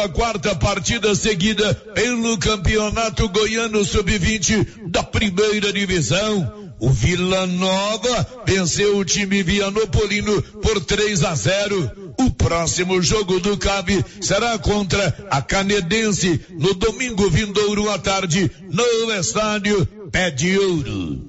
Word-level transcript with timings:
a 0.00 0.08
quarta 0.08 0.54
partida 0.54 1.14
seguida 1.14 1.74
pelo 1.74 2.38
Campeonato 2.38 3.28
Goiano 3.28 3.84
Sub-20 3.84 4.90
da 4.90 5.02
primeira 5.02 5.72
divisão. 5.72 6.70
O 6.80 6.90
Vila 6.90 7.46
Nova 7.46 8.26
venceu 8.46 8.98
o 8.98 9.04
time 9.04 9.42
Vianopolino 9.42 10.40
por 10.62 10.80
3 10.84 11.24
a 11.24 11.34
0. 11.34 12.14
O 12.20 12.30
próximo 12.30 13.02
jogo 13.02 13.40
do 13.40 13.56
CAB 13.56 14.04
será 14.20 14.58
contra 14.58 15.26
a 15.30 15.42
Canedense 15.42 16.40
no 16.50 16.74
domingo 16.74 17.28
vindouro 17.28 17.90
à 17.90 17.98
tarde 17.98 18.50
no 18.70 19.12
estádio 19.12 19.86
Pé 20.12 20.30
de 20.30 20.58
Ouro. 20.58 21.28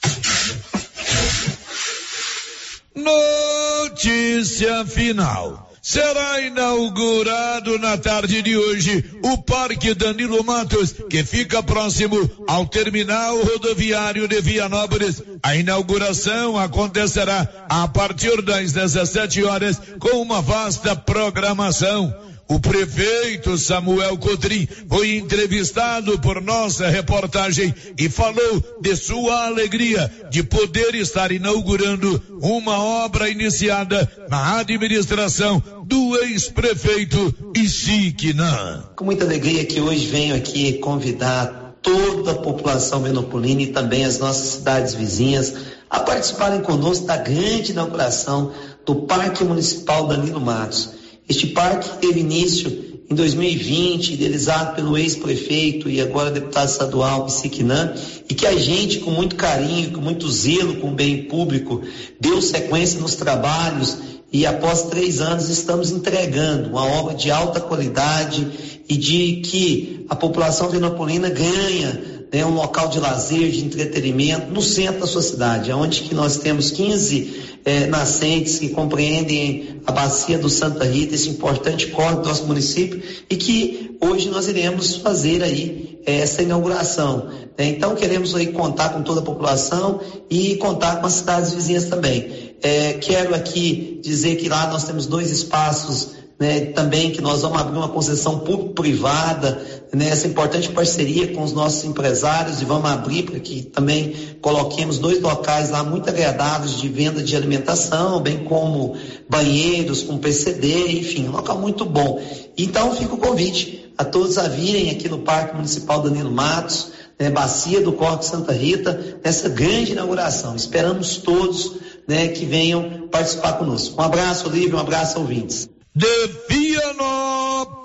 Notícia 2.95 4.85
final. 4.85 5.69
Será 5.81 6.39
inaugurado 6.41 7.79
na 7.79 7.97
tarde 7.97 8.43
de 8.43 8.55
hoje 8.55 9.03
o 9.23 9.41
Parque 9.41 9.95
Danilo 9.95 10.43
Matos, 10.43 10.93
que 11.09 11.23
fica 11.23 11.63
próximo 11.63 12.29
ao 12.47 12.67
terminal 12.67 13.41
rodoviário 13.41 14.27
de 14.27 14.39
Vianópolis. 14.41 15.23
A 15.41 15.55
inauguração 15.55 16.55
acontecerá 16.59 17.65
a 17.67 17.87
partir 17.87 18.43
das 18.43 18.73
17 18.73 19.43
horas 19.43 19.81
com 19.99 20.21
uma 20.21 20.39
vasta 20.39 20.95
programação. 20.95 22.13
O 22.51 22.59
prefeito 22.59 23.57
Samuel 23.57 24.17
Cotrim 24.17 24.67
foi 24.89 25.15
entrevistado 25.15 26.19
por 26.19 26.41
nossa 26.41 26.89
reportagem 26.89 27.73
e 27.97 28.09
falou 28.09 28.61
de 28.81 28.93
sua 28.93 29.45
alegria 29.45 30.11
de 30.29 30.43
poder 30.43 30.93
estar 30.95 31.31
inaugurando 31.31 32.21
uma 32.41 32.77
obra 32.77 33.29
iniciada 33.29 34.05
na 34.27 34.57
administração 34.57 35.63
do 35.85 36.17
ex-prefeito 36.23 37.53
Isiquinã. 37.55 38.83
Com 38.97 39.05
muita 39.05 39.23
alegria 39.23 39.63
que 39.63 39.79
hoje 39.79 40.07
venho 40.07 40.35
aqui 40.35 40.73
convidar 40.79 41.77
toda 41.81 42.31
a 42.31 42.35
população 42.35 43.01
venopolina 43.01 43.61
e 43.61 43.67
também 43.67 44.03
as 44.03 44.19
nossas 44.19 44.55
cidades 44.55 44.93
vizinhas 44.93 45.55
a 45.89 46.01
participarem 46.01 46.59
conosco 46.59 47.05
da 47.05 47.15
grande 47.15 47.71
inauguração 47.71 48.51
do 48.85 49.03
Parque 49.03 49.41
Municipal 49.45 50.05
Danilo 50.05 50.41
Matos. 50.41 50.99
Este 51.27 51.47
parque 51.47 51.97
teve 51.99 52.19
início 52.19 52.91
em 53.09 53.15
2020, 53.15 54.13
idealizado 54.13 54.75
pelo 54.75 54.97
ex-prefeito 54.97 55.89
e 55.89 55.99
agora 55.99 56.31
deputado 56.31 56.69
estadual 56.69 57.25
Psiquinã, 57.25 57.93
e 58.29 58.33
que 58.33 58.47
a 58.47 58.57
gente, 58.57 58.99
com 58.99 59.11
muito 59.11 59.35
carinho, 59.35 59.91
com 59.91 59.99
muito 59.99 60.31
zelo 60.31 60.77
com 60.77 60.91
o 60.91 60.95
bem 60.95 61.23
público, 61.23 61.81
deu 62.19 62.41
sequência 62.41 63.01
nos 63.01 63.15
trabalhos 63.15 63.97
e 64.31 64.45
após 64.45 64.83
três 64.83 65.19
anos 65.19 65.49
estamos 65.49 65.91
entregando 65.91 66.69
uma 66.69 66.85
obra 66.85 67.13
de 67.13 67.29
alta 67.29 67.59
qualidade 67.59 68.47
e 68.87 68.95
de 68.95 69.41
que 69.41 70.05
a 70.07 70.15
população 70.15 70.69
venopolina 70.69 71.29
ganha 71.29 72.20
né, 72.31 72.45
um 72.45 72.53
local 72.53 72.87
de 72.87 72.99
lazer, 72.99 73.51
de 73.51 73.65
entretenimento 73.65 74.51
no 74.51 74.61
centro 74.61 75.01
da 75.01 75.07
sua 75.07 75.21
cidade, 75.21 75.71
onde 75.71 76.01
que 76.01 76.15
nós 76.15 76.37
temos 76.37 76.71
15 76.71 77.59
é, 77.65 77.87
nascentes 77.87 78.57
que 78.57 78.69
compreendem 78.69 79.81
a 79.85 79.91
bacia 79.91 80.37
do 80.37 80.49
Santa 80.49 80.85
Rita, 80.85 81.13
esse 81.13 81.29
importante 81.29 81.87
córrego 81.87 82.21
do 82.21 82.29
nosso 82.29 82.45
município, 82.45 83.01
e 83.29 83.35
que 83.35 83.97
hoje 83.99 84.29
nós 84.29 84.47
iremos 84.47 84.95
fazer 84.95 85.43
aí 85.43 85.99
é, 86.05 86.19
essa 86.21 86.41
inauguração. 86.41 87.27
Né? 87.57 87.69
Então 87.69 87.95
queremos 87.95 88.33
aí 88.33 88.47
contar 88.47 88.89
com 88.89 89.01
toda 89.01 89.19
a 89.19 89.23
população 89.23 89.99
e 90.29 90.55
contar 90.55 91.01
com 91.01 91.07
as 91.07 91.13
cidades 91.13 91.53
vizinhas 91.53 91.85
também. 91.85 92.51
É, 92.63 92.93
quero 92.93 93.35
aqui 93.35 93.99
dizer 94.01 94.35
que 94.35 94.47
lá 94.47 94.67
nós 94.67 94.83
temos 94.83 95.05
dois 95.05 95.31
espaços 95.31 96.20
né, 96.41 96.61
também 96.61 97.11
que 97.11 97.21
nós 97.21 97.43
vamos 97.43 97.61
abrir 97.61 97.77
uma 97.77 97.89
concessão 97.89 98.39
público-privada, 98.39 99.61
né, 99.93 100.09
essa 100.09 100.25
importante 100.25 100.69
parceria 100.69 101.27
com 101.35 101.43
os 101.43 101.53
nossos 101.53 101.83
empresários 101.83 102.63
e 102.63 102.65
vamos 102.65 102.89
abrir 102.89 103.29
para 103.29 103.39
que 103.39 103.61
também 103.61 104.15
coloquemos 104.41 104.97
dois 104.97 105.21
locais 105.21 105.69
lá 105.69 105.83
muito 105.83 106.09
agradáveis 106.09 106.79
de 106.79 106.89
venda 106.89 107.21
de 107.21 107.35
alimentação, 107.35 108.19
bem 108.21 108.43
como 108.43 108.97
banheiros 109.29 110.01
com 110.01 110.17
PCD, 110.17 110.93
enfim, 111.01 111.27
um 111.27 111.31
local 111.31 111.59
muito 111.59 111.85
bom. 111.85 112.19
Então 112.57 112.95
fica 112.95 113.13
o 113.13 113.19
convite 113.19 113.93
a 113.95 114.03
todos 114.03 114.39
a 114.39 114.47
virem 114.47 114.89
aqui 114.89 115.07
no 115.07 115.19
Parque 115.19 115.55
Municipal 115.55 116.01
Danilo 116.01 116.31
Matos, 116.31 116.87
né, 117.19 117.29
Bacia 117.29 117.81
do 117.81 117.93
Corte 117.93 118.25
Santa 118.25 118.51
Rita, 118.51 119.19
nessa 119.23 119.47
grande 119.47 119.91
inauguração. 119.91 120.55
Esperamos 120.55 121.17
todos 121.17 121.73
né, 122.07 122.29
que 122.29 122.45
venham 122.45 123.09
participar 123.11 123.59
conosco. 123.59 124.01
Um 124.01 124.03
abraço, 124.03 124.47
Olívio, 124.47 124.77
um 124.77 124.79
abraço, 124.79 125.19
ouvintes 125.19 125.69
de 125.93 126.07
Vianópolis, 126.49 127.81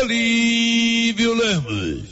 Olívio 0.00 1.34
Lemos. 1.34 2.11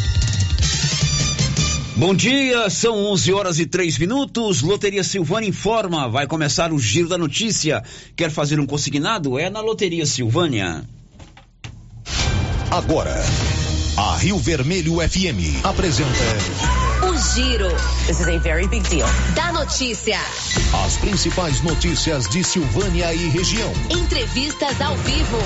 Bom 1.95 2.15
dia, 2.15 2.69
são 2.69 2.95
11 3.11 3.33
horas 3.33 3.59
e 3.59 3.65
3 3.65 3.97
minutos. 3.97 4.61
Loteria 4.61 5.03
Silvânia 5.03 5.49
informa, 5.49 6.07
vai 6.07 6.25
começar 6.25 6.71
o 6.71 6.79
giro 6.79 7.09
da 7.09 7.17
notícia. 7.17 7.83
Quer 8.15 8.31
fazer 8.31 8.59
um 8.59 8.65
consignado? 8.65 9.37
É 9.37 9.49
na 9.49 9.59
Loteria 9.59 10.05
Silvânia. 10.05 10.83
Agora, 12.71 13.13
a 13.97 14.15
Rio 14.17 14.37
Vermelho 14.37 14.95
FM 15.01 15.65
apresenta 15.65 16.09
o 17.03 17.17
Giro. 17.17 17.69
This 18.07 18.21
is 18.21 18.27
a 18.27 18.37
very 18.37 18.67
big 18.67 18.87
deal. 18.89 19.07
Da 19.35 19.51
notícia. 19.51 20.17
As 20.85 20.95
principais 20.97 21.61
notícias 21.61 22.29
de 22.29 22.43
Silvânia 22.43 23.13
e 23.13 23.27
região. 23.29 23.71
Entrevistas 23.89 24.79
ao 24.79 24.95
vivo. 24.97 25.37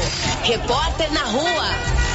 Repórter 0.44 1.12
na 1.12 1.24
rua. 1.24 2.15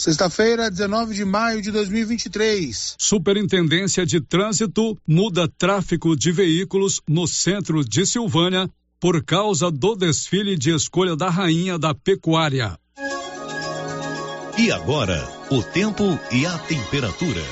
Sexta-feira, 0.00 0.70
19 0.70 1.12
de 1.12 1.26
maio 1.26 1.60
de 1.60 1.70
2023. 1.70 2.96
Superintendência 2.98 4.06
de 4.06 4.18
Trânsito 4.18 4.96
muda 5.06 5.46
tráfego 5.46 6.16
de 6.16 6.32
veículos 6.32 7.02
no 7.06 7.26
centro 7.26 7.84
de 7.84 8.06
Silvânia 8.06 8.66
por 8.98 9.22
causa 9.22 9.70
do 9.70 9.94
desfile 9.94 10.56
de 10.56 10.74
escolha 10.74 11.14
da 11.14 11.28
rainha 11.28 11.78
da 11.78 11.94
pecuária. 11.94 12.78
E 14.56 14.72
agora, 14.72 15.28
o 15.50 15.62
tempo 15.62 16.18
e 16.32 16.46
a 16.46 16.56
temperatura. 16.60 17.42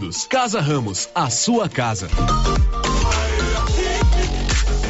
Unidos. 0.00 0.26
Casa 0.26 0.60
Ramos, 0.60 1.10
a 1.14 1.28
sua 1.28 1.68
casa. 1.68 2.08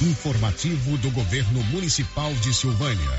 Informativo 0.00 0.96
do 0.98 1.10
Governo 1.10 1.60
Municipal 1.64 2.32
de 2.34 2.54
Silvânia. 2.54 3.10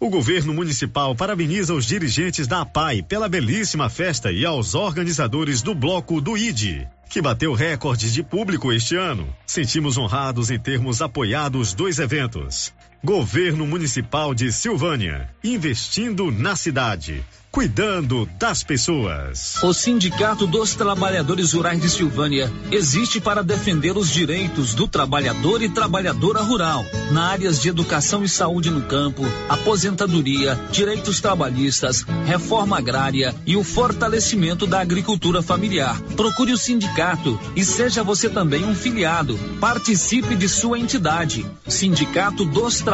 O 0.00 0.08
governo 0.08 0.54
municipal 0.54 1.14
parabeniza 1.14 1.74
os 1.74 1.84
dirigentes 1.84 2.46
da 2.46 2.62
APAI 2.62 3.02
pela 3.02 3.28
belíssima 3.28 3.90
festa 3.90 4.32
e 4.32 4.46
aos 4.46 4.74
organizadores 4.74 5.60
do 5.60 5.74
bloco 5.74 6.18
do 6.18 6.34
ID, 6.34 6.86
que 7.10 7.20
bateu 7.20 7.52
recordes 7.52 8.14
de 8.14 8.22
público 8.22 8.72
este 8.72 8.96
ano. 8.96 9.36
Sentimos 9.46 9.98
honrados 9.98 10.50
em 10.50 10.58
termos 10.58 11.02
apoiado 11.02 11.58
os 11.58 11.74
dois 11.74 11.98
eventos. 11.98 12.72
Governo 13.04 13.66
Municipal 13.66 14.34
de 14.34 14.50
Silvânia, 14.50 15.28
investindo 15.44 16.30
na 16.30 16.56
cidade 16.56 17.22
cuidando 17.54 18.28
das 18.36 18.64
pessoas. 18.64 19.62
O 19.62 19.72
Sindicato 19.72 20.44
dos 20.44 20.74
Trabalhadores 20.74 21.52
Rurais 21.52 21.80
de 21.80 21.88
Silvânia 21.88 22.52
existe 22.68 23.20
para 23.20 23.44
defender 23.44 23.96
os 23.96 24.10
direitos 24.10 24.74
do 24.74 24.88
trabalhador 24.88 25.62
e 25.62 25.68
trabalhadora 25.68 26.42
rural, 26.42 26.84
na 27.12 27.28
áreas 27.28 27.62
de 27.62 27.68
educação 27.68 28.24
e 28.24 28.28
saúde 28.28 28.72
no 28.72 28.82
campo, 28.82 29.22
aposentadoria, 29.48 30.58
direitos 30.72 31.20
trabalhistas, 31.20 32.04
reforma 32.26 32.76
agrária 32.76 33.32
e 33.46 33.56
o 33.56 33.62
fortalecimento 33.62 34.66
da 34.66 34.80
agricultura 34.80 35.40
familiar. 35.40 36.00
Procure 36.16 36.52
o 36.52 36.58
sindicato 36.58 37.38
e 37.54 37.64
seja 37.64 38.02
você 38.02 38.28
também 38.28 38.64
um 38.64 38.74
filiado. 38.74 39.38
Participe 39.60 40.34
de 40.34 40.48
sua 40.48 40.76
entidade. 40.76 41.46
Sindicato 41.68 42.44
dos 42.44 42.80
Trabalhadores 42.80 42.93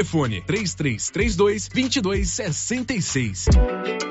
3332 0.03 1.69
2266. 1.69 4.10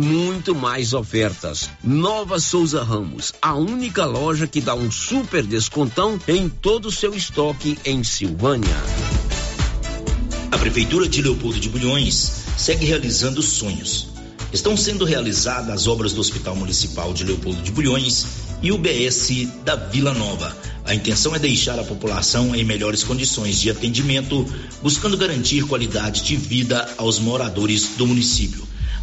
muito 0.00 0.54
mais 0.54 0.94
ofertas. 0.94 1.68
Nova 1.84 2.40
Souza 2.40 2.82
Ramos, 2.82 3.34
a 3.40 3.54
única 3.54 4.06
loja 4.06 4.46
que 4.46 4.60
dá 4.60 4.74
um 4.74 4.90
super 4.90 5.44
descontão 5.44 6.18
em 6.26 6.48
todo 6.48 6.86
o 6.86 6.92
seu 6.92 7.14
estoque 7.14 7.78
em 7.84 8.02
Silvânia. 8.02 8.76
A 10.50 10.56
Prefeitura 10.58 11.06
de 11.06 11.20
Leopoldo 11.20 11.60
de 11.60 11.68
Bulhões 11.68 12.32
segue 12.56 12.86
realizando 12.86 13.42
sonhos. 13.42 14.08
Estão 14.52 14.76
sendo 14.76 15.04
realizadas 15.04 15.70
as 15.70 15.86
obras 15.86 16.12
do 16.12 16.20
Hospital 16.20 16.56
Municipal 16.56 17.12
de 17.12 17.22
Leopoldo 17.22 17.62
de 17.62 17.70
Bulhões 17.70 18.26
e 18.62 18.72
o 18.72 18.78
BS 18.78 19.46
da 19.64 19.76
Vila 19.76 20.14
Nova. 20.14 20.56
A 20.84 20.94
intenção 20.94 21.34
é 21.36 21.38
deixar 21.38 21.78
a 21.78 21.84
população 21.84 22.54
em 22.54 22.64
melhores 22.64 23.04
condições 23.04 23.60
de 23.60 23.70
atendimento, 23.70 24.44
buscando 24.82 25.16
garantir 25.16 25.66
qualidade 25.66 26.24
de 26.24 26.36
vida 26.36 26.88
aos 26.96 27.18
moradores 27.18 27.90
do 27.96 28.06
município. 28.06 28.69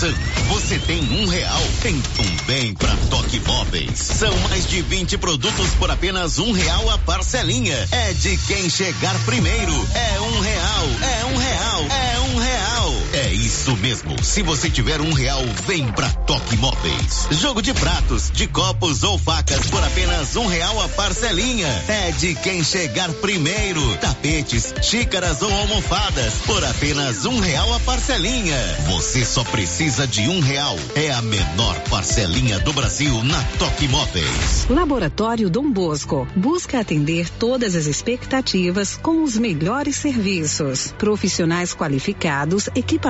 Atenção, 0.00 0.14
você 0.48 0.78
tem 0.78 1.02
um 1.20 1.26
real, 1.26 1.62
então 1.84 2.24
vem 2.46 2.74
pra 2.74 2.96
Toque 3.10 3.38
Móveis. 3.40 3.98
São 3.98 4.34
mais 4.48 4.66
de 4.66 4.80
20 4.80 5.18
produtos 5.18 5.74
por 5.78 5.90
apenas 5.90 6.38
um 6.38 6.52
real 6.52 6.88
a 6.88 6.96
parcelinha. 6.96 7.76
É 7.92 8.14
de 8.14 8.34
quem 8.38 8.70
chegar 8.70 9.14
primeiro. 9.26 9.88
É 9.94 10.20
um 10.22 10.40
real, 10.40 10.86
é 11.02 11.24
um 11.26 11.36
real, 11.36 11.84
é 11.90 12.20
um 12.20 12.38
real. 12.38 12.79
É 13.20 13.34
isso 13.34 13.76
mesmo. 13.76 14.16
Se 14.24 14.40
você 14.40 14.70
tiver 14.70 14.98
um 14.98 15.12
real, 15.12 15.42
vem 15.66 15.86
pra 15.92 16.08
Toque 16.08 16.56
Móveis. 16.56 17.28
Jogo 17.32 17.60
de 17.60 17.74
pratos, 17.74 18.30
de 18.30 18.46
copos 18.46 19.02
ou 19.02 19.18
facas 19.18 19.68
por 19.68 19.84
apenas 19.84 20.36
um 20.36 20.46
real 20.46 20.80
a 20.80 20.88
parcelinha. 20.88 21.68
É 21.86 22.12
de 22.12 22.34
quem 22.36 22.64
chegar 22.64 23.12
primeiro. 23.12 23.82
Tapetes, 23.98 24.72
xícaras 24.80 25.42
ou 25.42 25.52
almofadas 25.52 26.32
por 26.46 26.64
apenas 26.64 27.26
um 27.26 27.38
real 27.40 27.74
a 27.74 27.80
parcelinha. 27.80 28.56
Você 28.88 29.22
só 29.22 29.44
precisa 29.44 30.06
de 30.06 30.22
um 30.22 30.40
real. 30.40 30.78
É 30.94 31.10
a 31.10 31.20
menor 31.20 31.78
parcelinha 31.90 32.58
do 32.60 32.72
Brasil 32.72 33.22
na 33.22 33.44
Toque 33.58 33.86
Móveis. 33.86 34.66
Laboratório 34.70 35.50
Dom 35.50 35.70
Bosco 35.70 36.26
busca 36.34 36.80
atender 36.80 37.28
todas 37.38 37.76
as 37.76 37.84
expectativas 37.84 38.96
com 38.96 39.22
os 39.22 39.36
melhores 39.36 39.96
serviços. 39.96 40.94
Profissionais 40.96 41.74
qualificados, 41.74 42.70
equipamentos 42.74 43.09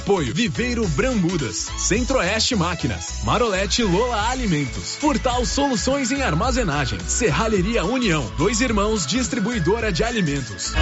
Apoio 0.00 0.32
Viveiro 0.32 0.88
Brambudas, 0.88 1.70
Centro-Oeste 1.76 2.56
Máquinas, 2.56 3.22
Marolete 3.22 3.82
Lola 3.82 4.30
Alimentos, 4.30 4.96
Furtal 4.96 5.44
Soluções 5.44 6.10
em 6.10 6.22
Armazenagem, 6.22 6.98
Serralheria 7.00 7.84
União, 7.84 8.24
Dois 8.38 8.62
Irmãos 8.62 9.06
Distribuidora 9.06 9.92
de 9.92 10.02
Alimentos. 10.02 10.72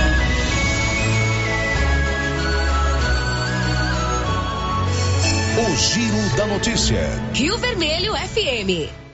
O 5.59 5.77
Giro 5.77 6.37
da 6.37 6.47
Notícia. 6.47 7.01
Rio 7.35 7.59
Vermelho 7.59 8.13
FM. 8.15 9.08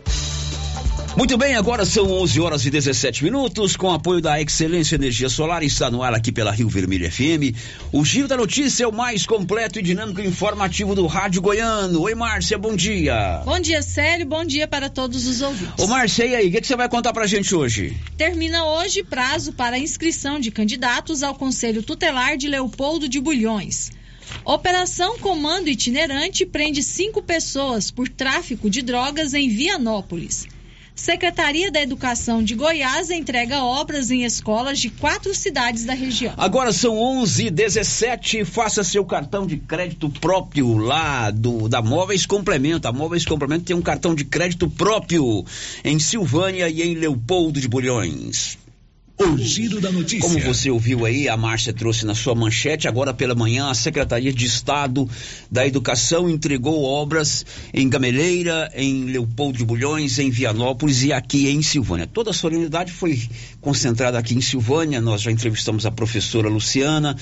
Muito 1.17 1.39
bem, 1.39 1.55
agora 1.55 1.85
são 1.85 2.11
11 2.11 2.41
horas 2.41 2.67
e 2.67 2.71
17 2.71 3.23
minutos, 3.23 3.77
com 3.77 3.93
apoio 3.93 4.21
da 4.21 4.43
Excelência 4.43 4.97
Energia 4.97 5.29
Solar, 5.29 5.63
está 5.63 5.89
no 5.89 6.03
ar 6.03 6.13
aqui 6.13 6.33
pela 6.33 6.51
Rio 6.51 6.69
Vermelho 6.69 7.09
FM. 7.09 7.55
O 7.93 8.05
Giro 8.05 8.27
da 8.27 8.37
Notícia 8.37 8.83
é 8.83 8.87
o 8.87 8.93
mais 8.93 9.25
completo 9.25 9.79
e 9.79 9.83
dinâmico 9.83 10.21
e 10.21 10.27
informativo 10.27 10.93
do 10.93 11.07
Rádio 11.07 11.41
Goiano. 11.41 12.03
Oi, 12.03 12.17
Márcia, 12.17 12.59
bom 12.59 12.75
dia. 12.75 13.43
Bom 13.45 13.61
dia, 13.61 13.81
Célio, 13.81 14.27
bom 14.27 14.45
dia 14.45 14.67
para 14.67 14.91
todos 14.91 15.25
os 15.29 15.41
ouvintes. 15.41 15.85
Ô, 15.85 15.87
Márcia, 15.87 16.27
e 16.27 16.35
aí, 16.35 16.49
o 16.49 16.51
que, 16.51 16.61
que 16.61 16.67
você 16.67 16.75
vai 16.75 16.89
contar 16.89 17.13
pra 17.13 17.29
gente 17.29 17.55
hoje? 17.55 17.97
Termina 18.19 18.65
hoje 18.65 19.05
prazo 19.05 19.53
para 19.53 19.79
inscrição 19.79 20.41
de 20.41 20.51
candidatos 20.51 21.23
ao 21.23 21.37
Conselho 21.37 21.85
Tutelar 21.85 22.37
de 22.37 22.49
Leopoldo 22.49 23.09
de 23.09 23.21
Bulhões. 23.21 23.93
Operação 24.45 25.17
Comando 25.21 25.69
Itinerante 25.69 26.45
prende 26.45 26.83
cinco 26.83 27.23
pessoas 27.23 27.89
por 27.93 28.09
tráfico 28.09 28.69
de 28.69 28.83
drogas 28.83 29.33
em 29.33 29.49
Vianópolis. 29.49 30.49
Secretaria 30.95 31.73
da 31.73 31.83
Educação 31.83 32.41
de 32.43 32.55
Goiás 32.55 33.11
entrega 33.11 33.65
obras 33.65 34.13
em 34.13 34.25
escolas 34.25 34.79
de 34.79 34.91
quatro 34.91 35.35
cidades 35.35 35.85
da 35.85 35.93
região. 35.93 36.33
Agora 36.37 36.73
são 36.73 36.97
11 36.97 37.51
17 37.51 38.45
faça 38.45 38.85
seu 38.85 39.05
cartão 39.05 39.45
de 39.45 39.57
crédito 39.57 40.09
próprio 40.09 40.77
lá 40.77 41.33
do 41.33 41.69
da 41.69 41.83
Móveis 41.83 42.25
Complemento. 42.27 42.87
A 42.87 42.93
Móveis 42.93 43.25
Complemento 43.25 43.65
tem 43.65 43.75
um 43.75 43.83
cartão 43.83 44.15
de 44.15 44.25
crédito 44.25 44.71
próprio 44.71 45.45
em 45.85 45.99
Silvânia 45.99 46.69
e 46.69 46.81
em 46.81 46.95
Leopoldo 46.95 47.61
de 47.61 47.67
Bulhões. 47.67 48.57
Giro 49.39 49.81
da 49.81 49.91
notícia. 49.91 50.29
Como 50.29 50.39
você 50.41 50.71
ouviu 50.71 51.07
aí, 51.07 51.29
a 51.29 51.37
Márcia 51.37 51.73
trouxe 51.73 52.05
na 52.05 52.15
sua 52.15 52.35
manchete, 52.35 52.87
agora 52.87 53.15
pela 53.15 53.35
manhã, 53.35 53.71
a 53.71 53.75
Secretaria 53.75 54.33
de 54.33 54.47
Estado 54.47 55.09
da 55.51 55.67
Educação 55.67 56.29
entregou 56.29 56.85
obras 56.85 57.45
em 57.73 57.89
Gameleira, 57.89 58.71
em 58.75 59.05
Leopoldo 59.07 59.59
de 59.59 59.65
Bulhões, 59.65 60.19
em 60.19 60.31
Vianópolis 60.31 61.03
e 61.03 61.13
aqui 61.13 61.49
em 61.49 61.63
Silvânia. 61.63 62.07
Toda 62.07 62.31
a 62.31 62.35
solenidade 62.35 62.93
foi 62.93 63.29
concentrada 63.61 64.19
aqui 64.19 64.35
em 64.35 64.41
Silvânia. 64.41 65.01
Nós 65.01 65.23
já 65.23 65.31
entrevistamos 65.31 65.87
a 65.87 65.91
professora 65.91 66.49
Luciana 66.49 67.17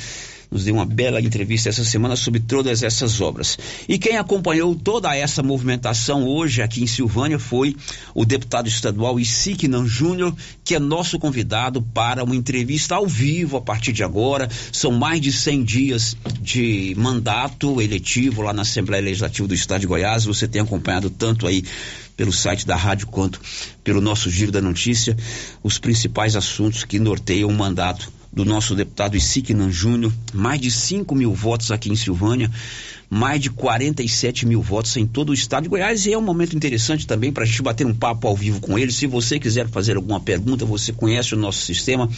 nos 0.52 0.64
deu 0.64 0.74
uma 0.74 0.84
bela 0.84 1.18
entrevista 1.18 1.70
essa 1.70 1.82
semana 1.82 2.14
sobre 2.14 2.38
todas 2.38 2.82
essas 2.82 3.22
obras. 3.22 3.58
E 3.88 3.98
quem 3.98 4.18
acompanhou 4.18 4.74
toda 4.74 5.16
essa 5.16 5.42
movimentação 5.42 6.28
hoje 6.28 6.60
aqui 6.60 6.82
em 6.82 6.86
Silvânia 6.86 7.38
foi 7.38 7.74
o 8.14 8.26
deputado 8.26 8.68
estadual 8.68 9.18
Isiknan 9.18 9.86
Júnior, 9.86 10.34
que 10.62 10.74
é 10.74 10.78
nosso 10.78 11.18
convidado 11.18 11.80
para 11.80 12.22
uma 12.22 12.36
entrevista 12.36 12.96
ao 12.96 13.06
vivo 13.06 13.56
a 13.56 13.62
partir 13.62 13.92
de 13.92 14.04
agora. 14.04 14.46
São 14.70 14.92
mais 14.92 15.22
de 15.22 15.32
100 15.32 15.64
dias 15.64 16.16
de 16.42 16.94
mandato 16.98 17.80
eletivo 17.80 18.42
lá 18.42 18.52
na 18.52 18.62
Assembleia 18.62 19.02
Legislativa 19.02 19.48
do 19.48 19.54
Estado 19.54 19.80
de 19.80 19.86
Goiás. 19.86 20.26
Você 20.26 20.46
tem 20.46 20.60
acompanhado 20.60 21.08
tanto 21.08 21.46
aí 21.46 21.64
pelo 22.14 22.30
site 22.32 22.66
da 22.66 22.76
rádio 22.76 23.06
quanto 23.06 23.40
pelo 23.82 24.02
nosso 24.02 24.30
Giro 24.30 24.52
da 24.52 24.60
Notícia 24.60 25.16
os 25.62 25.78
principais 25.78 26.36
assuntos 26.36 26.84
que 26.84 26.98
norteiam 26.98 27.48
o 27.48 27.54
mandato 27.54 28.12
do 28.32 28.44
nosso 28.44 28.74
deputado 28.74 29.16
Isiknan 29.16 29.70
Júnior, 29.70 30.12
mais 30.32 30.60
de 30.60 30.70
5 30.70 31.14
mil 31.14 31.34
votos 31.34 31.70
aqui 31.70 31.90
em 31.90 31.96
Silvânia, 31.96 32.50
mais 33.10 33.42
de 33.42 33.50
47 33.50 34.46
mil 34.46 34.62
votos 34.62 34.96
em 34.96 35.06
todo 35.06 35.30
o 35.30 35.34
estado 35.34 35.64
de 35.64 35.68
Goiás 35.68 36.06
e 36.06 36.14
é 36.14 36.16
um 36.16 36.22
momento 36.22 36.56
interessante 36.56 37.06
também 37.06 37.30
para 37.30 37.42
a 37.42 37.46
gente 37.46 37.60
bater 37.60 37.86
um 37.86 37.92
papo 37.92 38.26
ao 38.26 38.34
vivo 38.34 38.58
com 38.58 38.78
ele. 38.78 38.90
Se 38.90 39.06
você 39.06 39.38
quiser 39.38 39.68
fazer 39.68 39.96
alguma 39.96 40.18
pergunta, 40.18 40.64
você 40.64 40.94
conhece 40.94 41.34
o 41.34 41.36
nosso 41.36 41.60
sistema, 41.60 42.08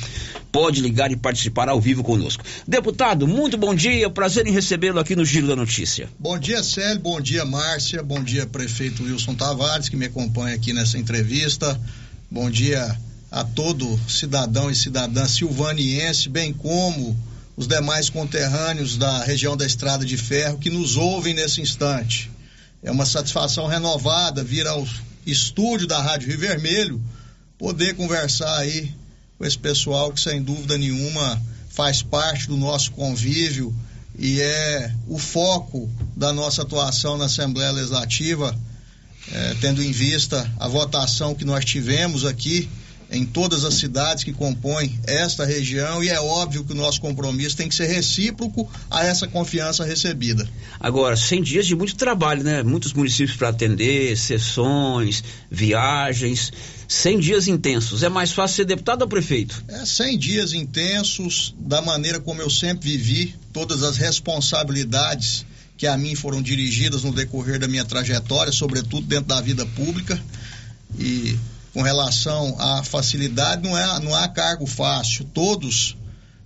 pode 0.52 0.80
ligar 0.80 1.10
e 1.10 1.16
participar 1.16 1.68
ao 1.68 1.80
vivo 1.80 2.04
conosco. 2.04 2.44
Deputado, 2.66 3.26
muito 3.26 3.58
bom 3.58 3.74
dia, 3.74 4.08
prazer 4.08 4.46
em 4.46 4.52
recebê-lo 4.52 5.00
aqui 5.00 5.16
no 5.16 5.24
Giro 5.24 5.48
da 5.48 5.56
Notícia. 5.56 6.08
Bom 6.16 6.38
dia, 6.38 6.62
Célio, 6.62 7.00
bom 7.00 7.20
dia, 7.20 7.44
Márcia, 7.44 8.00
bom 8.04 8.22
dia, 8.22 8.46
prefeito 8.46 9.02
Wilson 9.02 9.34
Tavares, 9.34 9.88
que 9.88 9.96
me 9.96 10.06
acompanha 10.06 10.54
aqui 10.54 10.72
nessa 10.72 10.96
entrevista. 10.96 11.76
Bom 12.30 12.48
dia 12.48 12.96
a 13.34 13.42
todo 13.42 13.98
cidadão 14.08 14.70
e 14.70 14.76
cidadã 14.76 15.26
silvaniense, 15.26 16.28
bem 16.28 16.52
como 16.52 17.18
os 17.56 17.66
demais 17.66 18.08
conterrâneos 18.08 18.96
da 18.96 19.24
região 19.24 19.56
da 19.56 19.66
Estrada 19.66 20.06
de 20.06 20.16
Ferro 20.16 20.56
que 20.56 20.70
nos 20.70 20.96
ouvem 20.96 21.34
nesse 21.34 21.60
instante. 21.60 22.30
É 22.80 22.92
uma 22.92 23.04
satisfação 23.04 23.66
renovada 23.66 24.44
vir 24.44 24.68
ao 24.68 24.86
estúdio 25.26 25.88
da 25.88 26.00
Rádio 26.00 26.28
Rio 26.28 26.38
Vermelho 26.38 27.02
poder 27.58 27.96
conversar 27.96 28.56
aí 28.56 28.94
com 29.36 29.44
esse 29.44 29.58
pessoal 29.58 30.12
que 30.12 30.20
sem 30.20 30.40
dúvida 30.40 30.78
nenhuma 30.78 31.42
faz 31.68 32.02
parte 32.02 32.46
do 32.46 32.56
nosso 32.56 32.92
convívio 32.92 33.74
e 34.16 34.40
é 34.40 34.94
o 35.08 35.18
foco 35.18 35.90
da 36.16 36.32
nossa 36.32 36.62
atuação 36.62 37.18
na 37.18 37.24
Assembleia 37.24 37.72
Legislativa, 37.72 38.56
é, 39.32 39.56
tendo 39.60 39.82
em 39.82 39.90
vista 39.90 40.48
a 40.56 40.68
votação 40.68 41.34
que 41.34 41.44
nós 41.44 41.64
tivemos 41.64 42.24
aqui 42.24 42.70
em 43.14 43.24
todas 43.24 43.64
as 43.64 43.74
cidades 43.74 44.24
que 44.24 44.32
compõem 44.32 44.98
esta 45.06 45.44
região 45.44 46.02
e 46.02 46.08
é 46.08 46.20
óbvio 46.20 46.64
que 46.64 46.72
o 46.72 46.76
nosso 46.76 47.00
compromisso 47.00 47.56
tem 47.56 47.68
que 47.68 47.74
ser 47.74 47.86
recíproco 47.86 48.70
a 48.90 49.04
essa 49.04 49.28
confiança 49.28 49.84
recebida. 49.84 50.48
Agora, 50.80 51.16
100 51.16 51.42
dias 51.42 51.66
de 51.66 51.76
muito 51.76 51.94
trabalho, 51.94 52.42
né? 52.42 52.62
Muitos 52.62 52.92
municípios 52.92 53.36
para 53.36 53.50
atender, 53.50 54.16
sessões, 54.16 55.22
viagens, 55.50 56.52
100 56.88 57.20
dias 57.20 57.48
intensos. 57.48 58.02
É 58.02 58.08
mais 58.08 58.32
fácil 58.32 58.56
ser 58.56 58.64
deputado 58.64 59.02
ou 59.02 59.08
prefeito? 59.08 59.64
É 59.68 59.86
100 59.86 60.18
dias 60.18 60.52
intensos, 60.52 61.54
da 61.58 61.80
maneira 61.80 62.18
como 62.18 62.42
eu 62.42 62.50
sempre 62.50 62.90
vivi, 62.90 63.34
todas 63.52 63.82
as 63.82 63.96
responsabilidades 63.96 65.46
que 65.76 65.86
a 65.86 65.96
mim 65.96 66.14
foram 66.14 66.42
dirigidas 66.42 67.02
no 67.02 67.12
decorrer 67.12 67.58
da 67.58 67.68
minha 67.68 67.84
trajetória, 67.84 68.52
sobretudo 68.52 69.06
dentro 69.06 69.26
da 69.26 69.40
vida 69.40 69.64
pública. 69.66 70.20
E 70.98 71.36
com 71.74 71.82
relação 71.82 72.54
à 72.60 72.84
facilidade, 72.84 73.68
não, 73.68 73.76
é, 73.76 73.98
não 73.98 74.14
há 74.14 74.28
cargo 74.28 74.64
fácil. 74.64 75.24
Todos 75.24 75.96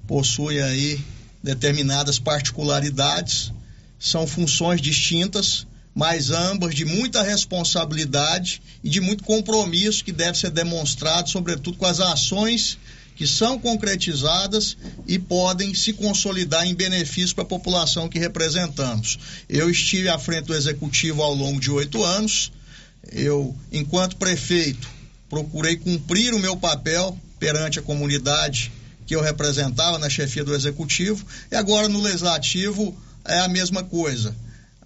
possuem 0.06 0.58
aí 0.62 0.98
determinadas 1.44 2.18
particularidades, 2.18 3.52
são 3.98 4.26
funções 4.26 4.80
distintas, 4.80 5.66
mas 5.94 6.30
ambas 6.30 6.74
de 6.74 6.86
muita 6.86 7.22
responsabilidade 7.22 8.62
e 8.82 8.88
de 8.88 9.02
muito 9.02 9.22
compromisso 9.22 10.02
que 10.02 10.12
deve 10.12 10.38
ser 10.38 10.50
demonstrado, 10.50 11.28
sobretudo 11.28 11.76
com 11.76 11.84
as 11.84 12.00
ações 12.00 12.78
que 13.14 13.26
são 13.26 13.58
concretizadas 13.58 14.78
e 15.06 15.18
podem 15.18 15.74
se 15.74 15.92
consolidar 15.92 16.66
em 16.66 16.74
benefício 16.74 17.34
para 17.34 17.44
a 17.44 17.48
população 17.48 18.08
que 18.08 18.18
representamos. 18.18 19.18
Eu 19.46 19.68
estive 19.68 20.08
à 20.08 20.18
frente 20.18 20.46
do 20.46 20.54
executivo 20.54 21.22
ao 21.22 21.34
longo 21.34 21.60
de 21.60 21.70
oito 21.70 22.02
anos. 22.02 22.50
Eu, 23.10 23.54
enquanto 23.72 24.16
prefeito, 24.16 24.88
procurei 25.28 25.76
cumprir 25.76 26.34
o 26.34 26.38
meu 26.38 26.56
papel 26.56 27.16
perante 27.38 27.78
a 27.78 27.82
comunidade 27.82 28.72
que 29.06 29.16
eu 29.16 29.22
representava 29.22 29.98
na 29.98 30.10
chefia 30.10 30.44
do 30.44 30.54
executivo, 30.54 31.24
e 31.50 31.56
agora 31.56 31.88
no 31.88 32.00
legislativo 32.00 32.94
é 33.24 33.38
a 33.40 33.48
mesma 33.48 33.82
coisa. 33.82 34.36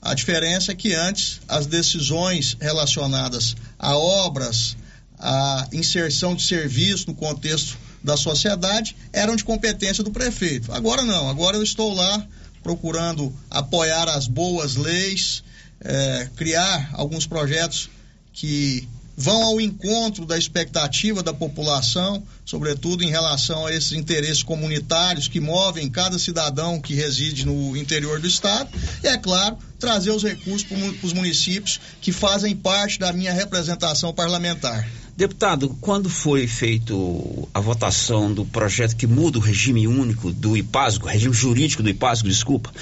A 0.01 0.15
diferença 0.15 0.73
é 0.73 0.75
que 0.75 0.95
antes 0.95 1.41
as 1.49 1.67
decisões 1.67 2.57
relacionadas 2.61 3.57
a 3.79 3.97
obras, 3.97 4.77
a 5.19 5.69
inserção 5.73 6.35
de 6.35 6.43
serviço 6.43 7.09
no 7.09 7.15
contexto 7.15 7.77
da 8.03 8.17
sociedade 8.17 8.97
eram 9.13 9.37
de 9.37 9.45
competência 9.45 10.03
do 10.03 10.11
prefeito. 10.11 10.73
Agora 10.73 11.03
não, 11.03 11.29
agora 11.29 11.57
eu 11.57 11.63
estou 11.63 11.95
lá 11.95 12.27
procurando 12.63 13.33
apoiar 13.51 14.09
as 14.09 14.27
boas 14.27 14.77
leis, 14.77 15.43
eh, 15.81 16.29
criar 16.37 16.91
alguns 16.95 17.27
projetos 17.27 17.89
que 18.33 18.89
vão 19.17 19.43
ao 19.43 19.61
encontro 19.61 20.25
da 20.25 20.39
expectativa 20.39 21.23
da 21.23 21.33
população, 21.35 22.23
sobretudo 22.45 23.05
em 23.05 23.11
relação 23.11 23.67
a 23.67 23.73
esses 23.73 23.93
interesses 23.93 24.43
comunitários 24.43 25.29
que 25.29 25.41
movem 25.41 25.89
cada 25.89 26.19
cidadão 26.19 26.81
que 26.81 26.95
reside 26.95 27.47
no 27.47 27.77
interior 27.77 28.21
do 28.21 28.27
estado, 28.27 28.71
e 29.03 29.07
é 29.07 29.17
claro, 29.17 29.57
trazer 29.79 30.11
os 30.11 30.23
recursos 30.23 30.65
para 30.65 30.79
os 31.07 31.13
municípios 31.13 31.81
que 32.01 32.13
fazem 32.13 32.55
parte 32.55 32.99
da 32.99 33.13
minha 33.13 33.33
representação 33.33 34.13
parlamentar. 34.13 34.89
Deputado, 35.15 35.77
quando 35.81 36.09
foi 36.09 36.47
feito 36.47 37.47
a 37.53 37.61
votação 37.61 38.33
do 38.33 38.47
projeto 38.47 38.97
que 38.97 39.07
muda 39.07 39.39
o 39.39 39.43
regime 39.43 39.87
único 39.87 40.33
do 40.33 40.57
IPASGO, 40.57 41.07
regime 41.07 41.35
jurídico 41.35 41.83
do 41.83 41.91
IPASGO, 41.91 42.29
desculpa, 42.29 42.73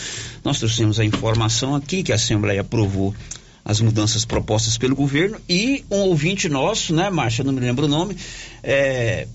nós 0.45 0.59
trouxemos 0.59 1.01
a 1.01 1.05
informação 1.05 1.75
aqui 1.75 2.05
que 2.05 2.12
a 2.12 2.14
Assembleia 2.14 2.61
aprovou 2.61 3.14
as 3.64 3.81
mudanças 3.81 4.25
propostas 4.25 4.79
pelo 4.79 4.96
governo 4.96 5.38
e 5.49 5.85
um 5.90 5.99
ouvinte 5.99 6.49
nosso, 6.49 6.94
né, 6.94 7.11
Márcia, 7.11 7.44
não 7.44 7.53
me 7.53 7.61
lembro 7.61 7.87
o 7.87 7.88
nome, 7.88 8.16
é, 8.62 9.27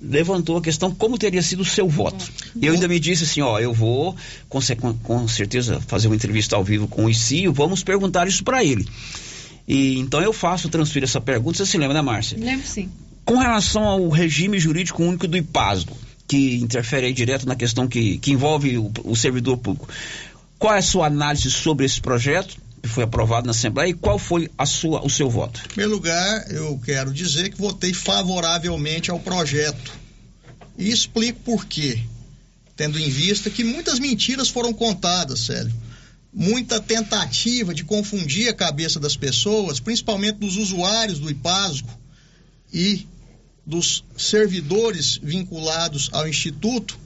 levantou 0.00 0.58
a 0.58 0.62
questão 0.62 0.94
como 0.94 1.18
teria 1.18 1.42
sido 1.42 1.60
o 1.60 1.64
seu 1.64 1.88
voto. 1.88 2.30
Eu 2.60 2.74
ainda 2.74 2.88
me 2.88 3.00
disse 3.00 3.24
assim, 3.24 3.40
ó, 3.40 3.58
eu 3.58 3.72
vou 3.72 4.14
com, 4.48 4.60
com 5.02 5.28
certeza 5.28 5.80
fazer 5.86 6.08
uma 6.08 6.16
entrevista 6.16 6.56
ao 6.56 6.64
vivo 6.64 6.86
com 6.86 7.06
o 7.06 7.10
ICIO, 7.10 7.52
vamos 7.52 7.82
perguntar 7.82 8.26
isso 8.28 8.44
para 8.44 8.64
ele. 8.64 8.86
E 9.66 9.98
então 9.98 10.20
eu 10.20 10.32
faço, 10.32 10.68
transfiro 10.68 11.04
essa 11.04 11.20
pergunta, 11.20 11.58
você 11.58 11.66
se 11.66 11.78
lembra, 11.78 11.94
né, 11.94 12.02
Márcia? 12.02 12.38
Lembro 12.38 12.66
sim. 12.66 12.88
Com 13.24 13.36
relação 13.36 13.84
ao 13.84 14.08
regime 14.08 14.58
jurídico 14.58 15.02
único 15.02 15.26
do 15.26 15.36
IPASGO, 15.36 15.96
que 16.28 16.56
interfere 16.56 17.06
aí 17.06 17.12
direto 17.12 17.46
na 17.46 17.56
questão 17.56 17.88
que, 17.88 18.18
que 18.18 18.32
envolve 18.32 18.78
o, 18.78 18.90
o 19.04 19.16
servidor 19.16 19.56
público, 19.58 19.88
qual 20.58 20.74
é 20.74 20.78
a 20.78 20.82
sua 20.82 21.06
análise 21.06 21.50
sobre 21.50 21.84
esse 21.84 22.00
projeto? 22.00 22.56
Foi 22.88 23.04
aprovado 23.04 23.46
na 23.46 23.50
Assembleia 23.52 23.90
e 23.90 23.94
qual 23.94 24.18
foi 24.18 24.50
a 24.56 24.66
sua, 24.66 25.04
o 25.04 25.10
seu 25.10 25.28
voto? 25.28 25.60
Em 25.64 25.68
primeiro 25.68 25.92
lugar, 25.92 26.50
eu 26.50 26.80
quero 26.84 27.12
dizer 27.12 27.50
que 27.50 27.58
votei 27.58 27.92
favoravelmente 27.92 29.10
ao 29.10 29.20
projeto. 29.20 29.92
E 30.78 30.90
explico 30.90 31.40
por 31.40 31.64
quê. 31.64 32.00
Tendo 32.76 32.98
em 32.98 33.08
vista 33.08 33.48
que 33.48 33.64
muitas 33.64 33.98
mentiras 33.98 34.48
foram 34.48 34.72
contadas, 34.72 35.40
Célio. 35.40 35.72
Muita 36.32 36.78
tentativa 36.80 37.72
de 37.72 37.82
confundir 37.82 38.48
a 38.48 38.54
cabeça 38.54 39.00
das 39.00 39.16
pessoas, 39.16 39.80
principalmente 39.80 40.36
dos 40.36 40.56
usuários 40.56 41.18
do 41.18 41.30
IPASGO 41.30 41.88
e 42.72 43.06
dos 43.64 44.04
servidores 44.16 45.18
vinculados 45.22 46.10
ao 46.12 46.28
Instituto. 46.28 46.98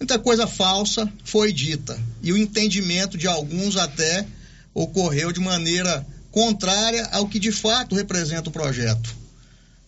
Muita 0.00 0.18
coisa 0.18 0.48
falsa 0.48 1.10
foi 1.24 1.52
dita. 1.52 1.98
E 2.20 2.32
o 2.32 2.36
entendimento 2.36 3.16
de 3.16 3.28
alguns 3.28 3.76
até 3.76 4.26
ocorreu 4.74 5.32
de 5.32 5.40
maneira 5.40 6.06
contrária 6.30 7.06
ao 7.12 7.28
que 7.28 7.38
de 7.38 7.52
fato 7.52 7.94
representa 7.94 8.48
o 8.48 8.52
projeto. 8.52 9.14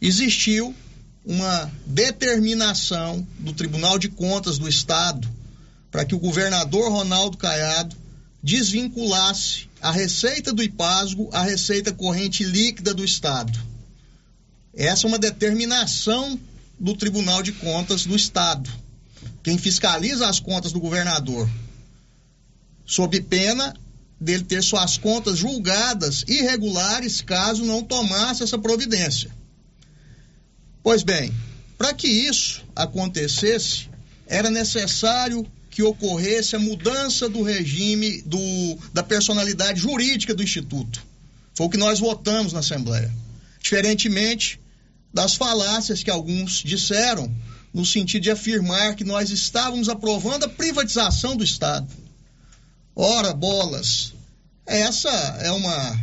Existiu 0.01 0.75
uma 1.25 1.73
determinação 1.87 3.27
do 3.39 3.53
Tribunal 3.53 3.99
de 3.99 4.09
Contas 4.09 4.59
do 4.59 4.69
Estado 4.69 5.27
para 5.91 6.05
que 6.05 6.15
o 6.15 6.19
governador 6.19 6.91
Ronaldo 6.91 7.37
Caiado 7.37 7.97
desvinculasse 8.43 9.71
a 9.81 9.91
receita 9.91 10.53
do 10.53 10.63
IPASGO 10.63 11.31
à 11.33 11.43
receita 11.43 11.93
corrente 11.93 12.45
líquida 12.45 12.93
do 12.93 13.03
Estado. 13.03 13.59
Essa 14.75 15.07
é 15.07 15.09
uma 15.09 15.19
determinação 15.19 16.39
do 16.79 16.95
Tribunal 16.95 17.43
de 17.43 17.53
Contas 17.53 18.05
do 18.05 18.15
Estado. 18.15 18.69
Quem 19.43 19.57
fiscaliza 19.57 20.29
as 20.29 20.41
contas 20.41 20.73
do 20.73 20.81
governador, 20.81 21.49
sob 22.85 23.19
pena 23.23 23.75
dele 24.21 24.45
ter 24.45 24.63
suas 24.63 24.97
contas 24.97 25.39
julgadas 25.39 26.25
irregulares 26.27 27.21
caso 27.21 27.65
não 27.65 27.83
tomasse 27.83 28.43
essa 28.43 28.59
providência. 28.59 29.31
Pois 30.83 31.03
bem, 31.03 31.35
para 31.77 31.93
que 31.93 32.07
isso 32.07 32.63
acontecesse, 32.75 33.89
era 34.27 34.51
necessário 34.51 35.47
que 35.71 35.83
ocorresse 35.83 36.55
a 36.55 36.59
mudança 36.59 37.29
do 37.29 37.43
regime 37.43 38.23
do, 38.23 38.79
da 38.93 39.03
personalidade 39.03 39.81
jurídica 39.81 40.35
do 40.35 40.43
Instituto. 40.43 41.05
Foi 41.53 41.67
o 41.67 41.71
que 41.71 41.77
nós 41.77 41.99
votamos 41.99 42.53
na 42.53 42.61
Assembleia. 42.61 43.13
Diferentemente 43.61 44.61
das 45.13 45.35
falácias 45.35 46.03
que 46.03 46.11
alguns 46.11 46.63
disseram, 46.63 47.33
no 47.73 47.85
sentido 47.85 48.23
de 48.23 48.31
afirmar 48.31 48.95
que 48.95 49.05
nós 49.05 49.31
estávamos 49.31 49.89
aprovando 49.89 50.45
a 50.45 50.49
privatização 50.49 51.37
do 51.37 51.43
Estado. 51.43 51.89
Ora, 52.97 53.35
bolas, 53.35 54.13
essa 54.65 55.11
é 55.11 55.51
uma, 55.51 56.01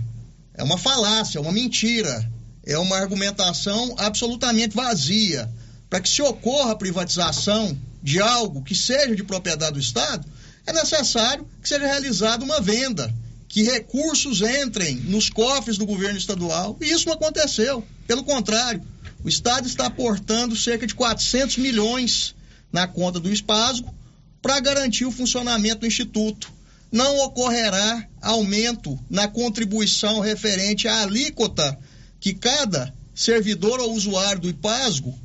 é 0.53 0.61
uma 0.61 0.77
falácia, 0.77 1.39
uma 1.39 1.53
mentira, 1.53 2.29
é 2.65 2.77
uma 2.77 2.97
argumentação 2.97 3.95
absolutamente 3.97 4.75
vazia. 4.75 5.49
Para 5.89 6.01
que 6.01 6.09
se 6.09 6.21
ocorra 6.21 6.73
a 6.73 6.75
privatização 6.75 7.77
de 8.03 8.19
algo 8.19 8.61
que 8.61 8.75
seja 8.75 9.15
de 9.15 9.23
propriedade 9.23 9.73
do 9.73 9.79
Estado, 9.79 10.27
é 10.65 10.73
necessário 10.73 11.47
que 11.61 11.69
seja 11.69 11.87
realizada 11.87 12.43
uma 12.43 12.59
venda, 12.59 13.13
que 13.47 13.63
recursos 13.63 14.41
entrem 14.41 14.95
nos 14.95 15.29
cofres 15.29 15.77
do 15.77 15.85
governo 15.85 16.17
estadual, 16.17 16.77
e 16.81 16.91
isso 16.91 17.07
não 17.07 17.13
aconteceu. 17.13 17.85
Pelo 18.05 18.25
contrário, 18.25 18.81
o 19.23 19.29
Estado 19.29 19.65
está 19.65 19.85
aportando 19.85 20.57
cerca 20.57 20.85
de 20.85 20.93
400 20.93 21.55
milhões 21.57 22.35
na 22.69 22.85
conta 22.85 23.17
do 23.17 23.31
Espasgo 23.31 23.95
para 24.41 24.59
garantir 24.59 25.05
o 25.05 25.11
funcionamento 25.11 25.81
do 25.81 25.87
Instituto 25.87 26.51
não 26.91 27.19
ocorrerá 27.25 28.07
aumento 28.21 28.99
na 29.09 29.27
contribuição 29.27 30.19
referente 30.19 30.87
à 30.87 31.03
alíquota 31.03 31.77
que 32.19 32.33
cada 32.33 32.93
servidor 33.15 33.79
ou 33.79 33.93
usuário 33.93 34.41
do 34.41 34.49
IPASGO 34.49 35.17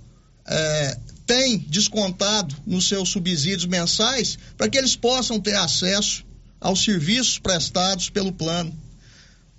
eh, 0.47 0.99
tem 1.27 1.59
descontado 1.59 2.55
nos 2.65 2.89
seus 2.89 3.09
subsídios 3.09 3.67
mensais 3.67 4.39
para 4.57 4.69
que 4.69 4.79
eles 4.79 4.95
possam 4.95 5.41
ter 5.41 5.57
acesso 5.57 6.25
aos 6.61 6.85
serviços 6.85 7.39
prestados 7.39 8.09
pelo 8.09 8.33
plano. 8.33 8.73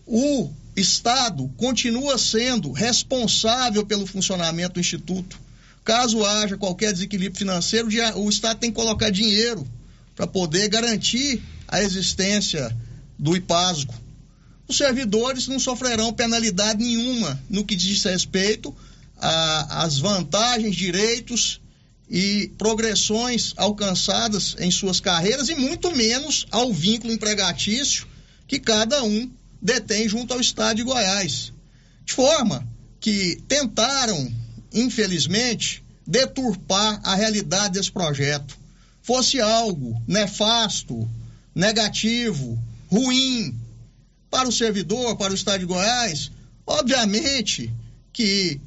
O 0.06 0.50
Estado 0.76 1.52
continua 1.58 2.17
sendo 2.17 2.72
responsável 2.72 3.86
pelo 3.86 4.08
funcionamento 4.08 4.76
do 4.76 4.80
Instituto. 4.80 5.38
Caso 5.84 6.24
haja 6.24 6.58
qualquer 6.58 6.93
desequilíbrio 6.93 7.38
financeiro, 7.38 7.89
o 8.15 8.30
Estado 8.30 8.60
tem 8.60 8.72
que 8.72 8.76
colocar 8.76 9.10
dinheiro 9.10 9.67
para 10.15 10.28
poder 10.28 10.70
garantir 10.70 11.41
a 11.67 11.82
existência 11.82 12.75
do 13.17 13.36
IPASGO. 13.36 13.93
Os 14.67 14.77
servidores 14.77 15.47
não 15.47 15.60
sofrerão 15.60 16.13
penalidade 16.13 16.84
nenhuma 16.84 17.39
no 17.49 17.65
que 17.65 17.75
diz 17.75 18.03
respeito 18.03 18.75
às 19.17 19.97
vantagens, 19.97 20.75
direitos 20.75 21.62
e 22.10 22.51
progressões 22.58 23.53
alcançadas 23.58 24.56
em 24.60 24.71
suas 24.71 24.99
carreiras 24.99 25.49
e 25.49 25.56
muito 25.56 25.95
menos 25.95 26.45
ao 26.51 26.71
vínculo 26.71 27.13
empregatício 27.13 28.08
que 28.47 28.60
cada 28.60 29.03
um 29.03 29.30
detém 29.62 30.08
junto 30.08 30.34
ao 30.34 30.39
Estado 30.39 30.77
de 30.77 30.84
Goiás. 30.84 31.51
De 32.06 32.13
forma 32.13 32.65
que 32.99 33.41
tentaram, 33.47 34.32
infelizmente, 34.73 35.84
deturpar 36.06 37.01
a 37.03 37.15
realidade 37.15 37.73
desse 37.73 37.91
projeto. 37.91 38.58
Fosse 39.01 39.41
algo 39.41 40.01
nefasto, 40.08 41.10
negativo, 41.58 42.56
ruim 42.88 43.60
para 44.30 44.48
o 44.48 44.52
servidor, 44.52 45.17
para 45.17 45.34
o 45.34 45.36
Estado 45.36 45.60
de 45.62 45.65
Goiás, 45.65 46.32
obviamente 46.67 47.74
que 48.13 48.62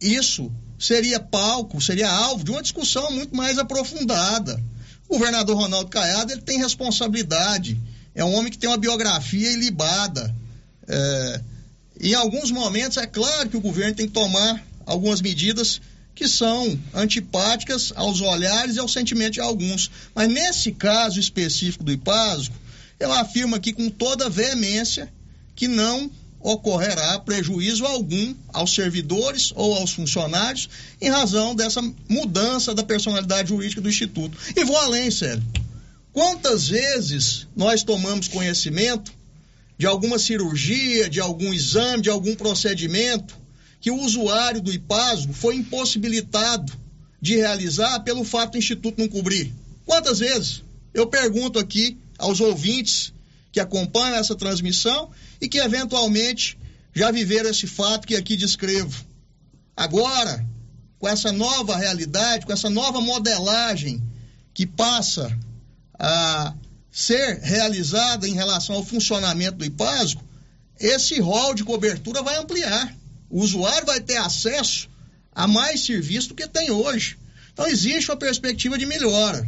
isso 0.00 0.52
seria 0.78 1.18
palco, 1.18 1.80
seria 1.80 2.08
alvo 2.08 2.44
de 2.44 2.52
uma 2.52 2.62
discussão 2.62 3.10
muito 3.10 3.34
mais 3.34 3.58
aprofundada. 3.58 4.62
O 5.08 5.14
governador 5.18 5.56
Ronaldo 5.56 5.90
Caiado 5.90 6.30
ele 6.30 6.42
tem 6.42 6.58
responsabilidade, 6.58 7.76
é 8.14 8.24
um 8.24 8.32
homem 8.34 8.52
que 8.52 8.58
tem 8.58 8.70
uma 8.70 8.76
biografia 8.76 9.50
ilibada. 9.50 10.32
É, 10.86 11.40
em 12.00 12.14
alguns 12.14 12.52
momentos, 12.52 12.98
é 12.98 13.06
claro 13.06 13.48
que 13.48 13.56
o 13.56 13.60
governo 13.60 13.96
tem 13.96 14.06
que 14.06 14.12
tomar 14.12 14.64
algumas 14.86 15.20
medidas 15.20 15.80
que 16.18 16.26
são 16.28 16.76
antipáticas 16.92 17.92
aos 17.94 18.20
olhares 18.20 18.74
e 18.74 18.80
ao 18.80 18.88
sentimento 18.88 19.34
de 19.34 19.40
alguns. 19.40 19.88
Mas 20.12 20.28
nesse 20.28 20.72
caso 20.72 21.20
específico 21.20 21.84
do 21.84 21.92
IPASGO, 21.92 22.56
eu 22.98 23.12
afirmo 23.12 23.54
aqui 23.54 23.72
com 23.72 23.88
toda 23.88 24.28
veemência 24.28 25.12
que 25.54 25.68
não 25.68 26.10
ocorrerá 26.40 27.20
prejuízo 27.20 27.86
algum 27.86 28.34
aos 28.52 28.74
servidores 28.74 29.52
ou 29.54 29.74
aos 29.74 29.92
funcionários 29.92 30.68
em 31.00 31.08
razão 31.08 31.54
dessa 31.54 31.80
mudança 32.08 32.74
da 32.74 32.82
personalidade 32.82 33.50
jurídica 33.50 33.80
do 33.80 33.88
Instituto. 33.88 34.36
E 34.56 34.64
vou 34.64 34.76
além, 34.76 35.12
sério. 35.12 35.42
Quantas 36.12 36.66
vezes 36.66 37.46
nós 37.54 37.84
tomamos 37.84 38.26
conhecimento 38.26 39.12
de 39.78 39.86
alguma 39.86 40.18
cirurgia, 40.18 41.08
de 41.08 41.20
algum 41.20 41.54
exame, 41.54 42.02
de 42.02 42.10
algum 42.10 42.34
procedimento 42.34 43.36
que 43.80 43.90
o 43.90 44.00
usuário 44.00 44.60
do 44.60 44.72
IPASGO 44.72 45.32
foi 45.32 45.56
impossibilitado 45.56 46.72
de 47.20 47.36
realizar 47.36 48.00
pelo 48.00 48.24
fato 48.24 48.52
do 48.52 48.58
Instituto 48.58 49.00
não 49.00 49.08
cobrir? 49.08 49.52
Quantas 49.84 50.18
vezes? 50.18 50.62
Eu 50.92 51.06
pergunto 51.06 51.58
aqui 51.58 51.98
aos 52.18 52.40
ouvintes 52.40 53.12
que 53.52 53.60
acompanham 53.60 54.16
essa 54.16 54.34
transmissão 54.34 55.10
e 55.40 55.48
que 55.48 55.58
eventualmente 55.58 56.58
já 56.94 57.10
viveram 57.10 57.50
esse 57.50 57.66
fato 57.66 58.06
que 58.06 58.16
aqui 58.16 58.36
descrevo. 58.36 59.04
Agora, 59.76 60.44
com 60.98 61.08
essa 61.08 61.30
nova 61.30 61.76
realidade, 61.76 62.44
com 62.44 62.52
essa 62.52 62.68
nova 62.68 63.00
modelagem 63.00 64.02
que 64.52 64.66
passa 64.66 65.36
a 65.98 66.52
ser 66.90 67.38
realizada 67.40 68.28
em 68.28 68.34
relação 68.34 68.76
ao 68.76 68.84
funcionamento 68.84 69.58
do 69.58 69.64
IPASGO, 69.64 70.22
esse 70.80 71.20
rol 71.20 71.54
de 71.54 71.64
cobertura 71.64 72.22
vai 72.22 72.36
ampliar. 72.36 72.94
O 73.30 73.42
usuário 73.42 73.86
vai 73.86 74.00
ter 74.00 74.16
acesso 74.16 74.88
a 75.34 75.46
mais 75.46 75.84
serviço 75.84 76.28
do 76.28 76.34
que 76.34 76.48
tem 76.48 76.70
hoje. 76.70 77.16
Então, 77.52 77.66
existe 77.66 78.10
uma 78.10 78.16
perspectiva 78.16 78.78
de 78.78 78.86
melhora. 78.86 79.42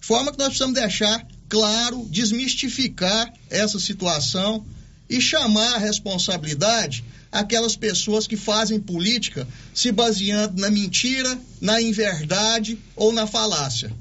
De 0.00 0.06
forma 0.06 0.32
que 0.32 0.38
nós 0.38 0.48
precisamos 0.48 0.74
deixar 0.74 1.26
claro, 1.48 2.06
desmistificar 2.10 3.32
essa 3.48 3.78
situação 3.78 4.64
e 5.08 5.20
chamar 5.20 5.74
a 5.74 5.78
responsabilidade 5.78 7.04
aquelas 7.30 7.76
pessoas 7.76 8.26
que 8.26 8.36
fazem 8.36 8.80
política 8.80 9.46
se 9.74 9.92
baseando 9.92 10.60
na 10.60 10.70
mentira, 10.70 11.38
na 11.60 11.80
inverdade 11.80 12.78
ou 12.96 13.12
na 13.12 13.26
falácia. 13.26 13.92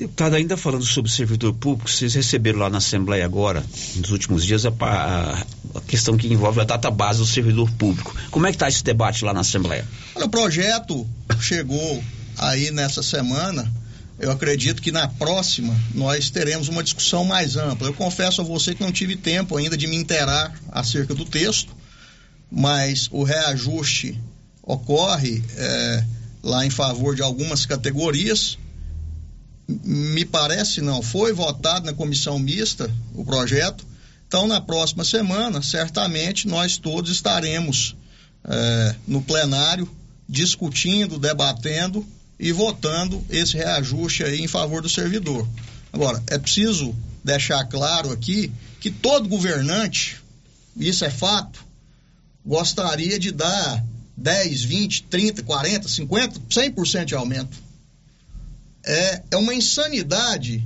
Deputado, 0.00 0.34
ainda 0.34 0.56
falando 0.56 0.84
sobre 0.84 1.10
servidor 1.10 1.52
público, 1.52 1.90
vocês 1.90 2.14
receberam 2.14 2.58
lá 2.58 2.70
na 2.70 2.78
Assembleia 2.78 3.22
agora, 3.22 3.62
nos 3.96 4.10
últimos 4.10 4.44
dias, 4.46 4.64
a, 4.64 4.72
a, 4.80 5.44
a 5.74 5.80
questão 5.86 6.16
que 6.16 6.26
envolve 6.26 6.58
a 6.58 6.64
data 6.64 6.90
base 6.90 7.18
do 7.18 7.26
servidor 7.26 7.70
público. 7.72 8.16
Como 8.30 8.46
é 8.46 8.50
que 8.50 8.56
está 8.56 8.66
esse 8.66 8.82
debate 8.82 9.24
lá 9.26 9.34
na 9.34 9.40
Assembleia? 9.40 9.86
Olha, 10.14 10.24
o 10.24 10.30
projeto 10.30 11.06
chegou 11.38 12.02
aí 12.38 12.70
nessa 12.70 13.02
semana 13.02 13.70
eu 14.20 14.30
acredito 14.30 14.82
que 14.82 14.92
na 14.92 15.08
próxima 15.08 15.74
nós 15.94 16.28
teremos 16.28 16.68
uma 16.68 16.82
discussão 16.82 17.24
mais 17.24 17.56
ampla. 17.56 17.88
Eu 17.88 17.94
confesso 17.94 18.42
a 18.42 18.44
você 18.44 18.74
que 18.74 18.82
não 18.82 18.92
tive 18.92 19.16
tempo 19.16 19.56
ainda 19.56 19.78
de 19.78 19.86
me 19.86 19.96
inteirar 19.96 20.54
acerca 20.70 21.14
do 21.14 21.24
texto, 21.24 21.74
mas 22.50 23.08
o 23.10 23.22
reajuste 23.22 24.20
ocorre 24.62 25.42
é, 25.56 26.04
lá 26.42 26.66
em 26.66 26.70
favor 26.70 27.14
de 27.14 27.22
algumas 27.22 27.64
categorias. 27.64 28.58
Me 29.84 30.24
parece 30.24 30.80
não, 30.80 31.02
foi 31.02 31.32
votado 31.32 31.86
na 31.86 31.92
comissão 31.92 32.38
mista 32.38 32.90
o 33.14 33.24
projeto. 33.24 33.86
Então, 34.26 34.46
na 34.46 34.60
próxima 34.60 35.04
semana, 35.04 35.62
certamente 35.62 36.46
nós 36.46 36.78
todos 36.78 37.10
estaremos 37.10 37.96
é, 38.44 38.94
no 39.06 39.22
plenário 39.22 39.88
discutindo, 40.28 41.18
debatendo 41.18 42.06
e 42.38 42.52
votando 42.52 43.24
esse 43.28 43.56
reajuste 43.56 44.22
aí 44.22 44.40
em 44.40 44.48
favor 44.48 44.80
do 44.80 44.88
servidor. 44.88 45.46
Agora, 45.92 46.22
é 46.28 46.38
preciso 46.38 46.94
deixar 47.22 47.64
claro 47.64 48.12
aqui 48.12 48.50
que 48.80 48.90
todo 48.90 49.28
governante, 49.28 50.16
isso 50.76 51.04
é 51.04 51.10
fato, 51.10 51.64
gostaria 52.46 53.18
de 53.18 53.32
dar 53.32 53.84
10, 54.16 54.62
20, 54.62 55.02
30, 55.04 55.42
40, 55.42 55.88
50, 55.88 56.40
100% 56.48 57.04
de 57.04 57.14
aumento. 57.14 57.58
É, 58.84 59.22
é 59.30 59.36
uma 59.36 59.54
insanidade 59.54 60.64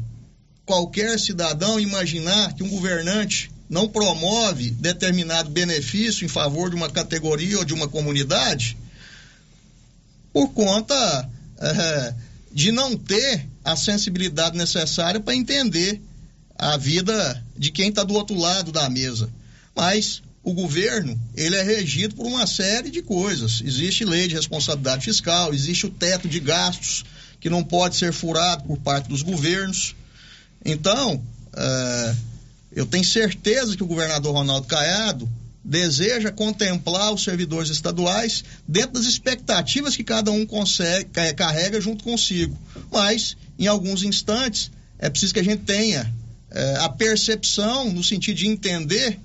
qualquer 0.64 1.18
cidadão 1.18 1.78
imaginar 1.78 2.54
que 2.54 2.62
um 2.62 2.68
governante 2.68 3.50
não 3.68 3.88
promove 3.88 4.70
determinado 4.70 5.50
benefício 5.50 6.24
em 6.24 6.28
favor 6.28 6.70
de 6.70 6.76
uma 6.76 6.90
categoria 6.90 7.58
ou 7.58 7.64
de 7.64 7.74
uma 7.74 7.88
comunidade 7.88 8.76
por 10.32 10.48
conta 10.52 11.30
é, 11.58 12.14
de 12.52 12.72
não 12.72 12.96
ter 12.96 13.46
a 13.64 13.76
sensibilidade 13.76 14.56
necessária 14.56 15.20
para 15.20 15.34
entender 15.34 16.00
a 16.58 16.76
vida 16.76 17.42
de 17.56 17.70
quem 17.70 17.88
está 17.88 18.02
do 18.04 18.14
outro 18.14 18.36
lado 18.36 18.72
da 18.72 18.88
mesa. 18.88 19.30
Mas 19.74 20.22
o 20.42 20.52
governo 20.52 21.18
ele 21.34 21.56
é 21.56 21.62
regido 21.62 22.14
por 22.14 22.26
uma 22.26 22.46
série 22.46 22.90
de 22.90 23.00
coisas. 23.00 23.62
Existe 23.64 24.04
lei 24.04 24.28
de 24.28 24.34
responsabilidade 24.34 25.04
fiscal, 25.04 25.54
existe 25.54 25.86
o 25.86 25.90
teto 25.90 26.28
de 26.28 26.40
gastos 26.40 27.04
que 27.44 27.50
não 27.50 27.62
pode 27.62 27.96
ser 27.96 28.10
furado 28.10 28.64
por 28.64 28.78
parte 28.78 29.06
dos 29.06 29.20
governos. 29.20 29.94
Então, 30.64 31.22
é, 31.54 32.16
eu 32.72 32.86
tenho 32.86 33.04
certeza 33.04 33.76
que 33.76 33.82
o 33.82 33.86
governador 33.86 34.32
Ronaldo 34.32 34.66
Caiado 34.66 35.30
deseja 35.62 36.32
contemplar 36.32 37.12
os 37.12 37.22
servidores 37.22 37.68
estaduais 37.68 38.42
dentro 38.66 38.92
das 38.92 39.04
expectativas 39.04 39.94
que 39.94 40.02
cada 40.02 40.30
um 40.30 40.46
consegue, 40.46 41.10
carrega 41.36 41.78
junto 41.82 42.02
consigo. 42.02 42.56
Mas, 42.90 43.36
em 43.58 43.66
alguns 43.66 44.02
instantes, 44.02 44.70
é 44.98 45.10
preciso 45.10 45.34
que 45.34 45.40
a 45.40 45.44
gente 45.44 45.64
tenha 45.64 46.10
é, 46.50 46.76
a 46.76 46.88
percepção 46.88 47.92
no 47.92 48.02
sentido 48.02 48.38
de 48.38 48.48
entender 48.48 49.20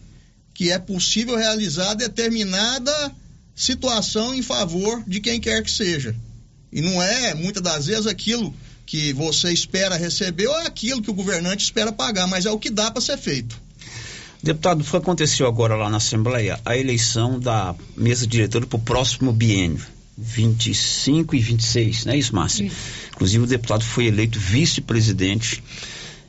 que 0.54 0.70
é 0.70 0.78
possível 0.78 1.38
realizar 1.38 1.94
determinada 1.94 3.16
situação 3.56 4.34
em 4.34 4.42
favor 4.42 5.06
de 5.08 5.22
quem 5.22 5.40
quer 5.40 5.64
que 5.64 5.72
seja. 5.72 6.14
E 6.72 6.82
não 6.82 7.02
é, 7.02 7.34
muitas 7.34 7.62
das 7.64 7.88
vezes, 7.88 8.08
aquilo 8.08 8.54
que 8.86 9.14
você 9.14 9.52
espera 9.52 9.96
receber 9.96 10.48
ou 10.48 10.60
é 10.60 10.66
aquilo 10.66 11.02
que 11.02 11.12
o 11.12 11.14
governante 11.14 11.64
espera 11.64 11.92
pagar, 11.92 12.28
mas 12.28 12.46
é 12.46 12.52
o 12.52 12.60
que 12.60 12.70
dá 12.70 12.90
para 12.90 13.02
ser 13.02 13.18
feito. 13.18 13.60
Deputado, 14.42 14.86
aconteceu 14.94 15.48
agora 15.48 15.76
lá 15.76 15.90
na 15.90 15.98
Assembleia 15.98 16.60
a 16.64 16.78
eleição 16.78 17.40
da 17.40 17.76
mesa 17.96 18.26
diretora 18.26 18.66
para 18.66 18.78
o 18.78 18.80
próximo 18.80 19.34
biênio, 19.34 19.86
25 20.18 21.36
e 21.36 21.40
26, 21.40 22.06
não 22.06 22.14
é 22.14 22.18
isso, 22.18 22.34
Márcia? 22.34 22.66
Isso. 22.66 22.76
Inclusive, 23.14 23.44
o 23.44 23.48
deputado 23.48 23.84
foi 23.84 24.06
eleito 24.06 24.40
vice-presidente 24.40 25.62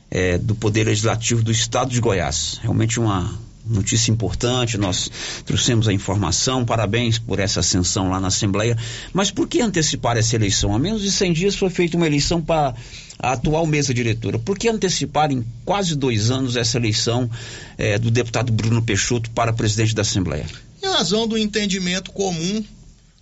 é, 0.09 0.37
do 0.37 0.53
Poder 0.53 0.83
Legislativo 0.83 1.41
do 1.41 1.51
Estado 1.51 1.91
de 1.91 2.01
Goiás. 2.01 2.59
Realmente 2.61 2.99
uma 2.99 3.33
notícia 3.71 4.11
importante, 4.11 4.77
nós 4.77 5.09
trouxemos 5.45 5.87
a 5.87 5.93
informação, 5.93 6.65
parabéns 6.65 7.17
por 7.17 7.39
essa 7.39 7.61
ascensão 7.61 8.09
lá 8.09 8.19
na 8.19 8.27
Assembleia. 8.27 8.77
Mas 9.13 9.31
por 9.31 9.47
que 9.47 9.61
antecipar 9.61 10.17
essa 10.17 10.35
eleição? 10.35 10.75
Há 10.75 10.79
menos 10.79 11.01
de 11.01 11.11
100 11.11 11.33
dias 11.33 11.55
foi 11.55 11.69
feita 11.69 11.97
uma 11.97 12.05
eleição 12.05 12.41
para 12.41 12.75
a 13.17 13.33
atual 13.33 13.65
mesa 13.65 13.93
diretora. 13.93 14.39
Por 14.39 14.57
que 14.57 14.67
antecipar 14.67 15.31
em 15.31 15.45
quase 15.63 15.95
dois 15.95 16.31
anos 16.31 16.55
essa 16.55 16.77
eleição 16.77 17.29
eh, 17.77 17.97
do 17.99 18.09
deputado 18.09 18.51
Bruno 18.51 18.81
Peixoto 18.81 19.29
para 19.31 19.53
presidente 19.53 19.93
da 19.93 20.01
Assembleia? 20.01 20.45
Em 20.83 20.87
razão 20.87 21.27
do 21.27 21.37
entendimento 21.37 22.11
comum 22.11 22.63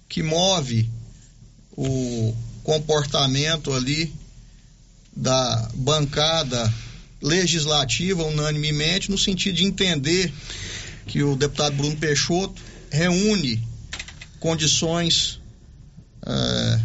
que 0.07 0.23
move 0.23 0.89
o 1.75 2.33
comportamento 2.63 3.73
ali 3.73 4.13
da 5.15 5.69
bancada 5.75 6.73
legislativa 7.21 8.23
unanimemente 8.23 9.11
no 9.11 9.17
sentido 9.17 9.55
de 9.55 9.65
entender 9.65 10.31
que 11.05 11.23
o 11.23 11.35
deputado 11.35 11.75
Bruno 11.75 11.97
Peixoto 11.97 12.61
reúne 12.89 13.67
condições 14.39 15.39
é, 16.25 16.79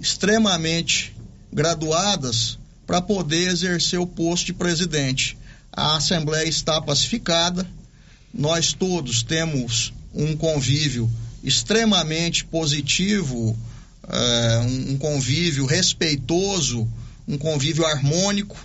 extremamente 0.00 1.14
graduadas 1.52 2.58
para 2.86 3.00
poder 3.00 3.48
exercer 3.48 3.98
o 3.98 4.06
posto 4.06 4.46
de 4.46 4.52
presidente. 4.52 5.36
A 5.72 5.96
Assembleia 5.96 6.48
está 6.48 6.80
pacificada, 6.80 7.66
nós 8.32 8.72
todos 8.72 9.22
temos 9.22 9.92
um 10.14 10.36
convívio 10.36 11.10
extremamente 11.42 12.44
positivo, 12.44 13.56
é, 14.08 14.58
um 14.60 14.96
convívio 14.96 15.66
respeitoso, 15.66 16.88
um 17.26 17.36
convívio 17.36 17.84
harmônico 17.84 18.56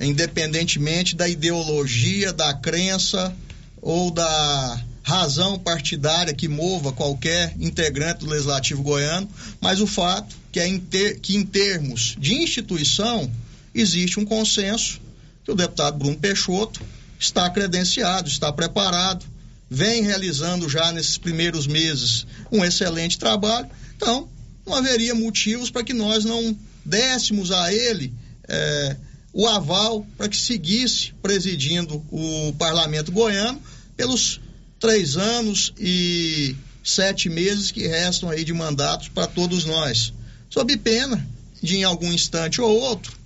independentemente 0.00 1.16
da 1.16 1.28
ideologia, 1.28 2.32
da 2.32 2.54
crença 2.54 3.34
ou 3.80 4.10
da 4.10 4.80
razão 5.02 5.58
partidária 5.58 6.34
que 6.34 6.48
mova 6.48 6.92
qualquer 6.92 7.54
integrante 7.58 8.20
do 8.20 8.30
Legislativo 8.30 8.82
goiano, 8.82 9.28
mas 9.60 9.80
o 9.80 9.86
fato 9.86 10.36
que 10.52 10.60
é 10.60 10.68
em 10.68 10.78
ter, 10.78 11.18
que 11.20 11.34
em 11.34 11.44
termos 11.44 12.14
de 12.18 12.34
instituição 12.34 13.30
existe 13.74 14.20
um 14.20 14.24
consenso 14.24 15.00
que 15.44 15.50
o 15.50 15.54
deputado 15.54 15.96
Bruno 15.96 16.16
Peixoto 16.16 16.82
está 17.18 17.48
credenciado, 17.48 18.28
está 18.28 18.52
preparado, 18.52 19.24
vem 19.70 20.02
realizando 20.02 20.68
já 20.68 20.92
nesses 20.92 21.16
primeiros 21.16 21.66
meses 21.66 22.26
um 22.52 22.64
excelente 22.64 23.18
trabalho. 23.18 23.68
Então, 23.96 24.28
não 24.66 24.74
haveria 24.74 25.14
motivos 25.14 25.70
para 25.70 25.82
que 25.82 25.94
nós 25.94 26.24
não 26.24 26.56
dessemos 26.84 27.50
a 27.50 27.72
ele 27.72 28.12
eh, 28.46 28.96
o 29.32 29.46
aval 29.46 30.06
para 30.16 30.28
que 30.28 30.36
seguisse 30.36 31.12
presidindo 31.22 32.02
o 32.10 32.52
parlamento 32.58 33.12
goiano 33.12 33.60
pelos 33.96 34.40
três 34.80 35.16
anos 35.16 35.72
e 35.78 36.54
sete 36.82 37.28
meses 37.28 37.70
que 37.70 37.86
restam 37.86 38.30
aí 38.30 38.44
de 38.44 38.52
mandatos 38.52 39.08
para 39.08 39.26
todos 39.26 39.64
nós. 39.64 40.12
Sob 40.48 40.74
pena 40.78 41.26
de, 41.62 41.76
em 41.76 41.84
algum 41.84 42.12
instante 42.12 42.60
ou 42.60 42.80
outro, 42.80 43.16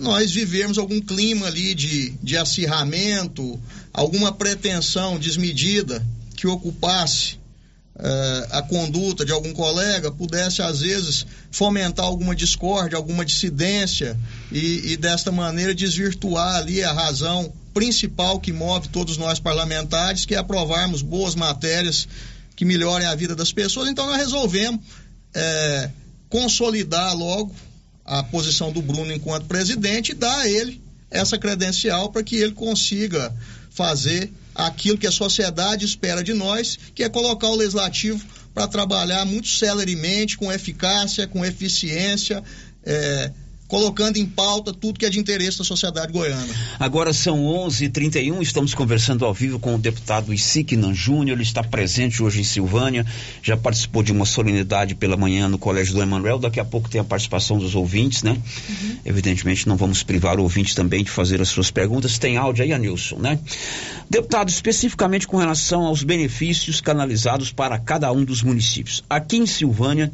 nós 0.00 0.32
vivermos 0.32 0.78
algum 0.78 1.00
clima 1.00 1.46
ali 1.46 1.74
de, 1.74 2.10
de 2.22 2.36
acirramento, 2.36 3.60
alguma 3.92 4.32
pretensão 4.32 5.18
desmedida 5.18 6.04
que 6.34 6.46
ocupasse 6.46 7.38
uh, 7.96 8.48
a 8.50 8.62
conduta 8.62 9.24
de 9.24 9.32
algum 9.32 9.52
colega, 9.52 10.10
pudesse 10.10 10.62
às 10.62 10.80
vezes 10.80 11.26
fomentar 11.50 12.04
alguma 12.04 12.34
discórdia, 12.34 12.96
alguma 12.96 13.24
dissidência 13.24 14.18
e, 14.50 14.92
e 14.92 14.96
desta 14.96 15.30
maneira 15.30 15.74
desvirtuar 15.74 16.56
ali 16.56 16.82
a 16.82 16.92
razão 16.92 17.52
principal 17.74 18.38
que 18.38 18.52
move 18.52 18.88
todos 18.88 19.16
nós 19.16 19.38
parlamentares, 19.38 20.24
que 20.24 20.34
é 20.34 20.38
aprovarmos 20.38 21.02
boas 21.02 21.34
matérias 21.34 22.06
que 22.54 22.64
melhorem 22.64 23.06
a 23.06 23.14
vida 23.14 23.34
das 23.34 23.52
pessoas. 23.52 23.88
Então 23.88 24.06
nós 24.06 24.18
resolvemos 24.18 24.80
é, 25.34 25.90
consolidar 26.28 27.16
logo 27.16 27.54
a 28.04 28.22
posição 28.22 28.72
do 28.72 28.82
Bruno 28.82 29.12
enquanto 29.12 29.46
presidente 29.46 30.12
e 30.12 30.14
dar 30.14 30.40
a 30.40 30.48
ele 30.48 30.82
essa 31.10 31.38
credencial 31.38 32.10
para 32.10 32.22
que 32.22 32.36
ele 32.36 32.52
consiga 32.52 33.34
fazer 33.70 34.32
aquilo 34.54 34.98
que 34.98 35.06
a 35.06 35.12
sociedade 35.12 35.84
espera 35.84 36.22
de 36.22 36.32
nós, 36.32 36.78
que 36.94 37.02
é 37.02 37.08
colocar 37.08 37.48
o 37.48 37.56
legislativo 37.56 38.24
para 38.54 38.68
trabalhar 38.68 39.24
muito 39.24 39.48
celeremente, 39.48 40.36
com 40.36 40.52
eficácia, 40.52 41.26
com 41.26 41.44
eficiência, 41.44 42.42
é, 42.84 43.30
colocando 43.72 44.18
em 44.18 44.26
pauta 44.26 44.70
tudo 44.70 44.98
que 44.98 45.06
é 45.06 45.08
de 45.08 45.18
interesse 45.18 45.56
da 45.56 45.64
sociedade 45.64 46.12
goiana. 46.12 46.46
Agora 46.78 47.10
são 47.14 47.42
11:31, 47.46 48.42
estamos 48.42 48.74
conversando 48.74 49.24
ao 49.24 49.32
vivo 49.32 49.58
com 49.58 49.76
o 49.76 49.78
deputado 49.78 50.34
Isiknan 50.34 50.92
Júnior, 50.92 51.38
ele 51.38 51.42
está 51.42 51.64
presente 51.64 52.22
hoje 52.22 52.42
em 52.42 52.44
Silvânia, 52.44 53.06
já 53.42 53.56
participou 53.56 54.02
de 54.02 54.12
uma 54.12 54.26
solenidade 54.26 54.94
pela 54.94 55.16
manhã 55.16 55.48
no 55.48 55.56
Colégio 55.56 55.94
do 55.94 56.02
Emanuel, 56.02 56.38
daqui 56.38 56.60
a 56.60 56.66
pouco 56.66 56.90
tem 56.90 57.00
a 57.00 57.04
participação 57.04 57.58
dos 57.58 57.74
ouvintes, 57.74 58.22
né? 58.22 58.32
Uhum. 58.32 58.96
Evidentemente 59.06 59.66
não 59.66 59.78
vamos 59.78 60.02
privar 60.02 60.38
o 60.38 60.42
ouvinte 60.42 60.74
também 60.74 61.02
de 61.02 61.10
fazer 61.10 61.40
as 61.40 61.48
suas 61.48 61.70
perguntas, 61.70 62.18
tem 62.18 62.36
áudio 62.36 62.64
aí, 62.64 62.74
Anilson, 62.74 63.16
né? 63.16 63.38
Deputado, 64.10 64.50
especificamente 64.50 65.26
com 65.26 65.38
relação 65.38 65.86
aos 65.86 66.02
benefícios 66.02 66.82
canalizados 66.82 67.50
para 67.50 67.78
cada 67.78 68.12
um 68.12 68.22
dos 68.22 68.42
municípios. 68.42 69.02
Aqui 69.08 69.38
em 69.38 69.46
Silvânia, 69.46 70.12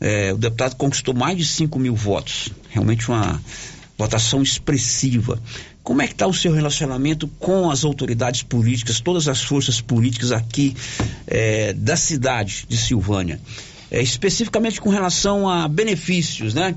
é, 0.00 0.32
o 0.32 0.38
deputado 0.38 0.76
conquistou 0.76 1.14
mais 1.14 1.36
de 1.36 1.44
5 1.44 1.78
mil 1.78 1.94
votos. 1.94 2.48
Realmente 2.70 3.08
uma 3.08 3.40
votação 3.98 4.42
expressiva. 4.42 5.40
Como 5.82 6.00
é 6.00 6.06
que 6.06 6.14
está 6.14 6.26
o 6.26 6.32
seu 6.32 6.52
relacionamento 6.52 7.28
com 7.38 7.70
as 7.70 7.84
autoridades 7.84 8.42
políticas, 8.42 9.00
todas 9.00 9.28
as 9.28 9.42
forças 9.42 9.80
políticas 9.80 10.32
aqui 10.32 10.74
é, 11.26 11.74
da 11.74 11.96
cidade 11.96 12.64
de 12.66 12.78
Silvânia? 12.78 13.38
É, 13.90 14.00
especificamente 14.00 14.80
com 14.80 14.88
relação 14.88 15.48
a 15.48 15.68
benefícios, 15.68 16.54
né? 16.54 16.74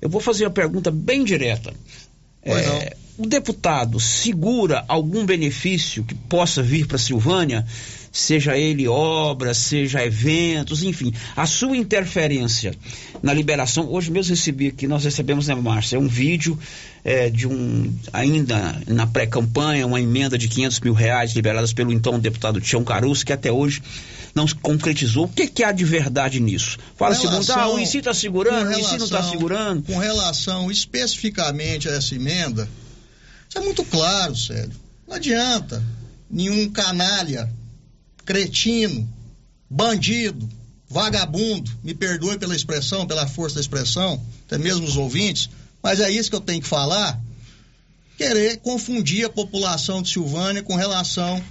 Eu 0.00 0.08
vou 0.08 0.20
fazer 0.20 0.44
uma 0.44 0.50
pergunta 0.50 0.90
bem 0.90 1.24
direta. 1.24 1.72
É, 2.42 2.96
o 3.18 3.26
deputado 3.26 3.98
segura 3.98 4.84
algum 4.86 5.26
benefício 5.26 6.04
que 6.04 6.14
possa 6.14 6.62
vir 6.62 6.86
para 6.86 6.96
Silvânia 6.96 7.66
seja 8.12 8.56
ele 8.56 8.88
obras, 8.88 9.58
seja 9.58 10.04
eventos, 10.04 10.82
enfim, 10.82 11.12
a 11.36 11.46
sua 11.46 11.76
interferência 11.76 12.74
na 13.22 13.34
liberação. 13.34 13.92
Hoje 13.92 14.10
mesmo 14.10 14.30
recebi 14.30 14.68
aqui, 14.68 14.86
nós 14.86 15.04
recebemos, 15.04 15.48
né, 15.48 15.54
Márcia, 15.54 15.98
um 15.98 16.08
vídeo 16.08 16.58
é, 17.04 17.28
de 17.28 17.46
um, 17.46 17.92
ainda 18.12 18.80
na 18.86 19.06
pré-campanha, 19.06 19.86
uma 19.86 20.00
emenda 20.00 20.38
de 20.38 20.48
500 20.48 20.80
mil 20.80 20.94
reais 20.94 21.32
liberadas 21.32 21.72
pelo 21.72 21.92
então 21.92 22.18
deputado 22.18 22.60
Tião 22.60 22.82
Caruso, 22.82 23.26
que 23.26 23.32
até 23.32 23.52
hoje 23.52 23.82
não 24.34 24.46
se 24.46 24.54
concretizou. 24.54 25.24
O 25.24 25.28
que, 25.28 25.46
que 25.46 25.64
há 25.64 25.72
de 25.72 25.84
verdade 25.84 26.40
nisso? 26.40 26.78
Fala-se 26.96 27.26
muito, 27.26 27.52
ah, 27.52 27.68
o 27.68 27.78
INSI 27.78 27.98
está 27.98 28.14
segurando, 28.14 28.68
o 28.68 28.78
INSI 28.78 28.96
não 28.96 29.04
está 29.04 29.22
segurando. 29.22 29.82
Com 29.82 29.98
relação 29.98 30.70
especificamente 30.70 31.88
a 31.88 31.92
essa 31.92 32.14
emenda, 32.14 32.68
é 33.58 33.64
muito 33.64 33.84
claro, 33.84 34.34
sério. 34.36 34.72
Não 35.06 35.16
adianta 35.16 35.82
nenhum 36.30 36.70
canalha 36.70 37.50
cretino, 38.24 39.08
bandido, 39.68 40.48
vagabundo, 40.88 41.70
me 41.82 41.94
perdoe 41.94 42.38
pela 42.38 42.54
expressão, 42.54 43.06
pela 43.06 43.26
força 43.26 43.56
da 43.56 43.60
expressão, 43.60 44.22
até 44.46 44.58
mesmo 44.58 44.86
os 44.86 44.96
ouvintes, 44.96 45.50
mas 45.82 46.00
é 46.00 46.10
isso 46.10 46.30
que 46.30 46.36
eu 46.36 46.40
tenho 46.40 46.62
que 46.62 46.68
falar. 46.68 47.20
Querer 48.16 48.58
confundir 48.58 49.24
a 49.24 49.30
população 49.30 50.02
de 50.02 50.10
Silvânia 50.10 50.62
com 50.62 50.74
relação 50.74 51.42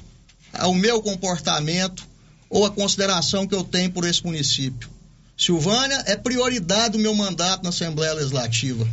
ao 0.54 0.74
meu 0.74 1.02
comportamento 1.02 2.08
ou 2.50 2.66
a 2.66 2.72
consideração 2.72 3.48
que 3.48 3.56
eu 3.56 3.64
tenho 3.64 3.92
por 3.92 4.06
esse 4.06 4.24
município. 4.24 4.90
Silvânia 5.38 6.04
é 6.08 6.16
prioridade 6.16 6.94
do 6.94 7.00
meu 7.00 7.14
mandato 7.14 7.64
na 7.64 7.70
Assembleia 7.70 8.14
Legislativa. 8.14 8.88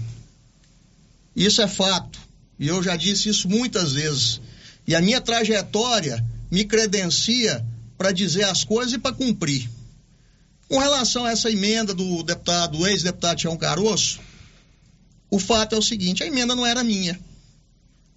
Isso 1.34 1.62
é 1.62 1.66
fato. 1.66 2.18
E 2.58 2.68
eu 2.68 2.82
já 2.82 2.96
disse 2.96 3.28
isso 3.28 3.48
muitas 3.48 3.92
vezes. 3.92 4.40
E 4.86 4.94
a 4.94 5.00
minha 5.00 5.20
trajetória 5.20 6.24
me 6.50 6.64
credencia 6.64 7.64
para 7.96 8.12
dizer 8.12 8.44
as 8.44 8.64
coisas 8.64 8.92
e 8.92 8.98
para 8.98 9.14
cumprir. 9.14 9.68
Com 10.68 10.78
relação 10.78 11.24
a 11.24 11.30
essa 11.30 11.50
emenda 11.50 11.94
do 11.94 12.22
deputado, 12.22 12.86
ex-deputado 12.86 13.38
Tião 13.38 13.56
Caroço, 13.56 14.20
o 15.30 15.38
fato 15.38 15.74
é 15.74 15.78
o 15.78 15.82
seguinte: 15.82 16.22
a 16.22 16.26
emenda 16.26 16.54
não 16.54 16.64
era 16.64 16.84
minha. 16.84 17.18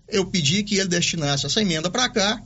Eu 0.08 0.26
pedi 0.26 0.64
que 0.64 0.76
ele 0.76 0.88
destinasse 0.88 1.46
essa 1.46 1.62
emenda 1.62 1.90
para 1.90 2.10
cá, 2.10 2.42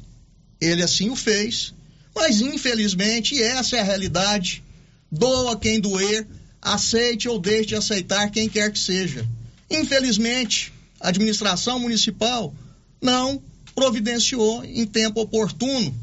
ele 0.60 0.82
assim 0.82 1.10
o 1.10 1.16
fez, 1.16 1.74
mas 2.16 2.42
infelizmente 2.42 3.42
essa 3.42 3.78
é 3.78 3.80
a 3.80 3.84
realidade. 3.84 4.64
Doa 5.12 5.60
quem 5.60 5.80
doer, 5.80 6.26
aceite 6.62 7.28
ou 7.28 7.38
deixe 7.38 7.68
de 7.68 7.76
aceitar 7.76 8.32
quem 8.32 8.48
quer 8.48 8.72
que 8.72 8.80
seja. 8.80 9.28
Infelizmente, 9.70 10.72
a 11.02 11.10
administração 11.10 11.80
municipal 11.80 12.54
não 13.02 13.42
providenciou 13.74 14.64
em 14.64 14.86
tempo 14.86 15.22
oportuno 15.22 15.94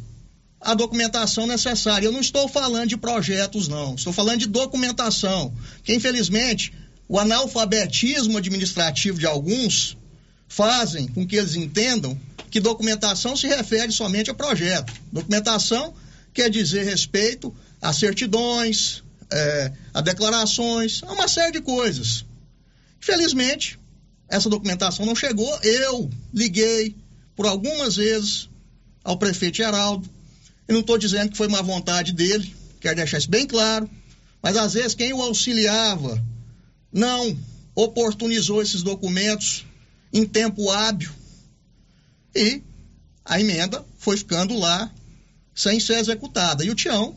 a 0.61 0.74
documentação 0.74 1.46
necessária. 1.46 2.06
Eu 2.06 2.12
não 2.12 2.20
estou 2.20 2.48
falando 2.48 2.88
de 2.88 2.96
projetos, 2.96 3.68
não. 3.68 3.94
Estou 3.94 4.12
falando 4.12 4.40
de 4.40 4.46
documentação. 4.46 5.54
Que, 5.84 5.94
infelizmente, 5.94 6.72
o 7.08 7.18
analfabetismo 7.18 8.37
administrativo 8.37 9.18
de 9.18 9.26
alguns 9.26 9.96
fazem 10.48 11.06
com 11.06 11.26
que 11.26 11.37
eles 11.37 11.54
entendam 11.54 12.18
que 12.50 12.61
documentação 12.61 13.37
se 13.37 13.46
refere 13.46 13.92
somente 13.92 14.30
a 14.30 14.34
projeto. 14.34 14.92
Documentação 15.12 15.94
quer 16.34 16.50
dizer 16.50 16.84
respeito 16.84 17.54
a 17.80 17.92
certidões, 17.92 19.04
é, 19.30 19.72
a 19.94 20.00
declarações, 20.00 21.02
a 21.04 21.12
uma 21.12 21.28
série 21.28 21.52
de 21.52 21.61
coisas. 21.61 22.24
Infelizmente, 23.00 23.78
essa 24.28 24.48
documentação 24.48 25.06
não 25.06 25.16
chegou. 25.16 25.58
Eu 25.62 26.10
liguei 26.32 26.94
por 27.34 27.46
algumas 27.46 27.96
vezes 27.96 28.48
ao 29.02 29.16
prefeito 29.16 29.56
Geraldo, 29.56 30.08
eu 30.66 30.74
não 30.74 30.80
estou 30.80 30.98
dizendo 30.98 31.30
que 31.30 31.36
foi 31.36 31.46
uma 31.46 31.62
vontade 31.62 32.12
dele, 32.12 32.54
quero 32.80 32.96
deixar 32.96 33.18
isso 33.18 33.30
bem 33.30 33.46
claro, 33.46 33.88
mas 34.42 34.56
às 34.56 34.74
vezes 34.74 34.94
quem 34.94 35.12
o 35.12 35.22
auxiliava 35.22 36.22
não 36.92 37.38
oportunizou 37.74 38.60
esses 38.60 38.82
documentos 38.82 39.64
em 40.12 40.26
tempo 40.26 40.70
hábil 40.70 41.10
e 42.34 42.62
a 43.24 43.40
emenda 43.40 43.84
foi 43.98 44.16
ficando 44.16 44.58
lá 44.58 44.90
sem 45.54 45.80
ser 45.80 45.98
executada. 45.98 46.64
E 46.64 46.70
o 46.70 46.74
Tião, 46.74 47.16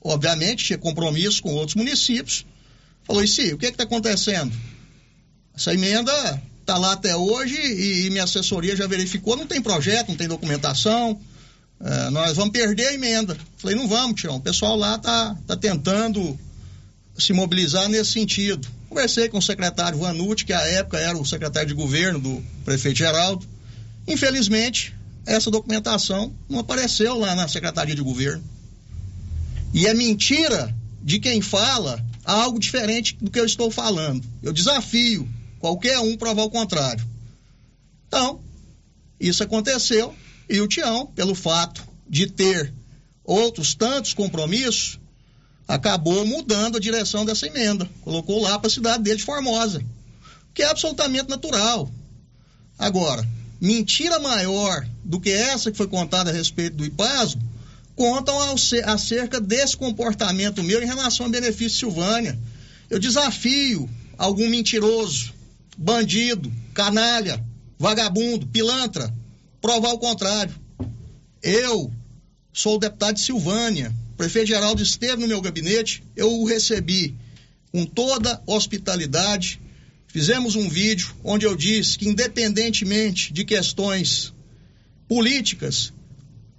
obviamente, 0.00 0.64
tinha 0.64 0.78
compromisso 0.78 1.42
com 1.42 1.54
outros 1.54 1.74
municípios, 1.74 2.44
falou: 3.04 3.22
e 3.22 3.28
se, 3.28 3.52
o 3.52 3.58
que 3.58 3.66
é 3.66 3.68
está 3.70 3.84
acontecendo? 3.84 4.52
Essa 5.56 5.72
emenda 5.72 6.42
está 6.60 6.76
lá 6.76 6.92
até 6.92 7.14
hoje 7.14 7.54
e, 7.54 8.06
e 8.06 8.10
minha 8.10 8.24
assessoria 8.24 8.74
já 8.74 8.86
verificou, 8.86 9.36
não 9.36 9.46
tem 9.46 9.60
projeto, 9.60 10.08
não 10.08 10.16
tem 10.16 10.26
documentação. 10.26 11.20
É, 11.80 12.10
nós 12.10 12.36
vamos 12.36 12.52
perder 12.52 12.88
a 12.88 12.94
emenda. 12.94 13.36
Falei, 13.58 13.76
não 13.76 13.86
vamos, 13.86 14.20
Tião. 14.20 14.36
O 14.36 14.40
pessoal 14.40 14.76
lá 14.76 14.98
tá, 14.98 15.36
tá 15.46 15.56
tentando 15.56 16.38
se 17.18 17.32
mobilizar 17.32 17.88
nesse 17.88 18.12
sentido. 18.12 18.66
Conversei 18.88 19.28
com 19.28 19.38
o 19.38 19.42
secretário 19.42 19.98
Vanucci, 19.98 20.44
que 20.44 20.52
à 20.52 20.60
época 20.60 20.98
era 20.98 21.16
o 21.16 21.24
secretário 21.24 21.68
de 21.68 21.74
governo 21.74 22.18
do 22.18 22.42
prefeito 22.64 22.98
Geraldo. 22.98 23.46
Infelizmente, 24.06 24.94
essa 25.26 25.50
documentação 25.50 26.32
não 26.48 26.60
apareceu 26.60 27.18
lá 27.18 27.34
na 27.34 27.48
secretaria 27.48 27.94
de 27.94 28.02
governo. 28.02 28.42
E 29.72 29.86
é 29.86 29.94
mentira 29.94 30.74
de 31.02 31.18
quem 31.18 31.40
fala 31.40 32.04
algo 32.24 32.58
diferente 32.58 33.16
do 33.20 33.30
que 33.30 33.38
eu 33.38 33.44
estou 33.44 33.70
falando. 33.70 34.24
Eu 34.42 34.52
desafio 34.52 35.28
qualquer 35.64 35.98
um 35.98 36.14
provar 36.14 36.42
o 36.42 36.50
contrário. 36.50 37.02
Então, 38.06 38.38
isso 39.18 39.42
aconteceu 39.42 40.14
e 40.46 40.60
o 40.60 40.68
Tião, 40.68 41.06
pelo 41.06 41.34
fato 41.34 41.82
de 42.06 42.26
ter 42.26 42.70
outros 43.24 43.74
tantos 43.74 44.12
compromissos, 44.12 45.00
acabou 45.66 46.26
mudando 46.26 46.76
a 46.76 46.80
direção 46.80 47.24
dessa 47.24 47.46
emenda. 47.46 47.88
Colocou 48.02 48.42
lá 48.42 48.58
para 48.58 48.66
a 48.66 48.70
cidade 48.70 49.04
dele 49.04 49.16
de 49.16 49.24
Formosa, 49.24 49.82
que 50.52 50.62
é 50.62 50.66
absolutamente 50.66 51.30
natural. 51.30 51.90
Agora, 52.78 53.26
mentira 53.58 54.18
maior 54.18 54.86
do 55.02 55.18
que 55.18 55.30
essa 55.30 55.70
que 55.70 55.78
foi 55.78 55.88
contada 55.88 56.30
a 56.30 56.34
respeito 56.34 56.76
do 56.76 56.84
IPASO, 56.84 57.38
contam 57.96 58.36
acerca 58.84 59.40
desse 59.40 59.78
comportamento 59.78 60.62
meu 60.62 60.82
em 60.82 60.86
relação 60.86 61.24
ao 61.24 61.32
benefício 61.32 61.78
Silvânia. 61.78 62.38
Eu 62.90 62.98
desafio 62.98 63.88
algum 64.18 64.46
mentiroso, 64.46 65.33
bandido, 65.76 66.52
canalha, 66.72 67.44
vagabundo, 67.78 68.46
pilantra, 68.46 69.12
provar 69.60 69.92
o 69.92 69.98
contrário. 69.98 70.54
Eu 71.42 71.92
sou 72.52 72.76
o 72.76 72.78
deputado 72.78 73.16
de 73.16 73.22
Silvânia, 73.22 73.94
o 74.12 74.16
prefeito 74.16 74.48
Geraldo 74.48 74.82
esteve 74.82 75.22
no 75.22 75.28
meu 75.28 75.40
gabinete, 75.40 76.02
eu 76.16 76.32
o 76.32 76.44
recebi 76.44 77.14
com 77.72 77.84
toda 77.84 78.40
hospitalidade. 78.46 79.60
Fizemos 80.06 80.54
um 80.54 80.68
vídeo 80.68 81.12
onde 81.24 81.44
eu 81.44 81.56
disse 81.56 81.98
que, 81.98 82.08
independentemente 82.08 83.32
de 83.32 83.44
questões 83.44 84.32
políticas, 85.08 85.92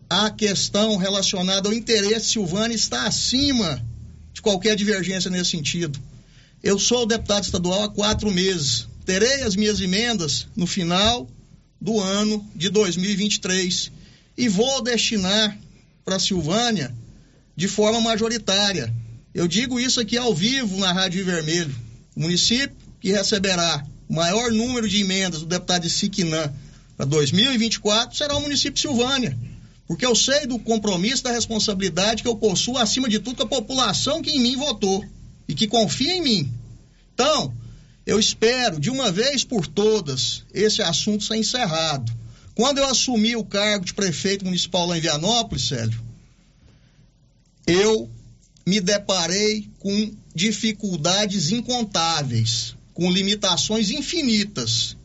a 0.09 0.29
questão 0.29 0.97
relacionada 0.97 1.69
ao 1.69 1.73
interesse 1.73 2.31
Silvânia 2.31 2.75
está 2.75 3.07
acima 3.07 3.83
de 4.33 4.41
qualquer 4.41 4.75
divergência 4.75 5.31
nesse 5.31 5.51
sentido. 5.51 5.97
Eu 6.61 6.77
sou 6.77 7.05
deputado 7.05 7.45
estadual 7.45 7.83
há 7.83 7.89
quatro 7.89 8.29
meses. 8.31 8.87
Terei 9.05 9.43
as 9.43 9.55
minhas 9.55 9.79
emendas 9.79 10.47
no 10.55 10.65
final 10.65 11.29
do 11.79 11.99
ano 11.99 12.43
de 12.55 12.69
2023 12.69 13.91
e 14.35 14.49
vou 14.49 14.81
destinar 14.81 15.57
para 16.03 16.19
Silvânia 16.19 16.93
de 17.55 17.67
forma 17.67 18.01
majoritária. 18.01 18.93
Eu 19.33 19.47
digo 19.47 19.79
isso 19.79 19.99
aqui 19.99 20.17
ao 20.17 20.33
vivo 20.33 20.77
na 20.77 20.91
Rádio 20.91 21.23
Vermelho. 21.23 21.75
O 22.15 22.21
município 22.21 22.75
que 22.99 23.11
receberá 23.11 23.85
o 24.09 24.13
maior 24.13 24.51
número 24.51 24.89
de 24.89 25.01
emendas 25.01 25.41
do 25.41 25.45
deputado 25.45 25.83
de 25.83 25.89
Siquinã 25.89 26.51
para 26.97 27.05
2024 27.05 28.17
será 28.17 28.35
o 28.35 28.41
município 28.41 28.73
de 28.73 28.81
Silvânia. 28.81 29.37
Porque 29.87 30.05
eu 30.05 30.15
sei 30.15 30.47
do 30.47 30.57
compromisso, 30.57 31.23
da 31.23 31.31
responsabilidade 31.31 32.23
que 32.23 32.27
eu 32.27 32.35
possuo, 32.35 32.77
acima 32.77 33.07
de 33.07 33.19
tudo, 33.19 33.37
com 33.37 33.43
a 33.43 33.47
população 33.47 34.21
que 34.21 34.31
em 34.31 34.39
mim 34.39 34.55
votou 34.55 35.05
e 35.47 35.53
que 35.53 35.67
confia 35.67 36.13
em 36.13 36.21
mim. 36.21 36.51
Então, 37.13 37.53
eu 38.05 38.19
espero, 38.19 38.79
de 38.79 38.89
uma 38.89 39.11
vez 39.11 39.43
por 39.43 39.65
todas, 39.65 40.43
esse 40.53 40.81
assunto 40.81 41.23
ser 41.23 41.37
encerrado. 41.37 42.11
Quando 42.53 42.77
eu 42.77 42.85
assumi 42.85 43.35
o 43.35 43.43
cargo 43.43 43.83
de 43.83 43.93
prefeito 43.93 44.45
municipal 44.45 44.85
lá 44.85 44.97
em 44.97 45.01
Vianópolis, 45.01 45.67
Célio, 45.67 45.99
eu 47.65 48.09
me 48.65 48.79
deparei 48.79 49.67
com 49.79 50.13
dificuldades 50.33 51.51
incontáveis, 51.51 52.75
com 52.93 53.11
limitações 53.11 53.89
infinitas. 53.89 54.95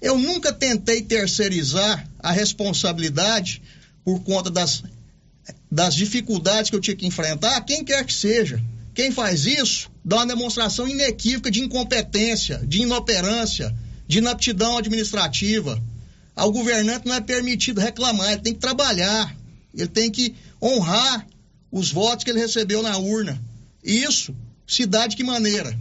Eu 0.00 0.18
nunca 0.18 0.52
tentei 0.52 1.02
terceirizar 1.02 2.06
a 2.18 2.30
responsabilidade 2.30 3.62
por 4.04 4.22
conta 4.22 4.50
das, 4.50 4.82
das 5.70 5.94
dificuldades 5.94 6.70
que 6.70 6.76
eu 6.76 6.80
tinha 6.80 6.96
que 6.96 7.06
enfrentar, 7.06 7.60
quem 7.62 7.82
quer 7.82 8.04
que 8.04 8.12
seja. 8.12 8.62
Quem 8.94 9.10
faz 9.10 9.44
isso 9.44 9.90
dá 10.04 10.16
uma 10.16 10.26
demonstração 10.26 10.86
inequívoca 10.86 11.50
de 11.50 11.60
incompetência, 11.60 12.62
de 12.64 12.82
inoperância, 12.82 13.74
de 14.06 14.18
inaptidão 14.18 14.78
administrativa. 14.78 15.82
Ao 16.36 16.52
governante 16.52 17.06
não 17.06 17.14
é 17.14 17.20
permitido 17.20 17.80
reclamar, 17.80 18.32
ele 18.32 18.40
tem 18.40 18.54
que 18.54 18.60
trabalhar, 18.60 19.36
ele 19.74 19.88
tem 19.88 20.10
que 20.10 20.34
honrar 20.62 21.26
os 21.72 21.90
votos 21.90 22.24
que 22.24 22.30
ele 22.30 22.38
recebeu 22.38 22.82
na 22.82 22.96
urna. 22.96 23.40
Isso 23.82 24.34
se 24.66 24.86
dá 24.86 25.06
de 25.08 25.16
que 25.16 25.24
maneira? 25.24 25.76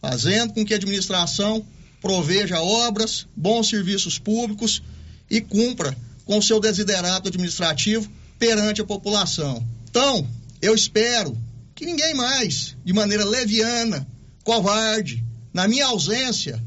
Fazendo 0.00 0.52
com 0.54 0.64
que 0.64 0.74
a 0.74 0.76
administração 0.76 1.66
proveja 2.00 2.62
obras, 2.62 3.26
bons 3.34 3.68
serviços 3.68 4.18
públicos 4.18 4.82
e 5.28 5.40
cumpra 5.40 5.96
com 6.24 6.40
seu 6.40 6.60
desiderato 6.60 7.28
administrativo 7.28 8.10
perante 8.38 8.80
a 8.80 8.84
população. 8.84 9.66
Então, 9.90 10.26
eu 10.60 10.74
espero 10.74 11.36
que 11.74 11.84
ninguém 11.84 12.14
mais, 12.14 12.76
de 12.84 12.92
maneira 12.92 13.24
leviana, 13.24 14.06
covarde, 14.44 15.24
na 15.52 15.66
minha 15.66 15.86
ausência, 15.86 16.62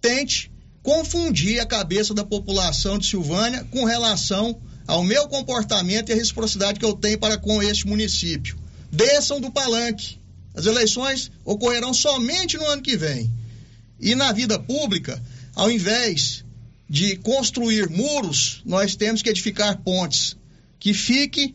tente 0.00 0.50
confundir 0.82 1.60
a 1.60 1.66
cabeça 1.66 2.14
da 2.14 2.24
população 2.24 2.98
de 2.98 3.06
Silvânia 3.06 3.66
com 3.70 3.84
relação 3.84 4.60
ao 4.86 5.04
meu 5.04 5.28
comportamento 5.28 6.10
e 6.10 6.12
a 6.12 6.16
reciprocidade 6.16 6.78
que 6.78 6.84
eu 6.84 6.94
tenho 6.94 7.18
para 7.18 7.38
com 7.38 7.62
este 7.62 7.86
município. 7.86 8.56
Desçam 8.90 9.40
do 9.40 9.50
palanque. 9.50 10.18
As 10.54 10.66
eleições 10.66 11.30
ocorrerão 11.44 11.94
somente 11.94 12.56
no 12.56 12.64
ano 12.66 12.82
que 12.82 12.96
vem. 12.96 13.30
E 14.00 14.14
na 14.14 14.32
vida 14.32 14.58
pública, 14.58 15.22
ao 15.54 15.70
invés 15.70 16.44
de 16.88 17.16
construir 17.16 17.88
muros, 17.88 18.62
nós 18.64 18.96
temos 18.96 19.22
que 19.22 19.30
edificar 19.30 19.78
pontes. 19.78 20.36
Que 20.78 20.92
fique 20.92 21.54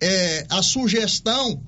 é, 0.00 0.46
a 0.48 0.62
sugestão 0.62 1.60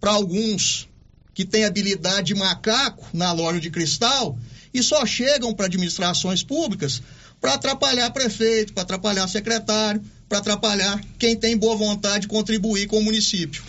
para 0.00 0.12
alguns 0.12 0.88
que 1.34 1.44
têm 1.44 1.64
habilidade 1.64 2.28
de 2.28 2.34
macaco 2.34 3.06
na 3.12 3.32
loja 3.32 3.60
de 3.60 3.70
cristal 3.70 4.38
e 4.72 4.82
só 4.82 5.04
chegam 5.04 5.52
para 5.54 5.66
administrações 5.66 6.42
públicas 6.42 7.02
para 7.40 7.54
atrapalhar 7.54 8.10
prefeito, 8.10 8.72
para 8.72 8.82
atrapalhar 8.82 9.26
secretário, 9.28 10.02
para 10.28 10.38
atrapalhar 10.38 11.02
quem 11.18 11.34
tem 11.34 11.56
boa 11.56 11.76
vontade 11.76 12.20
de 12.20 12.28
contribuir 12.28 12.86
com 12.86 12.98
o 12.98 13.02
município. 13.02 13.62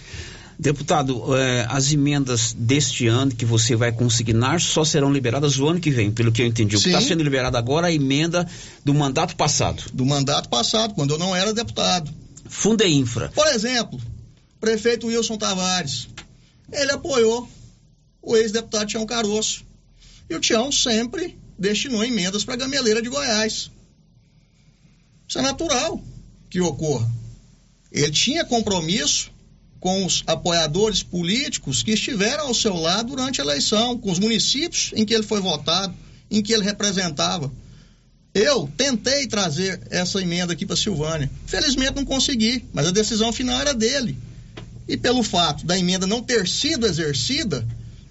Deputado, 0.60 1.36
eh, 1.36 1.66
as 1.68 1.92
emendas 1.92 2.54
deste 2.56 3.08
ano 3.08 3.32
que 3.32 3.46
você 3.46 3.76
vai 3.76 3.92
consignar 3.92 4.62
só 4.62 4.86
serão 4.86 5.12
liberadas 5.12 5.58
o 5.58 5.68
ano 5.68 5.80
que 5.80 5.90
vem, 5.90 6.12
pelo 6.12 6.32
que 6.32 6.44
eu 6.44 6.46
entendi. 6.46 6.76
O 6.76 6.80
que 6.80 6.90
está 6.90 7.02
sendo 7.02 7.24
liberado 7.24 7.58
agora 7.58 7.88
é 7.88 7.92
a 7.92 7.94
emenda 7.96 8.48
do 8.86 8.94
mandato 8.94 9.36
passado. 9.36 9.84
Do 9.92 10.06
mandato 10.06 10.50
passado, 10.50 10.94
quando 10.94 11.16
eu 11.16 11.18
não 11.18 11.36
era 11.36 11.52
deputado. 11.52 12.12
Funde 12.48 12.86
Infra. 12.86 13.30
Por 13.34 13.48
exemplo, 13.48 14.00
prefeito 14.62 15.08
Wilson 15.08 15.38
Tavares. 15.38 16.08
Ele 16.72 16.92
apoiou 16.92 17.50
o 18.22 18.38
ex-deputado 18.38 18.88
Tião 18.88 19.06
Caroço. 19.06 19.66
E 20.30 20.36
o 20.36 20.40
Tião 20.40 20.72
sempre 20.72 21.38
destinou 21.58 22.04
emendas 22.04 22.46
para 22.46 22.54
a 22.54 22.58
gameleira 22.58 23.02
de 23.02 23.10
Goiás. 23.10 23.72
Isso 25.28 25.40
é 25.40 25.42
natural 25.42 26.02
que 26.50 26.62
ocorra. 26.62 27.10
Ele 27.92 28.12
tinha 28.12 28.46
compromisso 28.46 29.32
com 29.80 30.06
os 30.06 30.24
apoiadores 30.28 31.02
políticos 31.02 31.82
que 31.82 31.92
estiveram 31.92 32.48
ao 32.48 32.54
seu 32.54 32.76
lado 32.76 33.10
durante 33.10 33.42
a 33.42 33.44
eleição, 33.44 33.98
com 33.98 34.12
os 34.12 34.20
municípios 34.20 34.92
em 34.96 35.04
que 35.04 35.14
ele 35.14 35.24
foi 35.24 35.42
votado, 35.42 35.94
em 36.30 36.42
que 36.42 36.54
ele 36.54 36.64
representava. 36.64 37.52
Eu 38.34 38.72
tentei 38.78 39.28
trazer 39.28 39.82
essa 39.90 40.22
emenda 40.22 40.54
aqui 40.54 40.66
para 40.66 40.76
Silvânia. 40.76 41.30
Felizmente 41.48 41.96
não 41.96 42.06
consegui, 42.06 42.64
mas 42.72 42.88
a 42.88 42.92
decisão 42.92 43.34
final 43.34 43.60
era 43.60 43.74
dele. 43.74 44.18
E 44.92 44.98
pelo 44.98 45.24
fato 45.24 45.66
da 45.66 45.80
emenda 45.80 46.06
não 46.06 46.22
ter 46.22 46.46
sido 46.46 46.86
exercida, 46.86 47.66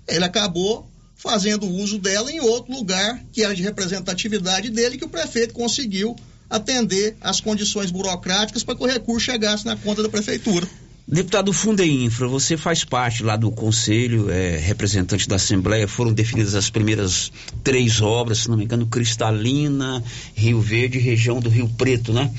ele 0.09 0.25
acabou 0.25 0.91
fazendo 1.15 1.69
uso 1.69 1.99
dela 1.99 2.33
em 2.33 2.41
outro 2.41 2.73
lugar 2.73 3.23
que 3.31 3.45
era 3.45 3.55
de 3.55 3.63
representatividade 3.63 4.71
dele, 4.71 4.97
que 4.97 5.05
o 5.05 5.09
prefeito 5.11 5.53
conseguiu 5.53 6.17
atender 6.49 7.19
às 7.21 7.39
condições 7.39 7.91
burocráticas 7.91 8.65
para 8.65 8.77
que 8.77 8.83
o 8.83 8.87
recurso 8.87 9.27
chegasse 9.27 9.67
na 9.67 9.77
conta 9.77 10.03
da 10.03 10.09
prefeitura. 10.09 10.67
Deputado 11.13 11.53
Fundeinfra, 11.53 12.29
você 12.29 12.57
faz 12.57 12.85
parte 12.85 13.25
lá 13.25 13.35
do 13.35 13.51
conselho, 13.51 14.31
é, 14.31 14.57
representante 14.59 15.29
da 15.29 15.35
Assembleia, 15.35 15.89
foram 15.89 16.13
definidas 16.13 16.55
as 16.55 16.71
primeiras 16.71 17.33
três 17.65 18.01
obras, 18.01 18.39
se 18.39 18.49
não 18.49 18.57
me 18.57 18.63
engano, 18.63 18.87
Cristalina, 18.87 20.05
Rio 20.37 20.61
Verde 20.61 20.99
e 20.99 21.01
região 21.01 21.41
do 21.41 21.51
Rio 21.51 21.69
Preto, 21.77 22.13
né? 22.13 22.31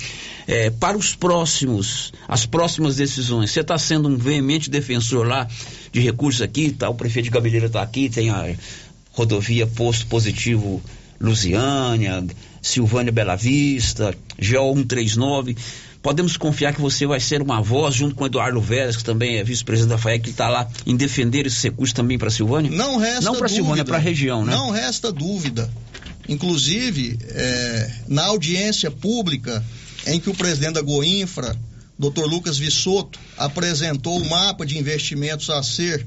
É, 0.47 0.69
para 0.69 0.97
os 0.97 1.13
próximos, 1.13 2.13
as 2.29 2.45
próximas 2.45 2.95
decisões, 2.95 3.51
você 3.51 3.59
está 3.59 3.77
sendo 3.77 4.07
um 4.07 4.15
veemente 4.15 4.69
defensor 4.69 5.27
lá 5.27 5.49
de 5.91 5.99
recursos 5.99 6.41
aqui, 6.41 6.71
tá? 6.71 6.87
O 6.87 6.95
prefeito 6.95 7.25
de 7.25 7.31
Gabeleira 7.31 7.65
está 7.65 7.81
aqui, 7.81 8.09
tem 8.09 8.29
a 8.29 8.55
rodovia 9.11 9.67
Posto 9.67 10.07
Positivo 10.07 10.81
Lusiânia, 11.19 12.25
Silvânia 12.61 13.11
Bela 13.11 13.35
Vista, 13.35 14.15
GO 14.39 14.75
139 14.75 15.57
podemos 16.01 16.35
confiar 16.35 16.73
que 16.73 16.81
você 16.81 17.05
vai 17.05 17.19
ser 17.19 17.41
uma 17.41 17.61
voz 17.61 17.93
junto 17.95 18.15
com 18.15 18.25
Eduardo 18.25 18.59
Veras, 18.59 18.97
que 18.97 19.03
também 19.03 19.37
é 19.37 19.43
vice-presidente 19.43 19.91
da 19.91 19.97
FAEC, 19.97 20.23
que 20.23 20.29
está 20.31 20.49
lá 20.49 20.67
em 20.85 20.95
defender 20.95 21.45
esse 21.45 21.69
recurso 21.69 21.93
também 21.93 22.17
para 22.17 22.29
Silvânia? 22.29 22.71
Não 22.71 22.97
resta 22.97 23.21
Não 23.21 23.35
para 23.35 23.47
Silvânia, 23.47 23.85
para 23.85 23.97
a 23.97 23.99
região, 23.99 24.45
né? 24.45 24.51
Não 24.51 24.71
resta 24.71 25.11
dúvida. 25.11 25.69
Inclusive, 26.27 27.19
é, 27.29 27.91
na 28.07 28.25
audiência 28.25 28.89
pública 28.89 29.63
em 30.07 30.19
que 30.19 30.29
o 30.29 30.33
presidente 30.33 30.73
da 30.73 30.81
Goinfra, 30.81 31.55
Dr. 31.97 32.25
Lucas 32.25 32.57
Vissoto, 32.57 33.19
apresentou 33.37 34.19
o 34.19 34.29
mapa 34.29 34.65
de 34.65 34.77
investimentos 34.79 35.49
a 35.49 35.61
ser 35.61 36.05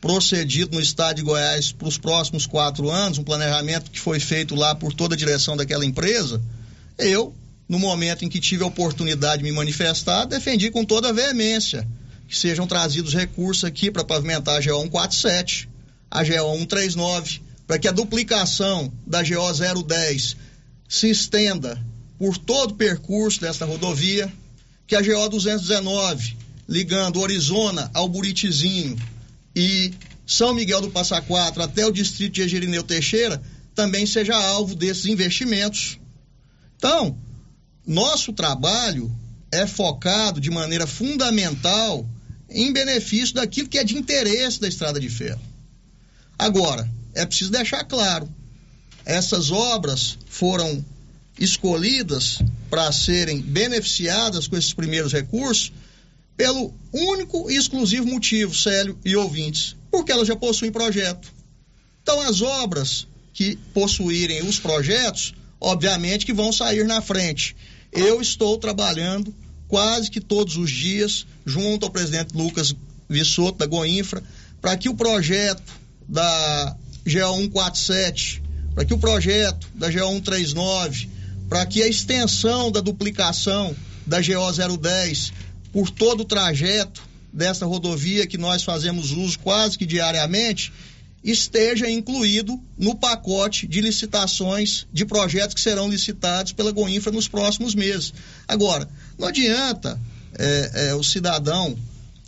procedido 0.00 0.76
no 0.76 0.80
estado 0.80 1.16
de 1.16 1.22
Goiás 1.22 1.72
para 1.72 1.86
os 1.86 1.98
próximos 1.98 2.46
quatro 2.46 2.90
anos, 2.90 3.18
um 3.18 3.24
planejamento 3.24 3.90
que 3.90 4.00
foi 4.00 4.18
feito 4.18 4.54
lá 4.54 4.74
por 4.74 4.94
toda 4.94 5.14
a 5.14 5.18
direção 5.18 5.56
daquela 5.56 5.84
empresa, 5.84 6.40
eu 6.98 7.34
no 7.70 7.78
momento 7.78 8.24
em 8.24 8.28
que 8.28 8.40
tive 8.40 8.64
a 8.64 8.66
oportunidade 8.66 9.44
de 9.44 9.48
me 9.48 9.52
manifestar, 9.52 10.24
defendi 10.24 10.72
com 10.72 10.84
toda 10.84 11.10
a 11.10 11.12
veemência 11.12 11.86
que 12.26 12.36
sejam 12.36 12.66
trazidos 12.66 13.14
recursos 13.14 13.62
aqui 13.62 13.92
para 13.92 14.02
pavimentar 14.02 14.56
a 14.56 14.60
GO 14.60 14.82
147, 14.82 15.68
a 16.10 16.24
GO 16.24 16.58
139, 16.58 17.40
para 17.68 17.78
que 17.78 17.86
a 17.86 17.92
duplicação 17.92 18.92
da 19.06 19.22
GO 19.22 19.84
010 19.84 20.36
se 20.88 21.10
estenda 21.10 21.80
por 22.18 22.36
todo 22.36 22.72
o 22.72 22.74
percurso 22.74 23.40
desta 23.40 23.64
rodovia, 23.64 24.28
que 24.84 24.96
a 24.96 25.00
GO 25.00 25.28
219, 25.28 26.36
ligando 26.68 27.20
Orizona 27.20 27.88
ao 27.94 28.08
Buritizinho 28.08 28.96
e 29.54 29.94
São 30.26 30.52
Miguel 30.52 30.80
do 30.80 30.90
Passa 30.90 31.22
Quatro 31.22 31.62
até 31.62 31.86
o 31.86 31.92
distrito 31.92 32.32
de 32.32 32.42
Egerineu 32.42 32.82
Teixeira, 32.82 33.40
também 33.76 34.06
seja 34.06 34.34
alvo 34.34 34.74
desses 34.74 35.06
investimentos. 35.06 36.00
Então, 36.76 37.16
nosso 37.90 38.32
trabalho 38.32 39.10
é 39.50 39.66
focado 39.66 40.40
de 40.40 40.48
maneira 40.48 40.86
fundamental 40.86 42.08
em 42.48 42.72
benefício 42.72 43.34
daquilo 43.34 43.68
que 43.68 43.78
é 43.78 43.84
de 43.84 43.98
interesse 43.98 44.60
da 44.60 44.68
estrada 44.68 45.00
de 45.00 45.10
ferro. 45.10 45.40
Agora, 46.38 46.88
é 47.14 47.26
preciso 47.26 47.50
deixar 47.50 47.82
claro: 47.82 48.32
essas 49.04 49.50
obras 49.50 50.16
foram 50.26 50.84
escolhidas 51.36 52.38
para 52.70 52.92
serem 52.92 53.40
beneficiadas 53.40 54.46
com 54.46 54.56
esses 54.56 54.72
primeiros 54.72 55.12
recursos 55.12 55.72
pelo 56.36 56.72
único 56.92 57.50
e 57.50 57.56
exclusivo 57.56 58.06
motivo, 58.06 58.54
Célio 58.54 58.96
e 59.04 59.16
ouvintes, 59.16 59.74
porque 59.90 60.12
elas 60.12 60.28
já 60.28 60.36
possuem 60.36 60.70
projeto. 60.70 61.28
Então, 62.02 62.20
as 62.20 62.40
obras 62.40 63.08
que 63.32 63.56
possuírem 63.74 64.44
os 64.44 64.60
projetos, 64.60 65.34
obviamente 65.60 66.24
que 66.24 66.32
vão 66.32 66.52
sair 66.52 66.86
na 66.86 67.02
frente. 67.02 67.56
Eu 67.92 68.20
estou 68.20 68.56
trabalhando 68.58 69.34
quase 69.66 70.10
que 70.10 70.20
todos 70.20 70.56
os 70.56 70.70
dias, 70.70 71.26
junto 71.44 71.86
ao 71.86 71.92
presidente 71.92 72.36
Lucas 72.36 72.74
Vissoto, 73.08 73.58
da 73.58 73.66
Goinfra, 73.66 74.22
para 74.60 74.76
que 74.76 74.88
o 74.88 74.94
projeto 74.94 75.72
da 76.08 76.76
GO 77.04 77.36
147, 77.36 78.42
para 78.74 78.84
que 78.84 78.94
o 78.94 78.98
projeto 78.98 79.68
da 79.74 79.88
GO 79.88 79.98
139, 79.98 81.08
para 81.48 81.66
que 81.66 81.82
a 81.82 81.88
extensão 81.88 82.70
da 82.70 82.80
duplicação 82.80 83.74
da 84.06 84.18
GO 84.20 84.76
010 84.78 85.32
por 85.72 85.90
todo 85.90 86.20
o 86.20 86.24
trajeto 86.24 87.02
dessa 87.32 87.64
rodovia 87.64 88.26
que 88.26 88.36
nós 88.36 88.62
fazemos 88.62 89.12
uso 89.12 89.38
quase 89.38 89.78
que 89.78 89.86
diariamente, 89.86 90.72
esteja 91.22 91.88
incluído 91.90 92.58
no 92.78 92.94
pacote 92.94 93.66
de 93.66 93.80
licitações 93.80 94.86
de 94.92 95.04
projetos 95.04 95.54
que 95.54 95.60
serão 95.60 95.88
licitados 95.88 96.52
pela 96.52 96.72
Goinfra 96.72 97.12
nos 97.12 97.28
próximos 97.28 97.74
meses. 97.74 98.12
Agora, 98.48 98.88
não 99.18 99.28
adianta 99.28 100.00
é, 100.38 100.88
é, 100.88 100.94
o 100.94 101.02
cidadão 101.02 101.76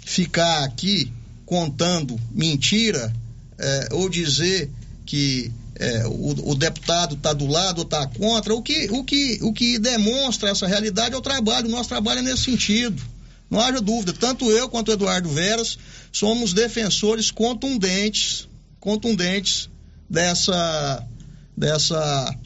ficar 0.04 0.64
aqui 0.64 1.10
contando 1.46 2.20
mentira 2.30 3.12
é, 3.58 3.88
ou 3.92 4.08
dizer 4.08 4.70
que 5.06 5.50
é, 5.76 6.06
o, 6.06 6.50
o, 6.50 6.54
deputado 6.54 7.14
está 7.14 7.32
do 7.32 7.46
lado 7.46 7.78
ou 7.78 7.84
está 7.84 8.06
contra. 8.06 8.54
O 8.54 8.62
que, 8.62 8.88
o, 8.90 9.02
que, 9.02 9.38
o 9.40 9.52
que 9.52 9.78
demonstra 9.78 10.50
essa 10.50 10.66
realidade 10.66 11.14
é 11.14 11.18
o 11.18 11.22
trabalho. 11.22 11.66
O 11.66 11.70
nosso 11.70 11.88
trabalho 11.88 12.18
é 12.18 12.22
nesse 12.22 12.44
sentido. 12.44 13.02
Não 13.50 13.60
haja 13.60 13.80
dúvida. 13.80 14.12
Tanto 14.12 14.50
eu 14.50 14.68
quanto 14.68 14.88
o 14.88 14.92
Eduardo 14.92 15.28
Veras 15.30 15.78
somos 16.12 16.52
defensores 16.52 17.30
contundentes 17.30 18.48
contundentes 18.82 19.70
dessa, 20.10 21.06
dessa 21.56 22.36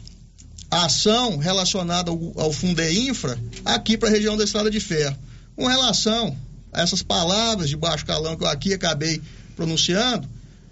ação 0.71 1.39
relacionada 1.39 2.11
ao, 2.11 2.33
ao 2.39 2.53
Fundeinfra 2.53 3.39
aqui 3.65 3.97
para 3.97 4.11
a 4.11 4.13
região 4.13 4.37
da 4.37 4.45
Estrada 4.45 4.71
de 4.71 4.79
Ferro. 4.79 5.17
Com 5.57 5.67
relação 5.67 6.37
a 6.71 6.83
essas 6.83 7.03
palavras 7.03 7.71
de 7.71 7.77
baixo 7.77 8.05
calão 8.05 8.37
que 8.37 8.45
eu 8.45 8.49
aqui 8.49 8.75
acabei 8.75 9.23
pronunciando, 9.57 10.29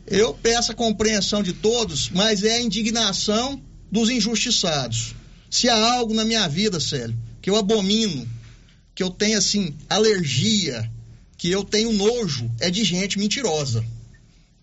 eu 0.07 0.35
peço 0.35 0.71
a 0.71 0.75
compreensão 0.75 1.43
de 1.43 1.55
todos, 1.55 2.11
mas 2.11 2.45
é 2.45 2.57
a 2.57 2.61
indignação 2.61 3.59
dos 3.91 4.11
injustiçados. 4.11 5.15
Se 5.49 5.67
há 5.71 5.95
algo 5.95 6.12
na 6.12 6.27
minha 6.27 6.47
vida, 6.47 6.79
Célio, 6.79 7.17
que 7.41 7.49
eu 7.49 7.57
abomino, 7.57 8.29
que 8.95 9.03
eu 9.03 9.09
tenho 9.09 9.39
assim 9.39 9.75
alergia, 9.89 10.91
que 11.39 11.51
eu 11.51 11.65
tenho 11.65 11.91
nojo, 11.91 12.51
é 12.61 12.71
de 12.71 12.85
gente 12.85 13.19
mentirosa 13.19 13.83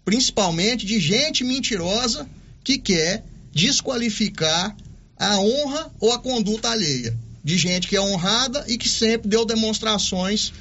principalmente 0.04 0.86
de 0.86 0.99
gente 0.99 1.43
mentirosa 1.43 2.28
que 2.64 2.78
quer 2.78 3.24
desqualificar 3.52 4.76
a 5.18 5.38
honra 5.39 5.91
ou 5.99 6.12
a 6.12 6.20
conduta 6.20 6.70
alheia. 6.70 7.16
De 7.43 7.58
gente 7.58 7.88
que 7.88 7.95
é 7.95 8.02
honrada 8.02 8.66
e 8.68 8.78
que 8.78 8.88
sempre 8.88 9.28
deu 9.28 9.45
demonstrações 9.45 10.54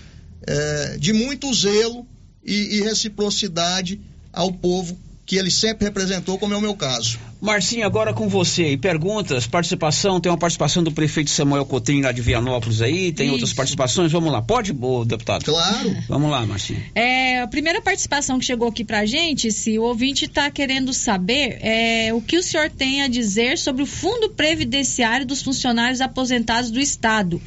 é, 0.47 0.97
de 0.99 1.12
muito 1.12 1.53
zelo 1.53 2.07
e, 2.45 2.76
e 2.76 2.80
reciprocidade 2.80 4.01
ao 4.32 4.53
povo 4.53 4.99
que 5.31 5.37
ele 5.37 5.49
sempre 5.49 5.85
representou, 5.85 6.37
como 6.37 6.55
é 6.55 6.57
o 6.57 6.61
meu 6.61 6.74
caso. 6.74 7.16
Marcinho, 7.41 7.87
agora 7.87 8.12
com 8.12 8.28
você. 8.28 8.76
Perguntas, 8.76 9.47
participação, 9.47 10.20
tem 10.20 10.28
uma 10.31 10.37
participação 10.37 10.83
do 10.83 10.91
prefeito 10.91 11.31
Samuel 11.31 11.64
Cotrim 11.64 12.03
lá 12.03 12.11
de 12.11 12.20
Vianópolis 12.20 12.83
aí, 12.83 13.12
tem 13.12 13.26
Isso. 13.26 13.35
outras 13.35 13.53
participações, 13.53 14.11
vamos 14.11 14.33
lá. 14.33 14.43
Pode, 14.43 14.72
deputado? 15.07 15.45
Claro. 15.45 15.97
Vamos 16.09 16.33
lá, 16.33 16.45
Marcinho. 16.45 16.83
É, 16.97 17.43
a 17.43 17.47
primeira 17.47 17.81
participação 17.81 18.41
que 18.41 18.45
chegou 18.45 18.66
aqui 18.66 18.85
pra 18.85 19.07
gente, 19.07 19.53
se 19.53 19.78
o 19.78 19.85
ouvinte 19.85 20.24
está 20.24 20.51
querendo 20.51 20.93
saber 20.93 21.61
é, 21.62 22.12
o 22.12 22.20
que 22.20 22.37
o 22.37 22.43
senhor 22.43 22.68
tem 22.68 23.03
a 23.03 23.07
dizer 23.07 23.57
sobre 23.57 23.85
o 23.85 23.87
fundo 23.87 24.31
previdenciário 24.31 25.24
dos 25.24 25.43
funcionários 25.43 26.01
aposentados 26.01 26.72
do 26.72 26.81
Estado 26.81 27.41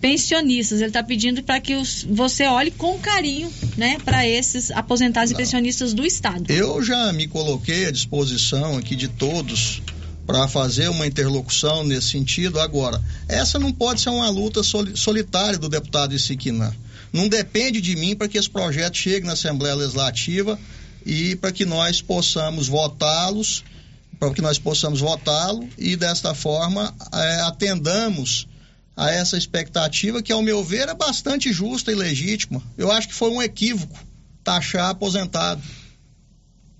pensionistas. 0.00 0.80
Ele 0.80 0.88
está 0.88 1.02
pedindo 1.02 1.42
para 1.42 1.60
que 1.60 1.74
os, 1.74 2.04
você 2.08 2.46
olhe 2.46 2.70
com 2.70 2.98
carinho, 2.98 3.52
né, 3.76 3.98
para 4.04 4.26
esses 4.26 4.70
aposentados 4.70 5.30
não. 5.30 5.36
e 5.36 5.42
pensionistas 5.42 5.92
do 5.92 6.04
estado. 6.04 6.50
Eu 6.50 6.82
já 6.82 7.12
me 7.12 7.28
coloquei 7.28 7.86
à 7.86 7.90
disposição 7.90 8.78
aqui 8.78 8.96
de 8.96 9.08
todos 9.08 9.82
para 10.26 10.46
fazer 10.46 10.88
uma 10.88 11.06
interlocução 11.06 11.84
nesse 11.84 12.08
sentido. 12.08 12.60
Agora, 12.60 13.02
essa 13.28 13.58
não 13.58 13.72
pode 13.72 14.00
ser 14.00 14.10
uma 14.10 14.30
luta 14.30 14.62
solitária 14.62 15.58
do 15.58 15.68
deputado 15.68 16.14
Isiquinã. 16.14 16.72
Não 17.12 17.28
depende 17.28 17.80
de 17.80 17.96
mim 17.96 18.14
para 18.14 18.28
que 18.28 18.38
esse 18.38 18.48
projeto 18.48 18.96
chegue 18.96 19.26
na 19.26 19.32
Assembleia 19.32 19.74
Legislativa 19.74 20.58
e 21.04 21.34
para 21.34 21.50
que 21.50 21.64
nós 21.64 22.00
possamos 22.00 22.68
votá-los, 22.68 23.64
para 24.20 24.32
que 24.32 24.40
nós 24.40 24.58
possamos 24.58 25.00
votá-lo 25.00 25.68
e 25.76 25.96
desta 25.96 26.32
forma 26.32 26.94
é, 27.12 27.40
atendamos 27.40 28.46
a 29.00 29.10
essa 29.10 29.38
expectativa 29.38 30.22
que, 30.22 30.30
ao 30.30 30.42
meu 30.42 30.62
ver, 30.62 30.86
é 30.86 30.94
bastante 30.94 31.50
justa 31.54 31.90
e 31.90 31.94
legítima. 31.94 32.62
Eu 32.76 32.92
acho 32.92 33.08
que 33.08 33.14
foi 33.14 33.30
um 33.30 33.40
equívoco 33.40 33.98
taxar 34.44 34.90
aposentado. 34.90 35.62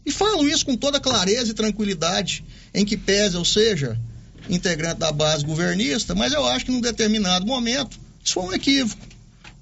E 0.04 0.12
falo 0.12 0.46
isso 0.46 0.66
com 0.66 0.76
toda 0.76 1.00
clareza 1.00 1.50
e 1.50 1.54
tranquilidade, 1.54 2.44
em 2.74 2.84
que 2.84 2.94
pese 2.94 3.36
eu 3.36 3.44
seja 3.44 3.98
integrante 4.50 5.00
da 5.00 5.10
base 5.10 5.46
governista, 5.46 6.14
mas 6.14 6.34
eu 6.34 6.46
acho 6.46 6.66
que 6.66 6.70
num 6.70 6.82
determinado 6.82 7.46
momento 7.46 7.98
isso 8.22 8.34
foi 8.34 8.42
um 8.42 8.52
equívoco. 8.52 9.06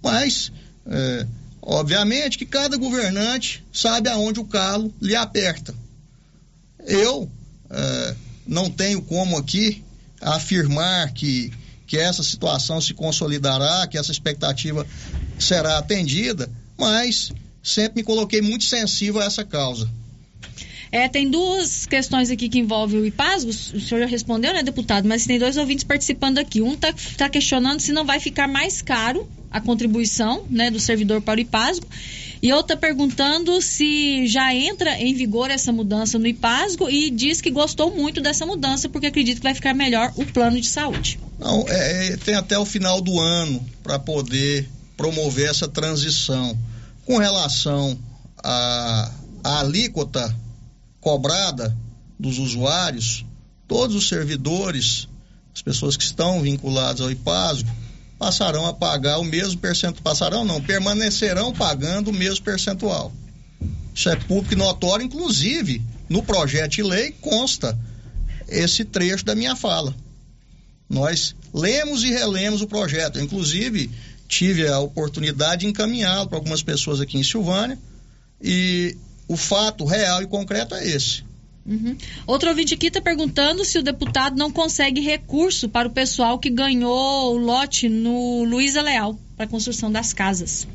Mas, 0.03 0.51
é, 0.85 1.27
obviamente, 1.63 2.37
que 2.37 2.47
cada 2.47 2.77
governante 2.77 3.65
sabe 3.73 4.09
aonde 4.09 4.41
o 4.41 4.45
calo 4.45 4.93
lhe 5.01 5.15
aperta. 5.15 5.73
Eu 6.85 7.31
é, 7.71 8.17
não 8.45 8.69
tenho 8.69 9.01
como 9.01 9.37
aqui 9.37 9.85
afirmar 10.21 11.13
que 11.13 11.53
que 11.89 11.97
essa 11.97 12.23
situação 12.23 12.81
se 12.83 12.93
consolidará, 12.93 13.87
que 13.87 13.97
essa 13.97 14.13
expectativa 14.13 14.87
será 15.39 15.79
atendida, 15.79 16.49
mas 16.79 17.33
sempre 17.63 18.03
me 18.03 18.05
coloquei 18.05 18.43
muito 18.43 18.65
sensível 18.65 19.23
a 19.23 19.25
essa 19.25 19.43
causa. 19.43 19.89
É, 20.93 21.09
tem 21.09 21.31
duas 21.31 21.87
questões 21.87 22.31
aqui 22.31 22.49
que 22.49 22.59
envolvem 22.59 23.01
o 23.01 23.07
IPASGO, 23.07 23.51
o 23.51 23.81
senhor 23.81 24.01
já 24.01 24.07
respondeu, 24.07 24.53
né, 24.53 24.63
deputado? 24.63 25.09
Mas 25.09 25.27
tem 25.27 25.39
dois 25.39 25.57
ouvintes 25.57 25.85
participando 25.85 26.39
aqui. 26.39 26.61
Um 26.61 26.75
está 26.75 26.95
tá 27.17 27.29
questionando 27.29 27.81
se 27.81 27.93
não 27.93 28.05
vai 28.05 28.21
ficar 28.21 28.47
mais 28.47 28.81
caro 28.81 29.29
a 29.51 29.61
contribuição 29.61 30.45
né, 30.49 30.71
do 30.71 30.79
servidor 30.79 31.23
para 31.23 31.39
o 31.39 31.41
IPASGO. 31.41 31.87
E 32.41 32.51
está 32.51 32.77
perguntando 32.77 33.61
se 33.61 34.27
já 34.27 34.55
entra 34.55 34.99
em 34.99 35.15
vigor 35.15 35.51
essa 35.51 35.73
mudança 35.73 36.19
no 36.19 36.27
IPASGO 36.27 36.89
e 36.89 37.11
diz 37.11 37.41
que 37.41 37.51
gostou 37.51 37.95
muito 37.95 38.21
dessa 38.21 38.47
mudança 38.47 38.89
porque 38.89 39.09
acredita 39.09 39.41
que 39.41 39.45
vai 39.45 39.55
ficar 39.55 39.75
melhor 39.75 40.13
o 40.17 40.25
plano 40.25 40.61
de 40.61 40.69
saúde. 40.69 41.19
Não, 41.39 41.65
é, 41.69 42.09
é 42.09 42.17
tem 42.17 42.35
até 42.35 42.59
o 42.59 42.65
final 42.65 43.01
do 43.01 43.19
ano 43.19 43.65
para 43.83 43.99
poder 43.99 44.69
promover 44.97 45.49
essa 45.49 45.67
transição. 45.67 46.57
Com 47.05 47.19
relação 47.19 47.99
à, 48.43 49.13
à 49.43 49.61
alíquota 49.61 50.35
cobrada 51.01 51.77
dos 52.19 52.39
usuários, 52.39 53.25
todos 53.67 53.97
os 53.97 54.09
servidores, 54.09 55.09
as 55.55 55.63
pessoas 55.63 55.97
que 55.97 56.05
estão 56.05 56.43
vinculadas 56.43 57.01
ao 57.01 57.11
IPASGO, 57.11 57.69
passarão 58.19 58.67
a 58.67 58.75
pagar 58.75 59.19
o 59.19 59.25
mesmo 59.25 59.61
percentual. 59.61 60.03
Passarão 60.03 60.45
não, 60.45 60.61
permanecerão 60.61 61.53
pagando 61.53 62.09
o 62.09 62.13
mesmo 62.13 62.45
percentual. 62.45 63.13
Isso 63.95 64.09
é 64.09 64.17
público 64.17 64.55
e 64.55 64.57
notório, 64.57 65.05
inclusive 65.05 65.83
no 66.09 66.23
projeto 66.23 66.73
de 66.73 66.83
lei 66.83 67.13
consta 67.21 67.79
esse 68.49 68.85
trecho 68.85 69.25
da 69.25 69.35
minha 69.35 69.55
fala. 69.55 69.95
Nós 70.89 71.35
lemos 71.53 72.03
e 72.03 72.11
relemos 72.11 72.63
o 72.63 72.67
projeto. 72.67 73.19
Eu, 73.19 73.25
inclusive, 73.25 73.91
tive 74.27 74.67
a 74.67 74.79
oportunidade 74.79 75.63
de 75.63 75.67
encaminhá-lo 75.67 76.29
para 76.29 76.39
algumas 76.39 76.63
pessoas 76.63 77.01
aqui 77.01 77.19
em 77.19 77.23
Silvânia. 77.23 77.79
E 78.41 78.97
o 79.27 79.37
fato 79.37 79.85
real 79.85 80.23
e 80.23 80.27
concreto 80.27 80.75
é 80.75 80.89
esse. 80.89 81.28
Uhum. 81.69 81.95
Outro 82.27 82.49
ouvinte 82.49 82.73
aqui 82.73 82.87
está 82.87 83.01
perguntando 83.01 83.63
se 83.63 83.79
o 83.79 83.83
deputado 83.83 84.37
não 84.37 84.51
consegue 84.51 85.03
recurso 85.03 85.69
para 85.69 85.87
o 85.87 85.91
pessoal 85.91 86.39
que 86.39 86.49
ganhou 86.49 87.35
o 87.35 87.37
lote 87.37 87.91
no 87.91 88.43
Luiza 88.45 88.81
Leal 88.81 89.19
para 89.37 89.45
a 89.45 89.49
construção 89.49 89.93
das 89.93 90.15
casas. 90.15 90.67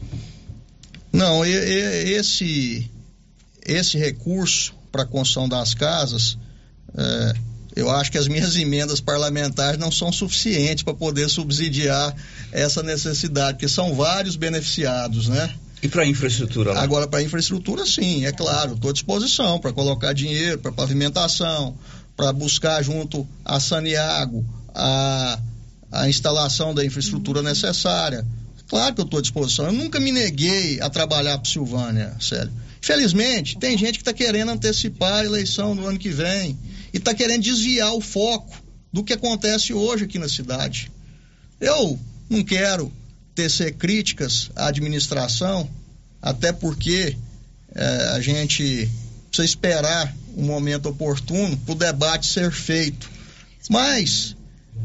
Não, 1.11 1.43
esse, 1.43 2.89
esse 3.65 3.97
recurso 3.97 4.75
para 4.91 5.01
a 5.01 5.05
construção 5.05 5.49
das 5.49 5.73
casas, 5.73 6.37
é, 6.95 7.33
eu 7.75 7.89
acho 7.89 8.11
que 8.11 8.17
as 8.19 8.27
minhas 8.27 8.55
emendas 8.57 9.01
parlamentares 9.01 9.79
não 9.79 9.91
são 9.91 10.11
suficientes 10.11 10.83
para 10.83 10.93
poder 10.93 11.27
subsidiar 11.27 12.15
essa 12.51 12.83
necessidade, 12.83 13.57
porque 13.57 13.67
são 13.67 13.95
vários 13.95 14.35
beneficiados, 14.35 15.27
né? 15.27 15.55
E 15.83 15.89
para 15.89 16.05
infraestrutura? 16.05 16.71
Lá? 16.71 16.81
Agora, 16.81 17.05
para 17.05 17.21
infraestrutura, 17.21 17.85
sim, 17.85 18.25
é 18.25 18.31
claro, 18.31 18.75
estou 18.75 18.89
à 18.89 18.93
disposição 18.93 19.59
para 19.59 19.73
colocar 19.73 20.13
dinheiro 20.13 20.57
para 20.57 20.71
pavimentação, 20.71 21.77
para 22.15 22.31
buscar 22.31 22.81
junto 22.81 23.27
a 23.43 23.59
Saniago 23.59 24.45
a, 24.73 25.37
a 25.91 26.07
instalação 26.07 26.73
da 26.73 26.85
infraestrutura 26.85 27.39
uhum. 27.39 27.45
necessária. 27.45 28.25
Claro 28.69 28.95
que 28.95 29.01
eu 29.01 29.05
estou 29.05 29.19
à 29.19 29.21
disposição. 29.21 29.65
Eu 29.65 29.73
nunca 29.73 29.99
me 29.99 30.13
neguei 30.13 30.79
a 30.79 30.89
trabalhar 30.89 31.37
para 31.37 31.51
Silvânia, 31.51 32.15
sério. 32.17 32.51
Felizmente, 32.79 33.57
tem 33.57 33.77
gente 33.77 33.95
que 33.95 34.01
está 34.01 34.13
querendo 34.13 34.51
antecipar 34.51 35.21
a 35.21 35.25
eleição 35.25 35.75
no 35.75 35.85
ano 35.85 35.99
que 35.99 36.09
vem 36.09 36.57
e 36.93 36.97
está 36.97 37.13
querendo 37.13 37.43
desviar 37.43 37.93
o 37.93 37.99
foco 37.99 38.55
do 38.91 39.03
que 39.03 39.11
acontece 39.11 39.73
hoje 39.73 40.05
aqui 40.05 40.17
na 40.17 40.29
cidade. 40.29 40.89
Eu 41.59 41.99
não 42.29 42.41
quero 42.41 42.89
tecer 43.35 43.73
críticas 43.75 44.49
à 44.55 44.67
administração, 44.67 45.69
até 46.21 46.51
porque 46.51 47.17
é, 47.75 47.85
a 48.15 48.21
gente 48.21 48.89
precisa 49.27 49.45
esperar 49.45 50.15
um 50.37 50.43
momento 50.43 50.89
oportuno 50.89 51.57
para 51.57 51.71
o 51.71 51.75
debate 51.75 52.27
ser 52.27 52.51
feito. 52.51 53.09
Mas, 53.69 54.35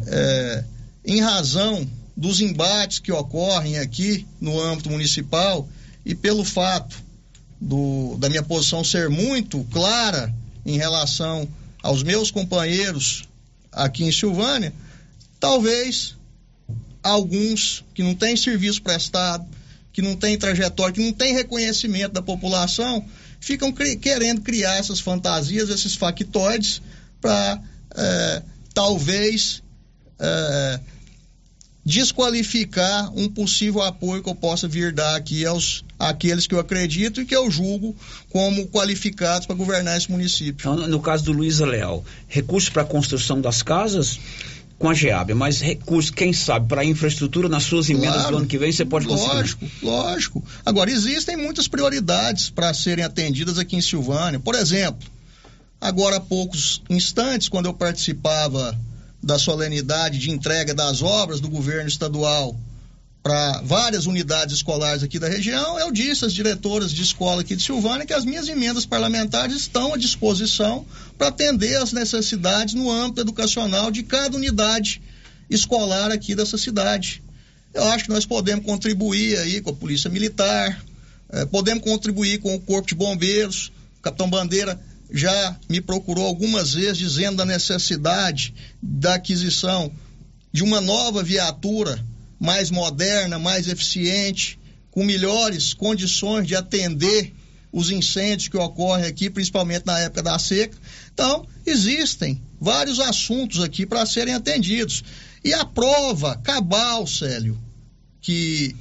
é, 0.06 0.64
em 1.04 1.20
razão 1.20 1.88
dos 2.16 2.40
embates 2.40 2.98
que 2.98 3.12
ocorrem 3.12 3.78
aqui 3.78 4.26
no 4.40 4.60
âmbito 4.60 4.90
municipal 4.90 5.68
e 6.04 6.14
pelo 6.14 6.44
fato 6.44 6.96
do, 7.60 8.16
da 8.18 8.28
minha 8.28 8.42
posição 8.42 8.82
ser 8.82 9.08
muito 9.08 9.62
clara 9.70 10.34
em 10.64 10.76
relação 10.76 11.48
aos 11.82 12.02
meus 12.02 12.30
companheiros 12.30 13.28
aqui 13.70 14.04
em 14.04 14.12
Silvânia, 14.12 14.72
talvez 15.38 16.17
alguns 17.08 17.84
que 17.94 18.02
não 18.02 18.14
têm 18.14 18.36
serviço 18.36 18.82
prestado, 18.82 19.46
que 19.92 20.02
não 20.02 20.14
têm 20.14 20.38
trajetória, 20.38 20.94
que 20.94 21.04
não 21.04 21.12
têm 21.12 21.34
reconhecimento 21.34 22.12
da 22.12 22.22
população, 22.22 23.04
ficam 23.40 23.72
cri 23.72 23.96
querendo 23.96 24.40
criar 24.40 24.76
essas 24.76 25.00
fantasias, 25.00 25.70
esses 25.70 25.94
factoides, 25.94 26.80
para 27.20 27.60
é, 27.96 28.42
talvez 28.72 29.62
é, 30.18 30.80
desqualificar 31.84 33.10
um 33.16 33.28
possível 33.28 33.82
apoio 33.82 34.22
que 34.22 34.28
eu 34.28 34.34
possa 34.34 34.68
vir 34.68 34.92
dar 34.92 35.16
aqui 35.16 35.46
aos 35.46 35.84
aqueles 35.98 36.46
que 36.46 36.54
eu 36.54 36.60
acredito 36.60 37.20
e 37.20 37.24
que 37.24 37.34
eu 37.34 37.50
julgo 37.50 37.96
como 38.30 38.68
qualificados 38.68 39.46
para 39.46 39.56
governar 39.56 39.96
esse 39.96 40.10
município. 40.10 40.70
Então, 40.70 40.86
no 40.86 41.00
caso 41.00 41.24
do 41.24 41.32
Luiz 41.32 41.58
Leal, 41.60 42.04
recursos 42.28 42.68
para 42.68 42.82
a 42.82 42.84
construção 42.84 43.40
das 43.40 43.62
casas 43.62 44.20
com 44.78 44.88
a 44.88 44.94
GEAB, 44.94 45.34
mas 45.34 45.60
recursos, 45.60 46.10
quem 46.10 46.32
sabe, 46.32 46.68
para 46.68 46.82
a 46.82 46.84
infraestrutura 46.84 47.48
nas 47.48 47.64
suas 47.64 47.90
emendas 47.90 48.14
claro, 48.14 48.30
do 48.30 48.36
ano 48.38 48.46
que 48.46 48.56
vem, 48.56 48.70
você 48.70 48.84
pode 48.84 49.06
conseguir. 49.06 49.34
Lógico, 49.34 49.70
lógico. 49.82 50.44
Agora, 50.64 50.90
existem 50.90 51.36
muitas 51.36 51.66
prioridades 51.66 52.48
para 52.48 52.72
serem 52.72 53.04
atendidas 53.04 53.58
aqui 53.58 53.76
em 53.76 53.80
Silvânia. 53.80 54.38
Por 54.38 54.54
exemplo, 54.54 55.08
agora 55.80 56.16
há 56.16 56.20
poucos 56.20 56.80
instantes, 56.88 57.48
quando 57.48 57.66
eu 57.66 57.74
participava 57.74 58.78
da 59.20 59.36
solenidade 59.36 60.18
de 60.18 60.30
entrega 60.30 60.72
das 60.72 61.02
obras 61.02 61.40
do 61.40 61.48
governo 61.48 61.88
estadual 61.88 62.56
para 63.28 63.60
várias 63.60 64.06
unidades 64.06 64.54
escolares 64.54 65.02
aqui 65.02 65.18
da 65.18 65.28
região, 65.28 65.78
eu 65.78 65.92
disse 65.92 66.24
às 66.24 66.32
diretoras 66.32 66.90
de 66.90 67.02
escola 67.02 67.42
aqui 67.42 67.54
de 67.54 67.62
Silvânia 67.62 68.06
que 68.06 68.14
as 68.14 68.24
minhas 68.24 68.48
emendas 68.48 68.86
parlamentares 68.86 69.54
estão 69.54 69.92
à 69.92 69.98
disposição 69.98 70.86
para 71.18 71.28
atender 71.28 71.76
às 71.76 71.92
necessidades 71.92 72.72
no 72.72 72.90
âmbito 72.90 73.20
educacional 73.20 73.90
de 73.90 74.02
cada 74.02 74.34
unidade 74.34 75.02
escolar 75.50 76.10
aqui 76.10 76.34
dessa 76.34 76.56
cidade. 76.56 77.22
Eu 77.74 77.84
acho 77.90 78.04
que 78.04 78.10
nós 78.10 78.24
podemos 78.24 78.64
contribuir 78.64 79.36
aí 79.40 79.60
com 79.60 79.68
a 79.68 79.74
Polícia 79.74 80.08
Militar, 80.08 80.82
eh, 81.28 81.44
podemos 81.44 81.84
contribuir 81.84 82.38
com 82.38 82.54
o 82.54 82.60
Corpo 82.60 82.88
de 82.88 82.94
Bombeiros, 82.94 83.70
o 83.98 84.00
Capitão 84.00 84.30
Bandeira 84.30 84.80
já 85.10 85.54
me 85.68 85.82
procurou 85.82 86.24
algumas 86.24 86.72
vezes 86.72 86.96
dizendo 86.96 87.36
da 87.36 87.44
necessidade 87.44 88.54
da 88.82 89.16
aquisição 89.16 89.92
de 90.50 90.64
uma 90.64 90.80
nova 90.80 91.22
viatura 91.22 92.02
mais 92.38 92.70
moderna, 92.70 93.38
mais 93.38 93.68
eficiente, 93.68 94.58
com 94.90 95.04
melhores 95.04 95.74
condições 95.74 96.46
de 96.46 96.54
atender 96.54 97.32
os 97.72 97.90
incêndios 97.90 98.48
que 98.48 98.56
ocorrem 98.56 99.06
aqui, 99.06 99.28
principalmente 99.28 99.84
na 99.86 99.98
época 99.98 100.22
da 100.22 100.38
seca. 100.38 100.76
Então, 101.12 101.46
existem 101.66 102.40
vários 102.60 102.98
assuntos 102.98 103.62
aqui 103.62 103.84
para 103.84 104.06
serem 104.06 104.34
atendidos. 104.34 105.04
E 105.44 105.52
a 105.52 105.64
prova 105.64 106.36
cabal, 106.36 107.06
Célio, 107.06 107.58
que, 108.20 108.74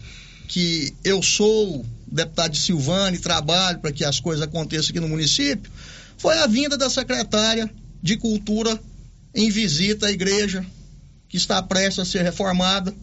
que 0.48 0.94
eu 1.04 1.22
sou 1.22 1.86
deputado 2.08 2.52
de 2.52 2.60
Silvânia 2.60 3.18
e 3.18 3.22
trabalho 3.22 3.80
para 3.80 3.92
que 3.92 4.06
as 4.06 4.20
coisas 4.20 4.44
aconteçam 4.44 4.90
aqui 4.90 5.00
no 5.00 5.10
município, 5.10 5.70
foi 6.18 6.38
a 6.38 6.48
vinda 6.48 6.78
da 6.78 6.90
secretária 6.90 7.70
de 8.02 8.18
Cultura 8.18 8.80
em 9.36 9.50
visita 9.50 10.08
à 10.08 10.12
igreja, 10.12 10.66
que 11.30 11.38
está 11.38 11.62
prestes 11.62 12.00
a 12.00 12.06
ser 12.06 12.24
reformada. 12.24 12.94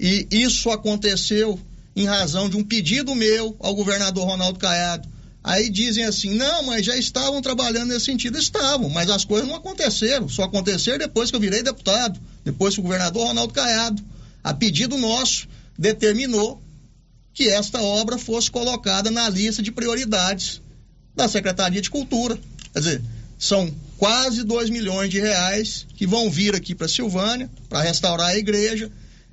E 0.00 0.26
isso 0.30 0.70
aconteceu 0.70 1.60
em 1.94 2.06
razão 2.06 2.48
de 2.48 2.56
um 2.56 2.64
pedido 2.64 3.14
meu 3.14 3.54
ao 3.60 3.74
governador 3.74 4.26
Ronaldo 4.26 4.58
Caiado. 4.58 5.06
Aí 5.44 5.68
dizem 5.68 6.04
assim: 6.04 6.34
não, 6.34 6.62
mas 6.62 6.86
já 6.86 6.96
estavam 6.96 7.42
trabalhando 7.42 7.90
nesse 7.90 8.06
sentido. 8.06 8.38
Estavam, 8.38 8.88
mas 8.88 9.10
as 9.10 9.26
coisas 9.26 9.46
não 9.46 9.56
aconteceram. 9.56 10.26
Só 10.26 10.44
aconteceram 10.44 10.98
depois 10.98 11.28
que 11.28 11.36
eu 11.36 11.40
virei 11.40 11.62
deputado, 11.62 12.18
depois 12.42 12.72
que 12.72 12.80
o 12.80 12.82
governador 12.82 13.26
Ronaldo 13.26 13.52
Caiado, 13.52 14.02
a 14.42 14.54
pedido 14.54 14.96
nosso, 14.96 15.46
determinou 15.78 16.62
que 17.34 17.48
esta 17.48 17.82
obra 17.82 18.16
fosse 18.16 18.50
colocada 18.50 19.10
na 19.10 19.28
lista 19.28 19.62
de 19.62 19.70
prioridades 19.70 20.62
da 21.14 21.28
Secretaria 21.28 21.82
de 21.82 21.90
Cultura. 21.90 22.38
Quer 22.72 22.78
dizer, 22.78 23.02
são 23.38 23.70
quase 23.98 24.44
2 24.44 24.70
milhões 24.70 25.10
de 25.10 25.20
reais 25.20 25.86
que 25.94 26.06
vão 26.06 26.30
vir 26.30 26.54
aqui 26.54 26.74
para 26.74 26.88
Silvânia 26.88 27.50
para 27.68 27.82
restaurar 27.82 28.28
a 28.28 28.38
igreja 28.38 28.90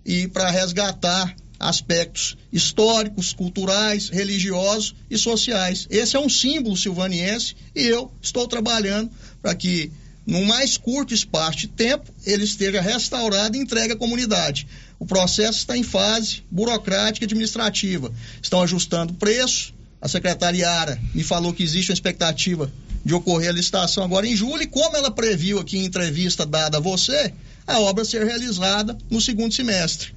e 0.07 0.25
para 0.29 0.49
resgatar 0.49 1.35
aspectos 1.59 2.37
históricos, 2.53 3.33
culturais, 3.33 4.09
religiosos 4.09 4.95
e 5.09 5.17
sociais. 5.17 5.85
Esse 5.89 6.15
é 6.15 6.19
um 6.19 6.29
símbolo 6.29 6.77
silvaniense 6.77 7.55
e 7.75 7.81
eu 7.81 8.11
estou 8.21 8.47
trabalhando 8.47 9.11
para 9.41 9.53
que, 9.53 9.91
no 10.25 10.45
mais 10.45 10.77
curto 10.77 11.13
espaço 11.13 11.57
de 11.59 11.67
tempo, 11.67 12.11
ele 12.25 12.43
esteja 12.43 12.79
restaurado 12.79 13.57
e 13.57 13.59
entregue 13.59 13.93
à 13.93 13.97
comunidade. 13.97 14.67
O 14.99 15.05
processo 15.05 15.59
está 15.59 15.77
em 15.77 15.83
fase 15.83 16.43
burocrática 16.49 17.25
e 17.25 17.27
administrativa. 17.27 18.13
Estão 18.41 18.61
ajustando 18.61 19.13
preço. 19.15 19.73
A 19.99 20.07
secretariara 20.07 20.99
me 21.13 21.23
falou 21.23 21.53
que 21.53 21.63
existe 21.63 21.91
uma 21.91 21.95
expectativa 21.95 22.71
de 23.03 23.13
ocorrer 23.13 23.49
a 23.49 23.53
licitação 23.53 24.03
agora 24.03 24.27
em 24.27 24.35
julho, 24.35 24.61
e 24.61 24.67
como 24.67 24.95
ela 24.95 25.09
previu 25.09 25.59
aqui 25.59 25.77
em 25.77 25.85
entrevista 25.85 26.45
dada 26.45 26.77
a 26.77 26.81
você, 26.81 27.33
a 27.67 27.79
obra 27.81 28.05
ser 28.05 28.25
realizada 28.25 28.97
no 29.11 29.19
segundo 29.19 29.53
semestre. 29.53 30.15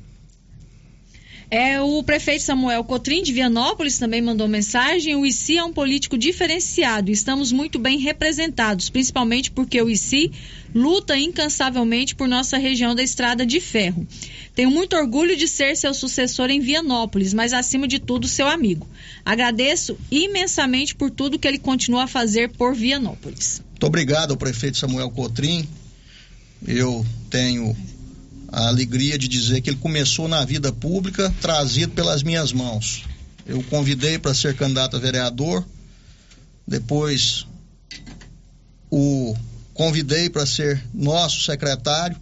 É, 1.51 1.80
o 1.80 2.01
prefeito 2.05 2.44
Samuel 2.44 2.84
Cotrim 2.84 3.24
de 3.24 3.32
Vianópolis 3.32 3.98
também 3.98 4.22
mandou 4.22 4.46
mensagem. 4.46 5.16
O 5.16 5.26
ICI 5.26 5.59
é 5.59 5.64
um 5.64 5.72
político 5.72 6.16
diferenciado. 6.16 7.11
Estamos 7.11 7.51
muito 7.51 7.76
bem 7.76 7.98
representados, 7.98 8.88
principalmente 8.88 9.51
porque 9.51 9.82
o 9.82 9.90
ICI 9.90 10.30
luta 10.72 11.18
incansavelmente 11.18 12.14
por 12.14 12.28
nossa 12.28 12.57
região 12.57 12.94
da 12.94 13.03
Estrada 13.03 13.44
de 13.44 13.59
Ferro. 13.59 14.07
Tenho 14.55 14.70
muito 14.70 14.94
orgulho 14.94 15.36
de 15.36 15.48
ser 15.48 15.76
seu 15.76 15.92
sucessor 15.92 16.51
em 16.51 16.61
Vianópolis, 16.61 17.34
mas 17.34 17.53
acima 17.53 17.88
de 17.88 17.98
tudo, 17.98 18.28
seu 18.28 18.46
amigo. 18.46 18.86
Agradeço 19.24 19.98
imensamente 20.09 20.94
por 20.94 21.11
tudo 21.11 21.36
que 21.36 21.48
ele 21.48 21.59
continua 21.59 22.05
a 22.05 22.07
fazer 22.07 22.51
por 22.51 22.76
Vianópolis. 22.76 23.61
Muito 23.70 23.86
obrigado 23.86 24.30
ao 24.30 24.36
prefeito 24.36 24.78
Samuel 24.78 25.11
Cotrim 25.11 25.66
eu 26.66 27.04
tenho 27.28 27.76
a 28.48 28.68
alegria 28.68 29.16
de 29.16 29.28
dizer 29.28 29.61
que 29.61 29.70
ele 29.70 29.76
começou 29.76 30.28
na 30.28 30.44
vida 30.44 30.72
pública 30.72 31.32
trazido 31.40 31.92
pelas 31.92 32.22
minhas 32.22 32.52
mãos. 32.52 33.04
Eu 33.46 33.62
convidei 33.64 34.18
para 34.18 34.34
ser 34.34 34.56
candidato 34.56 34.96
a 34.96 35.00
vereador, 35.00 35.64
depois 36.66 37.46
o 38.90 39.36
convidei 39.72 40.28
para 40.28 40.44
ser 40.44 40.84
nosso 40.92 41.42
secretário, 41.42 42.16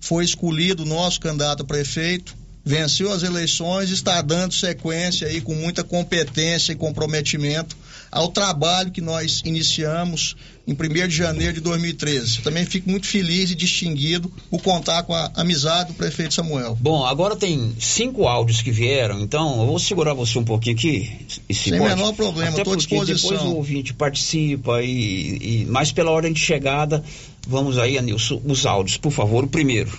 foi 0.00 0.24
escolhido 0.24 0.84
nosso 0.84 1.20
candidato 1.20 1.62
a 1.62 1.66
prefeito, 1.66 2.36
venceu 2.64 3.12
as 3.12 3.22
eleições, 3.22 3.90
está 3.90 4.20
dando 4.20 4.52
sequência 4.52 5.26
aí 5.26 5.40
com 5.40 5.54
muita 5.54 5.82
competência 5.82 6.72
e 6.72 6.76
comprometimento 6.76 7.76
ao 8.10 8.28
trabalho 8.28 8.90
que 8.90 9.00
nós 9.00 9.42
iniciamos 9.44 10.36
em 10.66 10.72
1 10.72 11.08
de 11.08 11.16
janeiro 11.16 11.54
de 11.54 11.60
2013. 11.60 12.42
Também 12.42 12.66
fico 12.66 12.90
muito 12.90 13.06
feliz 13.06 13.50
e 13.50 13.54
distinguido 13.54 14.30
por 14.50 14.62
contar 14.62 15.02
com 15.02 15.14
a 15.14 15.30
amizade 15.34 15.92
do 15.92 15.94
prefeito 15.94 16.34
Samuel. 16.34 16.76
Bom, 16.78 17.06
agora 17.06 17.34
tem 17.34 17.74
cinco 17.80 18.26
áudios 18.26 18.60
que 18.60 18.70
vieram, 18.70 19.20
então 19.20 19.60
eu 19.60 19.66
vou 19.66 19.78
segurar 19.78 20.12
você 20.12 20.38
um 20.38 20.44
pouquinho 20.44 20.76
aqui. 20.76 21.26
Sem 21.50 21.78
pode. 21.78 21.94
menor 21.94 22.12
problema, 22.12 22.58
estou 22.58 22.74
à 22.74 22.76
disposição. 22.76 23.30
Depois 23.30 23.50
o 23.50 23.56
ouvinte 23.56 23.94
participa 23.94 24.82
e, 24.82 25.62
e 25.62 25.66
mais 25.66 25.90
pela 25.90 26.10
ordem 26.10 26.32
de 26.32 26.40
chegada, 26.40 27.02
vamos 27.46 27.78
aí, 27.78 27.96
Anilson, 27.96 28.42
os 28.44 28.66
áudios, 28.66 28.98
por 28.98 29.10
favor, 29.10 29.44
o 29.44 29.48
primeiro. 29.48 29.90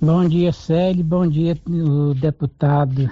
Bom 0.00 0.28
dia, 0.28 0.52
Célio, 0.52 1.04
bom 1.04 1.26
dia, 1.28 1.56
o 1.66 2.14
deputado 2.14 3.08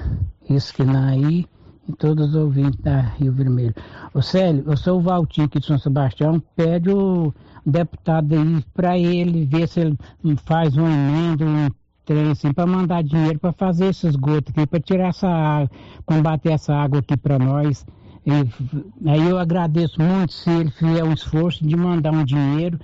Esquinaí 0.49 1.47
todos 1.91 2.31
os 2.31 2.35
ouvintes 2.35 2.81
da 2.81 3.01
Rio 3.01 3.33
Vermelho. 3.33 3.75
Ô 4.15 4.23
Célio, 4.23 4.65
eu 4.67 4.77
sou 4.77 4.99
o 4.99 5.03
Valtinho 5.03 5.47
aqui 5.47 5.61
de 5.61 5.67
São 5.67 5.79
Sebastião, 5.79 6.43
pede 6.57 6.91
o 6.91 7.33
deputado 7.65 8.35
aí 8.35 8.65
para 8.75 8.99
ele 8.99 9.45
ver 9.45 9.69
se 9.69 9.81
ele 9.81 9.97
faz 10.45 10.77
um 10.77 10.87
emenda, 10.87 11.45
um 11.45 11.69
trem 12.05 12.31
assim, 12.31 12.53
para 12.53 12.67
mandar 12.67 13.03
dinheiro 13.03 13.39
para 13.39 13.53
fazer 13.53 13.87
esses 13.87 14.17
gotos 14.17 14.53
aqui, 14.53 14.67
para 14.67 14.81
tirar 14.81 15.09
essa 15.09 15.29
água, 15.29 15.71
combater 16.05 16.53
essa 16.53 16.75
água 16.75 16.99
aqui 16.99 17.17
para 17.17 17.39
nós. 17.39 17.87
E, 18.27 19.09
aí 19.09 19.29
eu 19.29 19.39
agradeço 19.39 20.01
muito 20.01 20.33
se 20.33 20.51
ele 20.51 20.71
fizer 20.71 21.03
um 21.05 21.13
esforço 21.13 21.67
de 21.67 21.77
mandar 21.77 22.13
um 22.13 22.25
dinheiro 22.25 22.79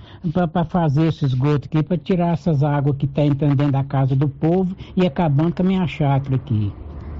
para 0.51 0.65
fazer 0.65 1.07
esse 1.07 1.25
esgoto 1.25 1.67
aqui, 1.67 1.83
para 1.83 1.97
tirar 1.97 2.33
essas 2.33 2.63
águas 2.63 2.95
que 2.97 3.05
está 3.05 3.23
entrando 3.23 3.55
dentro 3.55 3.73
da 3.73 3.83
casa 3.83 4.15
do 4.15 4.27
povo 4.27 4.75
e 4.95 5.05
acabando 5.05 5.53
com 5.53 5.61
a 5.61 5.65
minha 5.65 5.87
chácara 5.87 6.35
aqui. 6.35 6.71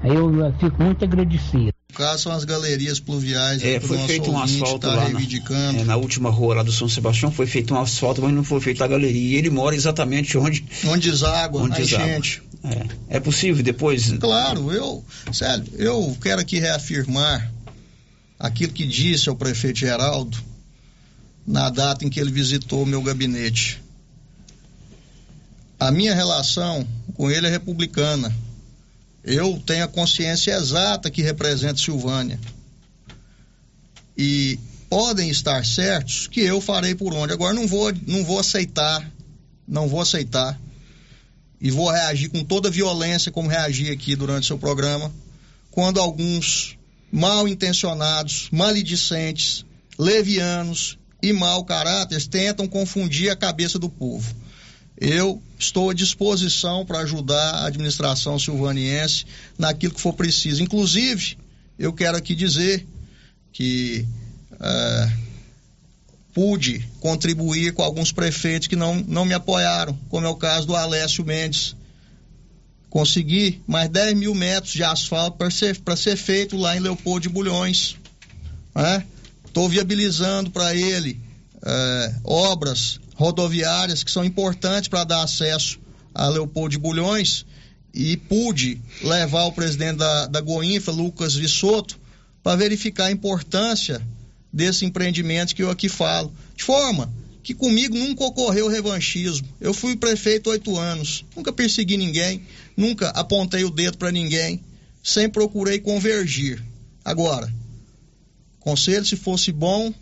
Aí 0.02 0.14
eu 0.14 0.30
fico 0.60 0.82
muito 0.82 1.04
agradecido. 1.04 1.72
No 1.90 1.96
caso 1.96 2.24
são 2.24 2.32
as 2.32 2.44
galerias 2.44 3.00
pluviais. 3.00 3.62
É, 3.62 3.80
foi 3.80 3.98
feito 4.06 4.30
um 4.30 4.38
asfalto 4.38 4.86
tá 4.86 4.94
lá 4.94 5.08
na, 5.08 5.20
é, 5.20 5.84
na, 5.84 5.96
última 5.96 6.30
rua 6.30 6.56
lá 6.56 6.62
do 6.62 6.70
São 6.70 6.88
Sebastião, 6.88 7.32
foi 7.32 7.46
feito 7.46 7.74
um 7.74 7.80
asfalto, 7.80 8.22
mas 8.22 8.32
não 8.32 8.44
foi 8.44 8.60
feita 8.60 8.84
a 8.84 8.88
galeria. 8.88 9.34
E 9.34 9.34
ele 9.34 9.50
mora 9.50 9.74
exatamente 9.74 10.38
onde... 10.38 10.64
Onde 10.86 11.10
deságua, 11.10 11.62
onde 11.62 11.76
deságua. 11.76 12.06
gente. 12.06 12.42
É. 12.62 13.16
é 13.16 13.20
possível 13.20 13.62
depois... 13.62 14.12
Claro, 14.12 14.70
eu, 14.70 15.04
sério, 15.32 15.64
eu 15.76 16.16
quero 16.20 16.40
aqui 16.40 16.58
reafirmar 16.58 17.50
aquilo 18.38 18.72
que 18.72 18.86
disse 18.86 19.28
ao 19.28 19.34
prefeito 19.34 19.80
Geraldo 19.80 20.38
na 21.46 21.70
data 21.70 22.04
em 22.04 22.10
que 22.10 22.20
ele 22.20 22.30
visitou 22.30 22.82
o 22.82 22.86
meu 22.86 23.02
gabinete. 23.02 23.82
A 25.80 25.90
minha 25.90 26.14
relação 26.14 26.86
com 27.14 27.30
ele 27.30 27.46
é 27.46 27.50
republicana. 27.50 28.34
Eu 29.22 29.60
tenho 29.66 29.84
a 29.84 29.88
consciência 29.88 30.52
exata 30.52 31.10
que 31.10 31.22
representa 31.22 31.76
Silvânia. 31.76 32.38
E 34.16 34.58
podem 34.88 35.28
estar 35.28 35.64
certos 35.64 36.26
que 36.26 36.40
eu 36.40 36.60
farei 36.60 36.94
por 36.94 37.12
onde. 37.12 37.32
Agora 37.32 37.54
não 37.54 37.66
vou, 37.66 37.92
não 38.06 38.24
vou 38.24 38.38
aceitar, 38.38 39.08
não 39.66 39.88
vou 39.88 40.00
aceitar 40.00 40.58
e 41.60 41.70
vou 41.70 41.90
reagir 41.90 42.28
com 42.28 42.44
toda 42.44 42.68
a 42.68 42.72
violência 42.72 43.32
como 43.32 43.48
reagi 43.48 43.90
aqui 43.90 44.14
durante 44.14 44.46
seu 44.46 44.58
programa, 44.58 45.12
quando 45.70 46.00
alguns 46.00 46.78
mal 47.10 47.48
intencionados, 47.48 48.48
maledicentes, 48.52 49.64
levianos 49.98 50.98
e 51.20 51.32
mau 51.32 51.64
caráter 51.64 52.24
tentam 52.26 52.68
confundir 52.68 53.30
a 53.30 53.36
cabeça 53.36 53.78
do 53.78 53.88
povo. 53.88 54.34
Eu 55.00 55.40
estou 55.58 55.90
à 55.90 55.94
disposição 55.94 56.84
para 56.84 57.00
ajudar 57.00 57.54
a 57.54 57.66
administração 57.66 58.38
silvaniense 58.38 59.24
naquilo 59.56 59.94
que 59.94 60.00
for 60.00 60.12
preciso. 60.12 60.62
Inclusive, 60.62 61.38
eu 61.78 61.92
quero 61.92 62.16
aqui 62.16 62.34
dizer 62.34 62.86
que 63.52 64.06
é, 64.60 65.12
pude 66.34 66.88
contribuir 67.00 67.72
com 67.72 67.82
alguns 67.82 68.12
prefeitos 68.12 68.66
que 68.66 68.76
não, 68.76 68.96
não 69.06 69.24
me 69.24 69.34
apoiaram, 69.34 69.98
como 70.08 70.26
é 70.26 70.28
o 70.28 70.36
caso 70.36 70.66
do 70.66 70.76
Alessio 70.76 71.24
Mendes, 71.24 71.76
Consegui 72.90 73.62
mais 73.66 73.88
10 73.90 74.16
mil 74.16 74.34
metros 74.34 74.72
de 74.72 74.82
asfalto 74.82 75.36
para 75.36 75.50
ser, 75.50 75.78
ser 75.96 76.16
feito 76.16 76.56
lá 76.56 76.76
em 76.76 76.80
Leopoldo 76.80 77.20
de 77.20 77.28
Bulhões. 77.28 77.96
Estou 79.44 79.68
né? 79.68 79.74
viabilizando 79.74 80.50
para 80.50 80.74
ele 80.74 81.20
é, 81.62 82.14
obras 82.24 82.98
rodoviárias 83.18 84.04
que 84.04 84.12
são 84.12 84.24
importantes 84.24 84.88
para 84.88 85.02
dar 85.02 85.24
acesso 85.24 85.80
a 86.14 86.28
Leopoldo 86.28 86.70
de 86.70 86.78
Bulhões 86.78 87.44
e 87.92 88.16
pude 88.16 88.80
levar 89.02 89.44
o 89.46 89.52
presidente 89.52 89.96
da, 89.96 90.26
da 90.26 90.40
Goinfa, 90.40 90.92
Lucas 90.92 91.34
Vissoto, 91.34 91.98
para 92.44 92.54
verificar 92.54 93.06
a 93.06 93.10
importância 93.10 94.00
desse 94.52 94.84
empreendimento 94.84 95.52
que 95.52 95.64
eu 95.64 95.70
aqui 95.70 95.88
falo. 95.88 96.32
De 96.56 96.62
forma 96.62 97.12
que 97.42 97.54
comigo 97.54 97.96
nunca 97.96 98.22
ocorreu 98.22 98.68
revanchismo. 98.68 99.48
Eu 99.60 99.74
fui 99.74 99.96
prefeito 99.96 100.50
oito 100.50 100.78
anos, 100.78 101.24
nunca 101.34 101.52
persegui 101.52 101.96
ninguém, 101.96 102.42
nunca 102.76 103.08
apontei 103.08 103.64
o 103.64 103.70
dedo 103.70 103.98
para 103.98 104.12
ninguém, 104.12 104.60
sempre 105.02 105.32
procurei 105.32 105.80
convergir. 105.80 106.62
Agora, 107.04 107.52
conselho 108.60 109.04
se 109.04 109.16
fosse 109.16 109.50
bom, 109.50 109.92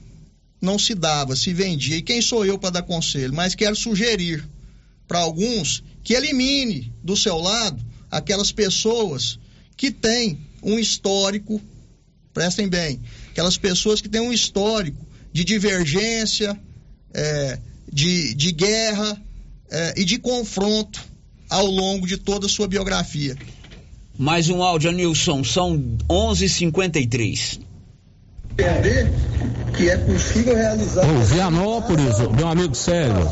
não 0.67 0.79
se 0.79 0.95
dava, 0.95 1.37
se 1.37 1.53
vendia. 1.53 1.97
E 1.97 2.03
quem 2.03 2.21
sou 2.21 2.45
eu 2.45 2.59
para 2.59 2.71
dar 2.71 2.83
conselho? 2.83 3.33
Mas 3.33 3.55
quero 3.55 3.77
sugerir 3.77 4.45
para 5.07 5.21
alguns 5.21 5.83
que 6.03 6.13
elimine 6.13 6.93
do 7.03 7.17
seu 7.17 7.39
lado 7.39 7.83
aquelas 8.11 8.51
pessoas 8.53 9.39
que 9.77 9.91
têm 9.91 10.39
um 10.63 10.79
histórico, 10.79 11.61
prestem 12.35 12.69
bem, 12.69 13.01
aquelas 13.31 13.57
pessoas 13.57 14.01
que 14.01 14.09
têm 14.09 14.21
um 14.21 14.33
histórico 14.33 15.07
de 15.33 15.45
divergência, 15.45 16.59
é, 17.15 17.59
de, 17.91 18.35
de 18.35 18.53
guerra 18.53 19.23
é, 19.71 19.95
e 19.97 20.05
de 20.05 20.19
confronto 20.19 21.03
ao 21.49 21.67
longo 21.67 22.07
de 22.07 22.17
toda 22.17 22.47
a 22.47 22.49
sua 22.49 22.67
biografia. 22.67 23.37
Mais 24.19 24.49
um 24.49 24.63
áudio, 24.63 24.91
Nilson, 24.91 25.45
são 25.45 25.79
11:53 26.09 27.61
entender 28.59 29.13
que 29.77 29.91
é 29.91 29.97
possível 29.97 30.57
realizar. 30.57 31.05
Ô, 31.05 31.21
Vianópolis, 31.23 32.19
meu 32.37 32.49
amigo 32.49 32.75
Célio. 32.75 33.31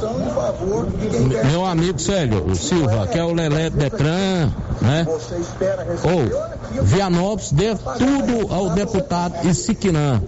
Meu 1.51 1.65
amigo 1.65 1.99
Célio 1.99 2.55
Silva, 2.55 3.07
que 3.07 3.19
é 3.19 3.25
o 3.25 3.33
Lelé 3.33 3.71
Detran, 3.71 4.53
né? 4.81 5.07
Ou 5.09 6.83
Vianópolis 6.83 7.53
deve 7.53 7.81
tudo 7.99 8.53
ao 8.53 8.71
deputado 8.71 9.47
Isiquinã, 9.49 10.21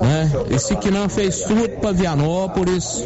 né? 0.00 0.30
Isiquinã 0.50 1.08
fez 1.08 1.40
tudo 1.40 1.68
para 1.80 1.92
Vianópolis, 1.92 3.04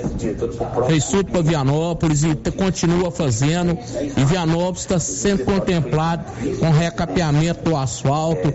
fez 0.87 1.05
tudo 1.07 1.31
para 1.31 1.43
Vianópolis 1.43 2.25
e 2.25 2.35
continua 2.53 3.11
fazendo. 3.11 3.79
E 4.17 4.25
Vianópolis 4.25 4.81
está 4.81 4.99
sendo 4.99 5.45
contemplado 5.45 6.25
com 6.59 6.71
recapeamento 6.71 7.71
do 7.71 7.77
asfalto. 7.77 8.53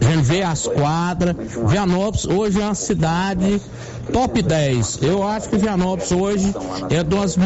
A 0.00 0.10
gente 0.10 0.22
vê 0.22 0.42
as 0.42 0.66
quadras. 0.66 1.36
Vianópolis 1.66 2.24
hoje 2.24 2.60
é 2.60 2.64
uma 2.64 2.74
cidade 2.78 3.60
top 4.12 4.42
10. 4.42 5.00
Eu 5.02 5.26
acho 5.26 5.48
que 5.48 5.56
Vianópolis 5.56 6.12
hoje 6.12 6.54
é 6.90 7.02
das 7.02 7.36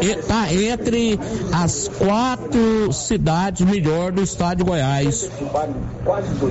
está 0.00 0.52
entre 0.52 1.18
as 1.52 1.88
quatro 1.88 2.92
cidades 2.92 3.66
melhores 3.66 4.14
do 4.14 4.22
estado 4.22 4.58
de 4.58 4.64
Goiás. 4.64 5.28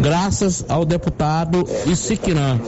Graças 0.01 0.65
ao 0.67 0.85
deputado 0.85 1.65
Isiquirã. 1.85 2.59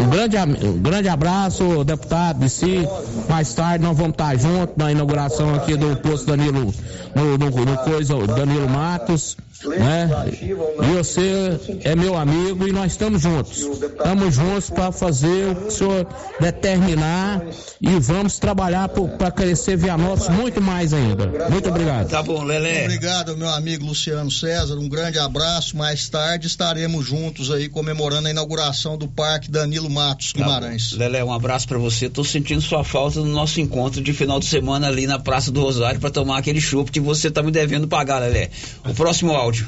Um 0.00 0.08
grande, 0.10 0.36
um 0.66 0.78
grande 0.78 1.08
abraço, 1.08 1.84
deputado 1.84 2.44
Issi. 2.44 2.86
Mais 3.28 3.52
tarde 3.54 3.84
nós 3.84 3.96
vamos 3.96 4.12
estar 4.12 4.38
juntos 4.38 4.76
na 4.76 4.92
inauguração 4.92 5.54
aqui 5.54 5.76
do 5.76 5.96
posto 5.96 6.26
Danilo, 6.26 6.72
no, 7.14 7.38
no, 7.38 7.50
no 7.50 7.78
coisa, 7.78 8.14
Danilo 8.26 8.68
Matos 8.68 9.36
né? 9.64 10.08
E 10.40 10.54
você 10.54 11.58
é 11.82 11.96
meu 11.96 12.16
amigo 12.16 12.66
e 12.68 12.72
nós 12.72 12.92
estamos 12.92 13.22
juntos. 13.22 13.58
Estamos 13.58 14.34
juntos 14.34 14.70
para 14.70 14.92
fazer 14.92 15.50
o 15.50 15.54
que 15.56 15.68
o 15.68 15.70
senhor 15.70 16.06
determinar 16.40 17.44
e 17.80 17.98
vamos 17.98 18.38
trabalhar 18.38 18.88
para 18.88 19.30
crescer 19.30 19.76
Vianópolis 19.76 20.28
muito 20.28 20.60
mais 20.60 20.92
ainda. 20.92 21.26
Muito 21.50 21.68
obrigado. 21.68 22.08
Tá 22.08 22.22
bom, 22.22 22.44
Lelé. 22.44 22.84
Obrigado, 22.84 23.36
meu 23.36 23.48
amigo 23.48 23.84
Luciano 23.84 24.30
César. 24.30 24.76
Um 24.76 24.88
grande 24.88 25.18
abraço. 25.18 25.76
Mais 25.76 26.08
tarde 26.08 26.46
estaremos 26.46 27.06
juntos 27.06 27.50
aí 27.50 27.68
comemorando 27.68 28.28
a 28.28 28.30
inauguração 28.30 28.96
do 28.96 29.08
Parque 29.08 29.50
Danilo 29.50 29.90
Matos 29.90 30.32
tá 30.32 30.38
Guimarães. 30.38 30.90
Tá 30.92 30.98
Lelé, 30.98 31.24
um 31.24 31.32
abraço 31.32 31.66
para 31.66 31.78
você. 31.78 32.08
Tô 32.08 32.22
sentindo 32.22 32.60
sua 32.60 32.84
falta 32.84 33.20
no 33.20 33.26
nosso 33.26 33.60
encontro 33.60 34.00
de 34.00 34.12
final 34.12 34.38
de 34.38 34.46
semana 34.46 34.86
ali 34.86 35.06
na 35.06 35.18
Praça 35.18 35.50
do 35.50 35.60
Rosário 35.60 36.00
para 36.00 36.10
tomar 36.10 36.38
aquele 36.38 36.60
chopp 36.60 36.90
que 36.90 37.00
você 37.00 37.30
tá 37.30 37.42
me 37.42 37.50
devendo 37.50 37.88
pagar, 37.88 38.20
Lelé. 38.20 38.50
O 38.88 38.94
próximo 38.94 39.32
áudio 39.32 39.47
áudio. 39.48 39.66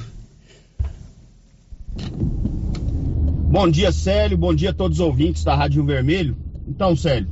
Bom 3.51 3.69
dia, 3.69 3.91
Célio. 3.91 4.37
Bom 4.37 4.55
dia 4.55 4.71
a 4.71 4.75
todos 4.75 5.01
os 5.01 5.05
ouvintes 5.05 5.43
da 5.43 5.55
Rádio 5.55 5.85
Vermelho. 5.85 6.37
Então, 6.69 6.95
Célio, 6.95 7.29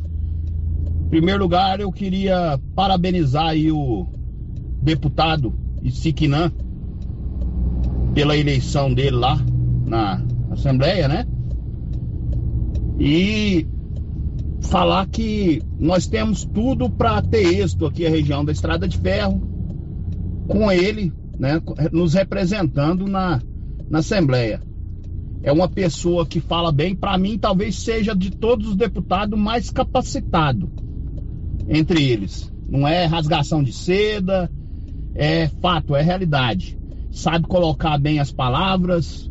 em 1.05 1.09
primeiro 1.09 1.41
lugar, 1.43 1.79
eu 1.79 1.93
queria 1.93 2.59
parabenizar 2.75 3.49
aí 3.49 3.71
o 3.71 4.07
deputado 4.83 5.55
Isiquinã 5.83 6.51
pela 8.15 8.37
eleição 8.37 8.93
dele 8.93 9.17
lá 9.17 9.39
na 9.87 10.23
Assembleia, 10.51 11.07
né? 11.07 11.27
E 12.99 13.67
falar 14.63 15.07
que 15.07 15.63
nós 15.79 16.07
temos 16.07 16.45
tudo 16.45 16.91
para 16.91 17.23
ter 17.23 17.61
êxito 17.61 17.87
aqui 17.87 18.07
a 18.07 18.11
região 18.11 18.45
da 18.45 18.51
Estrada 18.51 18.89
de 18.89 18.99
Ferro, 18.99 19.41
com 20.49 20.73
ele, 20.73 21.13
né, 21.39 21.61
nos 21.93 22.15
representando 22.15 23.07
na, 23.07 23.41
na 23.89 23.99
Assembleia. 23.99 24.61
É 25.43 25.53
uma 25.53 25.69
pessoa 25.69 26.27
que 26.27 26.41
fala 26.41 26.73
bem, 26.73 26.97
para 26.97 27.17
mim 27.17 27.39
talvez 27.39 27.77
seja 27.77 28.15
de 28.15 28.31
todos 28.31 28.69
os 28.69 28.77
deputados 28.77 29.39
mais 29.39 29.71
capacitado 29.71 30.69
entre 31.69 32.03
eles. 32.03 32.53
Não 32.69 32.87
é 32.87 33.07
rasgação 33.07 33.63
de 33.63 33.73
seda, 33.73 34.51
é 35.15 35.49
fato, 35.49 35.95
é 35.95 36.03
realidade. 36.03 36.79
Sabe 37.11 37.47
colocar 37.47 37.99
bem 37.99 38.19
as 38.19 38.33
palavras 38.33 39.31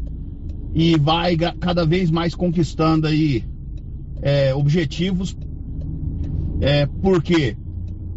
e 0.73 0.97
vai 0.97 1.35
cada 1.59 1.85
vez 1.85 2.09
mais 2.09 2.33
conquistando 2.33 3.07
aí 3.07 3.43
é, 4.21 4.53
objetivos. 4.55 5.37
É, 6.61 6.85
por 6.85 7.21
quê? 7.21 7.55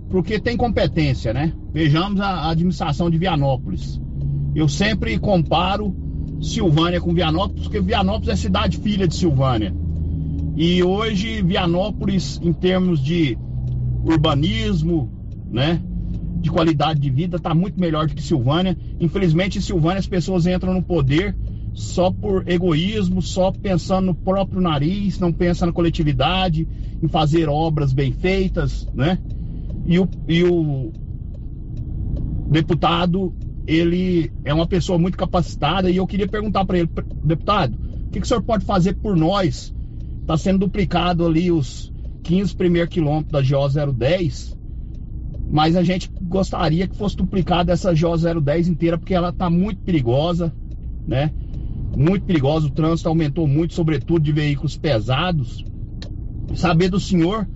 Porque 0.08 0.40
tem 0.40 0.56
competência, 0.56 1.32
né? 1.32 1.52
Vejamos 1.72 2.20
a 2.20 2.50
administração 2.50 3.08
de 3.08 3.16
Vianópolis. 3.16 4.00
Eu 4.54 4.68
sempre 4.68 5.18
comparo 5.18 5.94
Silvânia 6.42 7.00
com 7.00 7.14
Vianópolis, 7.14 7.64
porque 7.64 7.80
Vianópolis 7.80 8.28
é 8.28 8.36
cidade 8.36 8.78
filha 8.78 9.06
de 9.06 9.14
Silvânia. 9.14 9.72
E 10.56 10.82
hoje 10.82 11.42
Vianópolis, 11.42 12.40
em 12.42 12.52
termos 12.52 13.00
de 13.00 13.38
urbanismo, 14.04 15.10
né? 15.48 15.80
De 16.40 16.50
qualidade 16.50 16.98
de 16.98 17.10
vida, 17.10 17.36
está 17.36 17.54
muito 17.54 17.78
melhor 17.78 18.06
do 18.06 18.14
que 18.14 18.22
Silvânia. 18.22 18.76
Infelizmente, 18.98 19.58
em 19.58 19.60
Silvânia 19.60 20.00
as 20.00 20.06
pessoas 20.06 20.46
entram 20.46 20.74
no 20.74 20.82
poder 20.82 21.36
só 21.72 22.10
por 22.10 22.48
egoísmo, 22.48 23.22
só 23.22 23.52
pensando 23.52 24.06
no 24.06 24.14
próprio 24.14 24.60
nariz, 24.60 25.20
não 25.20 25.32
pensa 25.32 25.66
na 25.66 25.72
coletividade, 25.72 26.66
em 27.00 27.06
fazer 27.06 27.48
obras 27.48 27.92
bem 27.92 28.12
feitas, 28.12 28.88
né? 28.92 29.18
E 29.86 29.98
o, 29.98 30.08
e 30.26 30.42
o 30.42 30.92
deputado, 32.50 33.32
ele 33.66 34.32
é 34.44 34.52
uma 34.52 34.66
pessoa 34.66 34.98
muito 34.98 35.16
capacitada 35.16 35.90
e 35.90 35.96
eu 35.96 36.06
queria 36.06 36.26
perguntar 36.26 36.64
para 36.64 36.78
ele, 36.78 36.90
deputado, 37.24 37.78
o 38.06 38.10
que, 38.10 38.20
que 38.20 38.26
o 38.26 38.28
senhor 38.28 38.42
pode 38.42 38.64
fazer 38.64 38.94
por 38.94 39.16
nós? 39.16 39.74
Está 40.20 40.36
sendo 40.36 40.60
duplicado 40.60 41.24
ali 41.24 41.52
os 41.52 41.92
15 42.24 42.56
primeiros 42.56 42.92
quilômetros 42.92 43.32
da 43.32 43.40
GO 43.40 43.92
010, 43.92 44.58
mas 45.48 45.76
a 45.76 45.82
gente 45.82 46.10
gostaria 46.22 46.88
que 46.88 46.96
fosse 46.96 47.16
duplicada 47.16 47.72
essa 47.72 47.92
GO 47.92 48.40
010 48.40 48.68
inteira, 48.68 48.98
porque 48.98 49.14
ela 49.14 49.30
está 49.30 49.48
muito 49.48 49.80
perigosa, 49.82 50.52
né? 51.06 51.30
muito 51.96 52.24
perigosa, 52.24 52.66
o 52.66 52.70
trânsito 52.70 53.08
aumentou 53.08 53.46
muito, 53.46 53.74
sobretudo 53.74 54.20
de 54.20 54.32
veículos 54.32 54.76
pesados. 54.76 55.64
Saber 56.54 56.88
do 56.88 56.98
senhor 56.98 57.48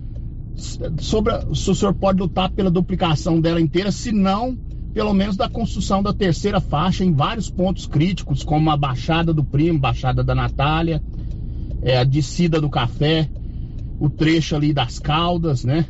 sobre 0.99 1.33
se 1.53 1.69
o 1.69 1.75
senhor 1.75 1.93
pode 1.93 2.19
lutar 2.19 2.49
pela 2.49 2.71
duplicação 2.71 3.41
dela 3.41 3.59
inteira, 3.59 3.91
se 3.91 4.11
não, 4.11 4.57
pelo 4.95 5.13
menos 5.13 5.35
da 5.35 5.49
construção 5.49 6.01
da 6.01 6.13
terceira 6.13 6.61
faixa 6.61 7.03
em 7.03 7.11
vários 7.11 7.49
pontos 7.49 7.85
críticos, 7.85 8.43
como 8.43 8.71
a 8.71 8.77
Baixada 8.77 9.33
do 9.33 9.43
Primo, 9.43 9.77
Baixada 9.77 10.23
da 10.23 10.33
Natália, 10.33 11.03
é, 11.81 11.97
a 11.97 12.05
descida 12.05 12.61
do 12.61 12.69
Café, 12.69 13.29
o 13.99 14.09
trecho 14.09 14.55
ali 14.55 14.71
das 14.71 14.97
Caldas, 14.97 15.65
né? 15.65 15.85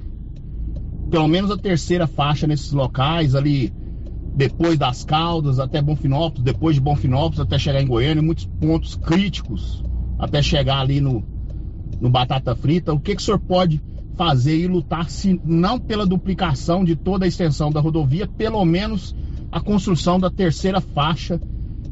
Pelo 1.11 1.27
menos 1.27 1.51
a 1.51 1.57
terceira 1.57 2.07
faixa 2.07 2.47
nesses 2.47 2.71
locais 2.71 3.35
ali 3.35 3.71
depois 4.35 4.75
das 4.75 5.03
Caldas 5.03 5.59
até 5.59 5.83
Bonfinópolis, 5.83 6.43
depois 6.43 6.75
de 6.75 6.81
Bonfinópolis 6.81 7.39
até 7.39 7.59
chegar 7.59 7.83
em 7.83 7.87
Goiânia, 7.87 8.23
muitos 8.23 8.47
pontos 8.59 8.95
críticos 8.95 9.83
até 10.17 10.41
chegar 10.41 10.79
ali 10.79 10.99
no, 10.99 11.23
no 12.01 12.09
Batata 12.09 12.55
Frita. 12.55 12.91
O 12.91 12.99
que, 12.99 13.15
que 13.15 13.21
o 13.21 13.23
senhor 13.23 13.39
pode 13.39 13.79
fazer 14.15 14.57
e 14.57 14.67
lutar, 14.67 15.09
se 15.09 15.39
não 15.43 15.79
pela 15.79 16.05
duplicação 16.05 16.83
de 16.83 16.95
toda 16.95 17.25
a 17.25 17.27
extensão 17.27 17.71
da 17.71 17.79
rodovia, 17.79 18.27
pelo 18.27 18.63
menos 18.65 19.15
a 19.51 19.59
construção 19.59 20.19
da 20.19 20.29
terceira 20.29 20.81
faixa 20.81 21.39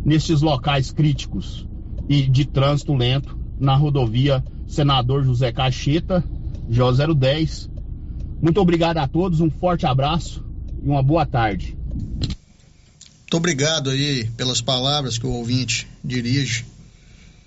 nesses 0.03 0.41
locais 0.41 0.91
críticos 0.91 1.67
e 2.09 2.23
de 2.23 2.45
trânsito 2.45 2.93
lento 2.93 3.37
na 3.59 3.75
rodovia 3.75 4.43
Senador 4.67 5.23
José 5.23 5.51
Cacheta, 5.51 6.23
J010. 6.69 7.69
Muito 8.41 8.59
obrigado 8.59 8.97
a 8.97 9.07
todos, 9.07 9.39
um 9.39 9.49
forte 9.49 9.85
abraço 9.85 10.43
e 10.81 10.87
uma 10.87 11.03
boa 11.03 11.25
tarde. 11.25 11.77
Muito 11.91 13.37
obrigado 13.37 13.89
aí 13.89 14.29
pelas 14.35 14.61
palavras 14.61 15.17
que 15.17 15.25
o 15.25 15.31
ouvinte 15.31 15.87
dirige 16.03 16.65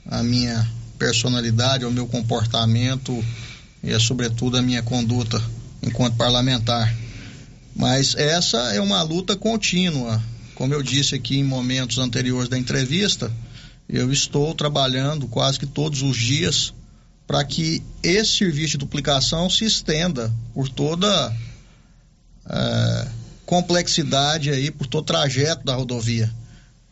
à 0.06 0.22
minha 0.22 0.66
personalidade, 0.98 1.84
ao 1.84 1.90
meu 1.90 2.06
comportamento 2.06 3.22
e, 3.82 3.92
é, 3.92 3.98
sobretudo, 3.98 4.56
à 4.56 4.62
minha 4.62 4.82
conduta 4.82 5.42
enquanto 5.82 6.16
parlamentar. 6.16 6.94
Mas 7.74 8.14
essa 8.14 8.58
é 8.74 8.80
uma 8.80 9.02
luta 9.02 9.36
contínua. 9.36 10.22
Como 10.54 10.72
eu 10.72 10.82
disse 10.82 11.14
aqui 11.14 11.38
em 11.38 11.44
momentos 11.44 11.98
anteriores 11.98 12.48
da 12.48 12.58
entrevista, 12.58 13.30
eu 13.88 14.10
estou 14.10 14.54
trabalhando 14.54 15.28
quase 15.28 15.58
que 15.58 15.66
todos 15.66 16.02
os 16.02 16.16
dias 16.16 16.72
para 17.26 17.44
que 17.44 17.82
esse 18.02 18.38
serviço 18.38 18.72
de 18.72 18.78
duplicação 18.78 19.50
se 19.50 19.64
estenda 19.64 20.32
por 20.54 20.68
toda. 20.68 21.36
É, 22.48 23.08
complexidade 23.46 24.50
aí 24.50 24.70
por 24.70 24.86
todo 24.86 25.02
o 25.02 25.06
trajeto 25.06 25.64
da 25.64 25.74
rodovia. 25.74 26.30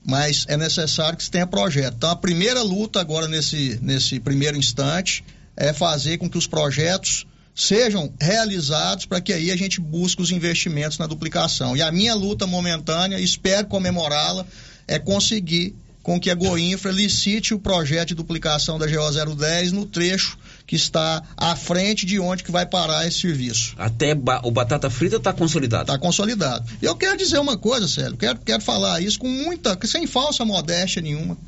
Mas 0.07 0.47
é 0.49 0.57
necessário 0.57 1.18
que 1.18 1.24
se 1.24 1.30
tenha 1.30 1.47
projeto. 1.47 1.95
Então 1.97 2.11
a 2.11 2.16
primeira 2.16 2.62
luta 2.62 3.01
agora 3.01 3.26
nesse, 3.26 3.78
nesse 3.82 4.20
primeiro 4.20 4.57
instante 4.57 5.24
é 5.57 5.72
fazer 5.72 6.18
com 6.18 6.28
que 6.28 6.38
os 6.38 6.46
projetos 6.46 7.26
sejam 7.55 8.12
realizados 8.20 9.07
para 9.07 9.20
que 9.20 9.32
aí 9.32 9.50
a 9.50 9.57
gente 9.57 9.80
busque 9.80 10.20
os 10.20 10.32
investimentos 10.32 10.98
na 10.98 11.07
duplicação. 11.07 11.76
E 11.76 11.82
a 11.82 11.92
minha 11.92 12.14
luta 12.14 12.46
momentânea, 12.46 13.20
espero 13.20 13.68
comemorá-la, 13.68 14.44
é 14.88 14.98
conseguir 14.98 15.74
com 16.02 16.20
que 16.20 16.30
a 16.30 16.34
Goinfra 16.34 16.92
licite 16.92 17.55
o 17.55 17.59
projeto 17.59 18.09
de 18.09 18.14
duplicação 18.14 18.78
da 18.78 18.86
GO 18.86 19.34
010 19.36 19.72
no 19.72 19.86
trecho 19.86 20.36
que 20.66 20.76
está 20.76 21.22
à 21.34 21.57
frente 21.57 22.05
de 22.05 22.20
onde 22.20 22.44
que 22.44 22.52
vai 22.52 22.66
parar 22.66 23.07
esse 23.07 23.20
serviço. 23.20 23.74
Até 23.78 24.14
ba 24.14 24.40
o 24.44 24.50
batata 24.50 24.90
frita 24.90 25.16
está 25.16 25.32
consolidado. 25.32 25.84
Está 25.84 25.98
consolidado. 25.98 26.70
E 26.82 26.84
eu 26.84 26.94
quero 26.94 27.16
dizer 27.16 27.38
uma 27.38 27.57
coisa, 27.57 27.88
Célio, 27.88 28.18
quero, 28.18 28.38
quero 28.40 28.62
falar 28.62 29.00
isso 29.00 29.18
com 29.18 29.28
muita, 29.28 29.78
sem 29.86 30.07
falsa 30.07 30.44
modéstia 30.44 31.00
nenhuma. 31.00 31.38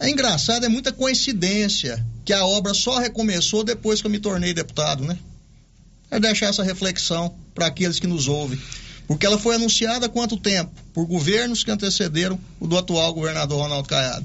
É 0.00 0.08
engraçado, 0.08 0.64
é 0.64 0.68
muita 0.68 0.92
coincidência 0.92 2.04
que 2.24 2.32
a 2.32 2.46
obra 2.46 2.72
só 2.72 2.98
recomeçou 2.98 3.64
depois 3.64 4.00
que 4.00 4.06
eu 4.06 4.10
me 4.10 4.20
tornei 4.20 4.54
deputado, 4.54 5.04
né? 5.04 5.18
É 6.10 6.20
deixar 6.20 6.46
essa 6.46 6.62
reflexão 6.62 7.34
para 7.54 7.66
aqueles 7.66 7.98
que 7.98 8.06
nos 8.06 8.28
ouvem. 8.28 8.58
Porque 9.08 9.26
ela 9.26 9.38
foi 9.38 9.56
anunciada 9.56 10.06
há 10.06 10.08
quanto 10.08 10.36
tempo? 10.36 10.70
Por 10.92 11.06
governos 11.06 11.64
que 11.64 11.70
antecederam 11.70 12.38
o 12.60 12.66
do 12.66 12.78
atual 12.78 13.12
governador 13.12 13.62
Ronaldo 13.62 13.88
Caiado. 13.88 14.24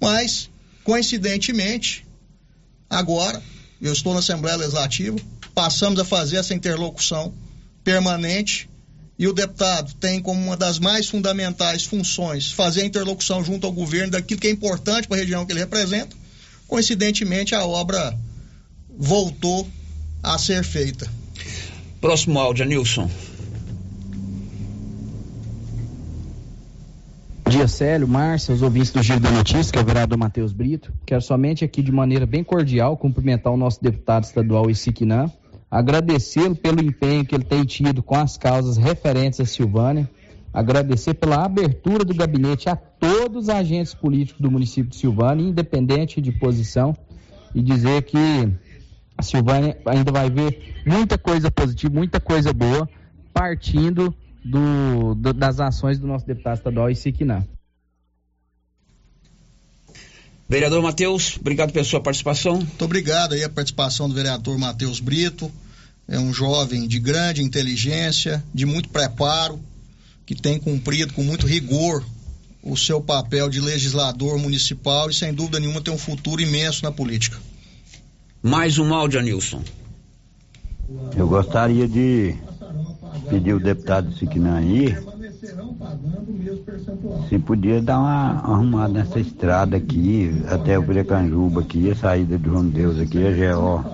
Mas, 0.00 0.50
coincidentemente, 0.82 2.06
agora, 2.88 3.42
eu 3.80 3.92
estou 3.92 4.14
na 4.14 4.20
Assembleia 4.20 4.56
Legislativa, 4.56 5.16
passamos 5.54 6.00
a 6.00 6.04
fazer 6.04 6.36
essa 6.36 6.54
interlocução 6.54 7.32
permanente 7.84 8.68
e 9.18 9.26
o 9.26 9.32
deputado 9.32 9.92
tem 9.94 10.22
como 10.22 10.40
uma 10.40 10.56
das 10.56 10.78
mais 10.78 11.08
fundamentais 11.08 11.84
funções 11.84 12.52
fazer 12.52 12.82
a 12.82 12.86
interlocução 12.86 13.42
junto 13.42 13.66
ao 13.66 13.72
governo 13.72 14.12
daquilo 14.12 14.40
que 14.40 14.46
é 14.46 14.50
importante 14.50 15.08
para 15.08 15.16
a 15.16 15.20
região 15.20 15.44
que 15.44 15.52
ele 15.52 15.60
representa. 15.60 16.16
Coincidentemente, 16.68 17.54
a 17.54 17.64
obra 17.64 18.16
voltou 18.96 19.68
a 20.22 20.38
ser 20.38 20.62
feita. 20.62 21.10
Próximo 22.00 22.38
áudio, 22.38 22.64
Nilson. 22.64 23.10
dia, 27.58 27.66
Célio, 27.66 28.06
Márcia, 28.06 28.54
os 28.54 28.62
ouvintes 28.62 28.92
do 28.92 29.02
Giro 29.02 29.18
da 29.18 29.30
Notícia, 29.30 29.72
que 29.72 29.78
é 29.78 29.82
o 29.82 29.84
vereador 29.84 30.16
Matheus 30.16 30.52
Brito. 30.52 30.92
Quero 31.04 31.20
somente 31.20 31.64
aqui, 31.64 31.82
de 31.82 31.90
maneira 31.90 32.24
bem 32.24 32.44
cordial, 32.44 32.96
cumprimentar 32.96 33.52
o 33.52 33.56
nosso 33.56 33.82
deputado 33.82 34.24
estadual 34.24 34.70
Isiquinã, 34.70 35.28
agradecê-lo 35.70 36.56
pelo 36.56 36.82
empenho 36.82 37.24
que 37.24 37.34
ele 37.34 37.44
tem 37.44 37.64
tido 37.64 38.02
com 38.02 38.14
as 38.14 38.36
causas 38.36 38.76
referentes 38.76 39.40
a 39.40 39.44
Silvânia, 39.44 40.08
agradecer 40.52 41.14
pela 41.14 41.44
abertura 41.44 42.04
do 42.04 42.14
gabinete 42.14 42.68
a 42.68 42.76
todos 42.76 43.44
os 43.44 43.48
agentes 43.48 43.94
políticos 43.94 44.40
do 44.40 44.50
município 44.50 44.90
de 44.90 44.96
Silvânia, 44.96 45.46
independente 45.46 46.20
de 46.20 46.32
posição, 46.32 46.96
e 47.54 47.62
dizer 47.62 48.02
que 48.02 48.18
a 49.16 49.22
Silvânia 49.22 49.76
ainda 49.84 50.12
vai 50.12 50.30
ver 50.30 50.82
muita 50.86 51.18
coisa 51.18 51.50
positiva, 51.50 51.94
muita 51.94 52.20
coisa 52.20 52.52
boa, 52.52 52.88
partindo 53.32 54.14
do, 54.44 55.14
do, 55.14 55.32
das 55.32 55.60
ações 55.60 55.98
do 55.98 56.06
nosso 56.06 56.26
deputado 56.26 56.56
estadual 56.56 56.90
Isiquinã. 56.90 57.44
Vereador 60.48 60.80
Matheus, 60.80 61.36
obrigado 61.38 61.72
pela 61.72 61.84
sua 61.84 62.00
participação. 62.00 62.56
Muito 62.56 62.82
obrigado 62.82 63.34
aí 63.34 63.44
a 63.44 63.50
participação 63.50 64.08
do 64.08 64.14
vereador 64.14 64.56
Matheus 64.56 64.98
Brito. 64.98 65.52
É 66.08 66.18
um 66.18 66.32
jovem 66.32 66.88
de 66.88 66.98
grande 66.98 67.42
inteligência, 67.42 68.42
de 68.54 68.64
muito 68.64 68.88
preparo, 68.88 69.60
que 70.24 70.34
tem 70.34 70.58
cumprido 70.58 71.12
com 71.12 71.22
muito 71.22 71.46
rigor 71.46 72.02
o 72.62 72.78
seu 72.78 72.98
papel 72.98 73.50
de 73.50 73.60
legislador 73.60 74.38
municipal 74.38 75.10
e, 75.10 75.14
sem 75.14 75.34
dúvida 75.34 75.60
nenhuma, 75.60 75.82
tem 75.82 75.92
um 75.92 75.98
futuro 75.98 76.40
imenso 76.40 76.82
na 76.82 76.90
política. 76.90 77.36
Mais 78.42 78.78
um 78.78 78.94
áudio, 78.94 79.20
Nilson. 79.20 79.62
Eu 81.14 81.28
gostaria 81.28 81.86
de 81.86 82.34
pedir 83.28 83.52
o 83.52 83.60
deputado 83.60 84.16
Siquinã 84.16 84.56
aí 84.56 84.96
se 87.28 87.38
podia 87.38 87.80
dar 87.80 87.98
uma 87.98 88.40
arrumada 88.40 88.92
nessa 88.92 89.18
estrada 89.18 89.76
aqui, 89.76 90.42
até 90.48 90.78
o 90.78 90.82
Precanjuba 90.82 91.60
aqui, 91.60 91.90
a 91.90 91.94
saída 91.94 92.38
do 92.38 92.50
João 92.50 92.66
Deus 92.66 92.98
aqui, 92.98 93.18
a 93.26 93.54
GO 93.54 93.84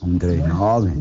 139. 0.00 0.92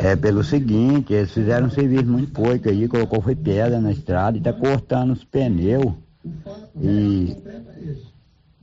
É 0.00 0.16
pelo 0.16 0.42
seguinte, 0.42 1.12
eles 1.12 1.32
fizeram 1.32 1.66
um 1.66 1.70
serviço 1.70 2.06
muito 2.06 2.32
pouco 2.32 2.68
aí, 2.68 2.88
colocou 2.88 3.20
foi 3.20 3.34
pedra 3.34 3.80
na 3.80 3.92
estrada 3.92 4.36
e 4.36 4.40
tá 4.40 4.52
cortando 4.52 5.12
os 5.12 5.24
pneus 5.24 5.92
e 6.80 7.36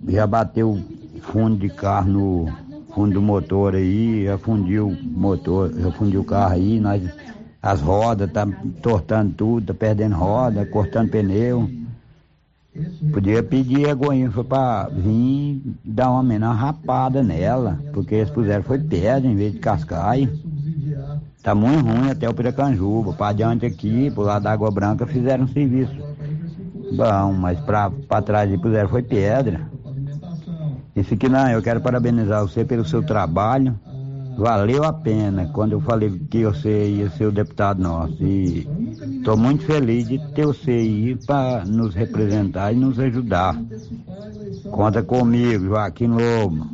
já 0.07 0.25
bateu 0.25 0.79
fundo 1.21 1.57
de 1.57 1.69
carro 1.69 2.09
no 2.11 2.53
fundo 2.93 3.13
do 3.13 3.21
motor 3.21 3.75
aí, 3.75 4.25
já 4.25 4.37
fundiu 4.37 4.87
o 4.89 4.95
motor, 5.03 5.71
já 5.73 5.91
fundiu 5.91 6.21
o 6.21 6.25
carro 6.25 6.53
aí, 6.53 6.79
nós 6.79 7.01
as 7.61 7.81
rodas, 7.81 8.31
tá 8.31 8.47
tortando 8.81 9.33
tudo, 9.33 9.67
tá 9.67 9.73
perdendo 9.73 10.15
roda, 10.15 10.65
cortando 10.65 11.09
pneu. 11.09 11.69
Podia 13.11 13.43
pedir 13.43 13.89
a 13.89 13.93
Goinfra 13.93 14.43
para 14.43 14.89
vir 14.89 15.61
dar 15.83 16.11
uma 16.11 16.23
menor 16.23 16.55
rapada 16.55 17.21
nela, 17.21 17.79
porque 17.93 18.15
eles 18.15 18.29
puseram 18.29 18.63
foi 18.63 18.79
pedra 18.79 19.29
em 19.29 19.35
vez 19.35 19.53
de 19.53 19.59
cascaio. 19.59 20.31
Tá 21.43 21.53
muito 21.53 21.85
ruim 21.85 22.09
até 22.09 22.29
o 22.29 22.33
Piracanjuba. 22.33 23.13
Para 23.13 23.29
adiante 23.29 23.65
aqui, 23.65 24.09
pro 24.11 24.23
lado 24.23 24.43
da 24.43 24.51
Água 24.51 24.71
Branca, 24.71 25.05
fizeram 25.05 25.45
um 25.45 25.47
serviço 25.47 25.95
bom, 26.95 27.33
mas 27.33 27.59
para 27.59 28.21
trás 28.21 28.59
puseram 28.61 28.89
foi 28.89 29.01
pedra. 29.01 29.61
Isso 30.95 31.13
aqui 31.13 31.27
não, 31.27 31.49
eu 31.49 31.61
quero 31.61 31.81
parabenizar 31.81 32.41
você 32.41 32.63
pelo 32.63 32.85
seu 32.85 33.03
trabalho 33.03 33.77
valeu 34.39 34.83
a 34.83 34.93
pena 34.93 35.47
quando 35.53 35.73
eu 35.73 35.81
falei 35.81 36.09
que 36.29 36.43
você 36.43 36.89
ia 36.89 37.09
ser 37.11 37.25
o 37.25 37.31
deputado 37.31 37.81
nosso. 37.81 38.23
E 38.23 38.67
estou 39.17 39.37
muito 39.37 39.65
feliz 39.65 40.07
de 40.07 40.17
ter 40.33 40.45
você 40.45 40.71
aí 40.71 41.15
para 41.27 41.65
nos 41.65 41.93
representar 41.93 42.73
e 42.73 42.75
nos 42.77 42.97
ajudar. 42.99 43.61
Conta 44.71 45.03
comigo, 45.03 45.65
Joaquim 45.65 46.07
Lobo. 46.07 46.67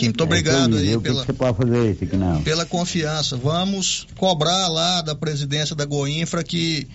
Muito 0.00 0.24
obrigado 0.24 0.76
é 0.76 0.80
aí, 0.80 0.88
aí, 0.94 0.98
pela, 0.98 1.20
que 1.20 1.26
você 1.26 1.32
pode 1.34 1.58
fazer 1.58 1.90
isso 1.92 2.04
aqui 2.04 2.16
não? 2.16 2.42
pela 2.42 2.64
confiança. 2.64 3.36
Vamos 3.36 4.06
cobrar 4.16 4.68
lá 4.68 5.02
da 5.02 5.14
presidência 5.14 5.76
da 5.76 5.84
Goinfra 5.84 6.42
que 6.42 6.88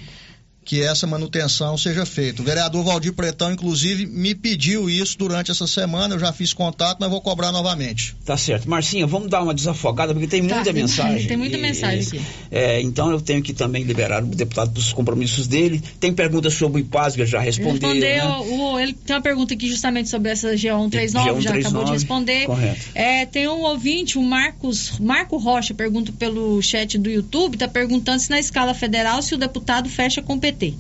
que 0.64 0.82
essa 0.82 1.08
manutenção 1.08 1.76
seja 1.78 2.06
feita. 2.06 2.42
O 2.42 2.46
vereador 2.46 2.84
Valdir 2.84 3.14
Pretão, 3.14 3.52
inclusive, 3.52 4.06
me 4.06 4.36
pediu 4.36 4.90
isso 4.90 5.18
durante 5.18 5.50
essa 5.52 5.66
semana, 5.66 6.16
eu 6.16 6.20
já 6.20 6.32
fiz 6.32 6.54
contato, 6.54 6.98
mas 7.00 7.10
vou 7.10 7.20
cobrar 7.20 7.52
novamente. 7.52 8.16
Tá 8.24 8.38
certo. 8.38 8.70
Marcinha, 8.70 9.08
vamos 9.08 9.30
dar 9.30 9.42
uma 9.42 9.54
desafogada, 9.54 10.14
porque 10.14 10.28
tem 10.28 10.46
Tá, 10.48 10.56
muita 10.56 10.66
tem- 10.74 10.82
mensagem. 10.84 11.28
tem 11.28 11.36
muita 11.38 11.58
E- 11.58 11.62
mensagem 11.62 12.00
aqui. 12.02 12.22
é, 12.52 12.80
então 12.82 13.10
eu 13.12 13.20
tenho 13.20 13.42
que 13.42 13.54
também 13.54 13.84
liberar 13.84 14.24
o 14.24 14.28
deputado 14.28 14.72
dos 14.72 14.94
compromissos 14.94 15.48
dele. 15.48 15.82
Tem 16.00 16.14
perguntas 16.14 16.54
sobre 16.54 16.80
o 16.82 16.86
IPASGA, 16.86 17.26
já 17.26 17.40
respondeu. 17.40 17.90
Respondeu, 17.90 18.00
né? 18.30 18.38
o, 18.38 18.80
ele 18.80 18.94
tem 18.94 19.16
uma 19.16 19.22
pergunta 19.22 19.54
aqui 19.56 19.68
justamente 19.68 20.10
sobre 20.10 20.30
essa 20.32 20.54
G139, 20.54 21.42
já 21.42 21.56
acabou 21.56 21.84
de 21.86 21.92
responder. 21.92 22.46
Correto. 22.46 22.82
É, 22.94 23.26
tem 23.26 23.48
um 23.48 23.62
ouvinte, 23.62 24.18
o 24.18 24.22
Marcos, 24.22 25.00
Marco 25.00 25.38
Rocha, 25.38 25.74
pergunta 25.74 26.12
pelo 26.12 26.62
chat 26.62 26.98
do 26.98 27.10
YouTube, 27.10 27.56
está 27.56 27.68
perguntando 27.68 28.20
se 28.20 28.30
na 28.30 28.40
escala 28.40 28.74
federal 28.74 29.22
se 29.22 29.34
o 29.34 29.38
deputado 29.38 29.90
fecha 29.90 30.22
com 30.22 30.36
o 30.36 30.40
PT. 30.52 30.76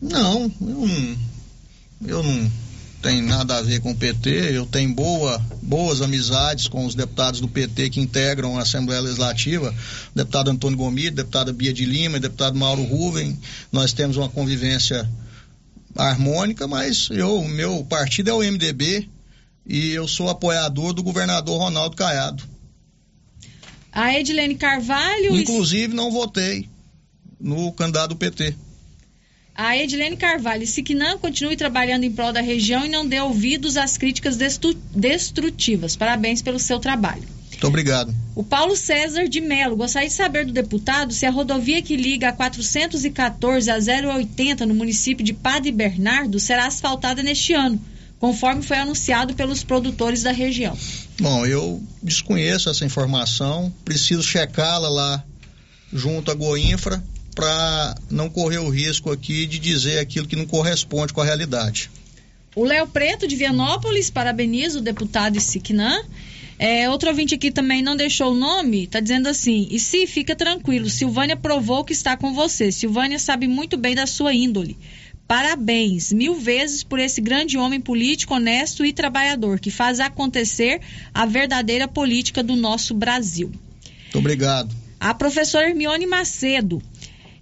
Não, 0.00 0.52
eu 0.60 0.86
não, 0.86 1.16
eu 2.06 2.22
não 2.22 2.50
tenho 3.02 3.24
nada 3.24 3.56
a 3.58 3.62
ver 3.62 3.80
com 3.80 3.92
o 3.92 3.96
PT, 3.96 4.56
eu 4.56 4.66
tenho 4.66 4.92
boa, 4.92 5.40
boas 5.62 6.02
amizades 6.02 6.66
com 6.68 6.84
os 6.84 6.94
deputados 6.94 7.40
do 7.40 7.48
PT 7.48 7.90
que 7.90 8.00
integram 8.00 8.58
a 8.58 8.62
Assembleia 8.62 9.00
Legislativa, 9.00 9.74
o 10.12 10.16
deputado 10.16 10.50
Antônio 10.50 10.76
Gomide, 10.76 11.10
deputada 11.10 11.52
Bia 11.52 11.72
de 11.72 11.84
Lima, 11.84 12.18
deputado 12.18 12.58
Mauro 12.58 12.82
Ruven, 12.82 13.38
nós 13.70 13.92
temos 13.92 14.16
uma 14.16 14.28
convivência 14.28 15.08
harmônica, 15.96 16.66
mas 16.66 17.08
eu, 17.10 17.38
o 17.38 17.48
meu 17.48 17.84
partido 17.84 18.30
é 18.30 18.34
o 18.34 18.42
MDB 18.42 19.08
e 19.66 19.90
eu 19.90 20.08
sou 20.08 20.28
apoiador 20.28 20.92
do 20.92 21.02
governador 21.02 21.58
Ronaldo 21.58 21.96
Caiado. 21.96 22.42
A 23.92 24.18
Edilene 24.18 24.54
Carvalho. 24.54 25.36
Inclusive 25.36 25.94
não 25.94 26.10
votei 26.10 26.68
no 27.40 27.72
candidato 27.72 28.10
do 28.10 28.16
PT. 28.16 28.54
A 29.60 29.76
Edilene 29.76 30.16
Carvalho, 30.16 30.64
se 30.64 30.84
que 30.84 30.94
não 30.94 31.18
continue 31.18 31.56
trabalhando 31.56 32.04
em 32.04 32.12
prol 32.12 32.32
da 32.32 32.40
região 32.40 32.86
e 32.86 32.88
não 32.88 33.04
dê 33.04 33.20
ouvidos 33.20 33.76
às 33.76 33.98
críticas 33.98 34.38
destrutivas. 34.94 35.96
Parabéns 35.96 36.40
pelo 36.40 36.60
seu 36.60 36.78
trabalho. 36.78 37.24
Muito 37.50 37.66
obrigado. 37.66 38.14
O 38.36 38.44
Paulo 38.44 38.76
César 38.76 39.28
de 39.28 39.40
Melo 39.40 39.74
gostaria 39.74 40.08
de 40.08 40.14
saber 40.14 40.46
do 40.46 40.52
deputado 40.52 41.12
se 41.12 41.26
a 41.26 41.30
rodovia 41.32 41.82
que 41.82 41.96
liga 41.96 42.28
a 42.28 42.32
414 42.32 43.68
a 43.68 43.78
080 44.14 44.64
no 44.64 44.76
município 44.76 45.24
de 45.24 45.32
Padre 45.32 45.72
Bernardo 45.72 46.38
será 46.38 46.68
asfaltada 46.68 47.20
neste 47.20 47.52
ano, 47.52 47.80
conforme 48.20 48.62
foi 48.62 48.76
anunciado 48.78 49.34
pelos 49.34 49.64
produtores 49.64 50.22
da 50.22 50.30
região. 50.30 50.78
Bom, 51.20 51.44
eu 51.44 51.82
desconheço 52.00 52.70
essa 52.70 52.84
informação, 52.84 53.74
preciso 53.84 54.22
checá-la 54.22 54.88
lá 54.88 55.24
junto 55.92 56.30
à 56.30 56.34
Goinfra 56.34 57.02
para 57.38 57.94
não 58.10 58.28
correr 58.28 58.58
o 58.58 58.68
risco 58.68 59.12
aqui 59.12 59.46
de 59.46 59.60
dizer 59.60 60.00
aquilo 60.00 60.26
que 60.26 60.34
não 60.34 60.44
corresponde 60.44 61.12
com 61.12 61.20
a 61.20 61.24
realidade. 61.24 61.88
O 62.56 62.64
Léo 62.64 62.88
Preto 62.88 63.28
de 63.28 63.36
Vianópolis 63.36 64.10
parabeniza 64.10 64.80
o 64.80 64.82
deputado 64.82 65.38
Siquinã. 65.38 66.02
É, 66.58 66.90
outro 66.90 67.08
ouvinte 67.08 67.36
aqui 67.36 67.52
também 67.52 67.80
não 67.80 67.94
deixou 67.94 68.32
o 68.32 68.34
nome, 68.34 68.82
está 68.82 68.98
dizendo 68.98 69.28
assim: 69.28 69.68
e 69.70 69.78
se 69.78 70.04
fica 70.08 70.34
tranquilo, 70.34 70.90
Silvânia 70.90 71.36
provou 71.36 71.84
que 71.84 71.92
está 71.92 72.16
com 72.16 72.34
você. 72.34 72.72
Silvânia 72.72 73.20
sabe 73.20 73.46
muito 73.46 73.76
bem 73.76 73.94
da 73.94 74.08
sua 74.08 74.34
índole. 74.34 74.76
Parabéns 75.28 76.12
mil 76.12 76.34
vezes 76.34 76.82
por 76.82 76.98
esse 76.98 77.20
grande 77.20 77.56
homem 77.56 77.80
político, 77.80 78.34
honesto 78.34 78.84
e 78.84 78.92
trabalhador 78.92 79.60
que 79.60 79.70
faz 79.70 80.00
acontecer 80.00 80.80
a 81.14 81.24
verdadeira 81.24 81.86
política 81.86 82.42
do 82.42 82.56
nosso 82.56 82.94
Brasil. 82.94 83.52
Muito 84.02 84.18
obrigado. 84.18 84.74
A 84.98 85.14
professora 85.14 85.68
Hermione 85.68 86.06
Macedo. 86.06 86.82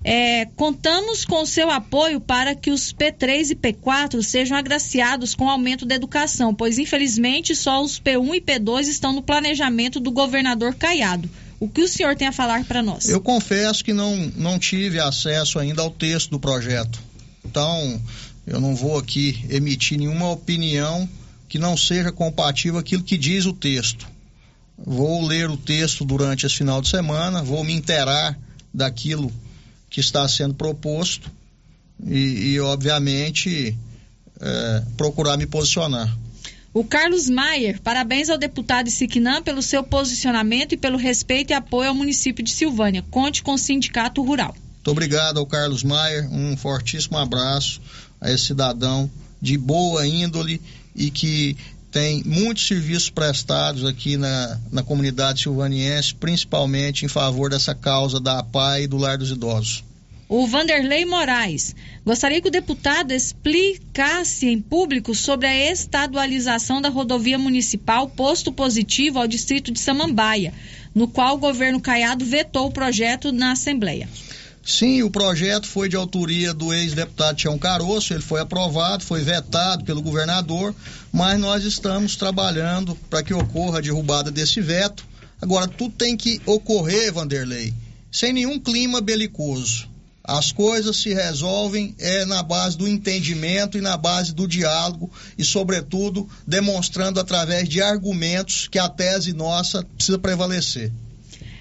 É, 0.08 0.44
contamos 0.54 1.24
com 1.24 1.44
seu 1.44 1.68
apoio 1.68 2.20
para 2.20 2.54
que 2.54 2.70
os 2.70 2.92
P3 2.92 3.50
e 3.50 3.56
P4 3.56 4.22
sejam 4.22 4.56
agraciados 4.56 5.34
com 5.34 5.46
o 5.46 5.50
aumento 5.50 5.84
da 5.84 5.96
educação, 5.96 6.54
pois 6.54 6.78
infelizmente 6.78 7.56
só 7.56 7.82
os 7.82 7.98
P1 7.98 8.36
e 8.36 8.40
P2 8.40 8.82
estão 8.82 9.12
no 9.12 9.20
planejamento 9.20 9.98
do 9.98 10.12
governador 10.12 10.76
Caiado. 10.76 11.28
O 11.58 11.68
que 11.68 11.82
o 11.82 11.88
senhor 11.88 12.14
tem 12.14 12.28
a 12.28 12.32
falar 12.32 12.64
para 12.64 12.84
nós? 12.84 13.08
Eu 13.08 13.20
confesso 13.20 13.84
que 13.84 13.92
não, 13.92 14.14
não 14.36 14.60
tive 14.60 15.00
acesso 15.00 15.58
ainda 15.58 15.82
ao 15.82 15.90
texto 15.90 16.30
do 16.30 16.38
projeto. 16.38 17.02
Então, 17.44 18.00
eu 18.46 18.60
não 18.60 18.76
vou 18.76 18.96
aqui 18.96 19.44
emitir 19.50 19.98
nenhuma 19.98 20.30
opinião 20.30 21.08
que 21.48 21.58
não 21.58 21.76
seja 21.76 22.12
compatível 22.12 22.74
com 22.74 22.78
aquilo 22.78 23.02
que 23.02 23.18
diz 23.18 23.44
o 23.44 23.52
texto. 23.52 24.06
Vou 24.78 25.26
ler 25.26 25.50
o 25.50 25.56
texto 25.56 26.04
durante 26.04 26.46
esse 26.46 26.54
final 26.54 26.80
de 26.80 26.90
semana, 26.90 27.42
vou 27.42 27.64
me 27.64 27.72
inteirar 27.72 28.38
daquilo 28.72 29.32
que 29.96 30.00
está 30.00 30.28
sendo 30.28 30.52
proposto 30.52 31.32
e, 32.06 32.52
e, 32.52 32.60
obviamente, 32.60 33.74
é, 34.38 34.82
procurar 34.94 35.38
me 35.38 35.46
posicionar. 35.46 36.14
O 36.74 36.84
Carlos 36.84 37.30
Maier, 37.30 37.80
parabéns 37.80 38.28
ao 38.28 38.36
deputado 38.36 38.90
Siquinã 38.90 39.40
pelo 39.40 39.62
seu 39.62 39.82
posicionamento 39.82 40.74
e 40.74 40.76
pelo 40.76 40.98
respeito 40.98 41.52
e 41.52 41.54
apoio 41.54 41.88
ao 41.88 41.94
município 41.94 42.44
de 42.44 42.50
Silvânia. 42.50 43.02
Conte 43.10 43.42
com 43.42 43.54
o 43.54 43.58
Sindicato 43.58 44.22
Rural. 44.22 44.54
Muito 44.74 44.90
obrigado 44.90 45.38
ao 45.38 45.46
Carlos 45.46 45.82
Maier, 45.82 46.30
um 46.30 46.58
fortíssimo 46.58 47.16
abraço 47.16 47.80
a 48.20 48.30
esse 48.30 48.48
cidadão 48.48 49.10
de 49.40 49.56
boa 49.56 50.06
índole 50.06 50.60
e 50.94 51.10
que 51.10 51.56
tem 51.90 52.22
muitos 52.22 52.66
serviços 52.66 53.08
prestados 53.08 53.82
aqui 53.82 54.18
na, 54.18 54.60
na 54.70 54.82
comunidade 54.82 55.40
silvaniense, 55.40 56.14
principalmente 56.14 57.06
em 57.06 57.08
favor 57.08 57.48
dessa 57.48 57.74
causa 57.74 58.20
da 58.20 58.40
APA 58.40 58.80
e 58.80 58.86
do 58.86 58.98
Lar 58.98 59.16
dos 59.16 59.30
Idosos. 59.30 59.85
O 60.28 60.44
Vanderlei 60.44 61.04
Moraes. 61.04 61.72
Gostaria 62.04 62.40
que 62.40 62.48
o 62.48 62.50
deputado 62.50 63.12
explicasse 63.12 64.48
em 64.48 64.60
público 64.60 65.14
sobre 65.14 65.46
a 65.46 65.70
estadualização 65.70 66.82
da 66.82 66.88
rodovia 66.88 67.38
municipal 67.38 68.08
Posto 68.08 68.50
Positivo 68.50 69.20
ao 69.20 69.28
distrito 69.28 69.70
de 69.70 69.78
Samambaia, 69.78 70.52
no 70.92 71.06
qual 71.06 71.36
o 71.36 71.38
governo 71.38 71.80
Caiado 71.80 72.24
vetou 72.24 72.66
o 72.66 72.72
projeto 72.72 73.30
na 73.30 73.52
Assembleia. 73.52 74.08
Sim, 74.64 75.04
o 75.04 75.10
projeto 75.10 75.64
foi 75.68 75.88
de 75.88 75.94
autoria 75.94 76.52
do 76.52 76.74
ex-deputado 76.74 77.36
Tião 77.36 77.56
Caroço, 77.56 78.12
ele 78.12 78.20
foi 78.20 78.40
aprovado, 78.40 79.04
foi 79.04 79.22
vetado 79.22 79.84
pelo 79.84 80.02
governador, 80.02 80.74
mas 81.12 81.38
nós 81.38 81.62
estamos 81.62 82.16
trabalhando 82.16 82.96
para 83.08 83.22
que 83.22 83.32
ocorra 83.32 83.78
a 83.78 83.80
derrubada 83.80 84.32
desse 84.32 84.60
veto. 84.60 85.06
Agora, 85.40 85.68
tudo 85.68 85.94
tem 85.94 86.16
que 86.16 86.40
ocorrer, 86.44 87.12
Vanderlei, 87.12 87.72
sem 88.10 88.32
nenhum 88.32 88.58
clima 88.58 89.00
belicoso. 89.00 89.94
As 90.26 90.50
coisas 90.50 90.96
se 90.96 91.14
resolvem 91.14 91.94
é 92.00 92.24
na 92.24 92.42
base 92.42 92.76
do 92.76 92.88
entendimento 92.88 93.78
e 93.78 93.80
na 93.80 93.96
base 93.96 94.34
do 94.34 94.48
diálogo 94.48 95.08
e, 95.38 95.44
sobretudo, 95.44 96.28
demonstrando 96.44 97.20
através 97.20 97.68
de 97.68 97.80
argumentos 97.80 98.66
que 98.66 98.78
a 98.78 98.88
tese 98.88 99.32
nossa 99.32 99.84
precisa 99.84 100.18
prevalecer. 100.18 100.90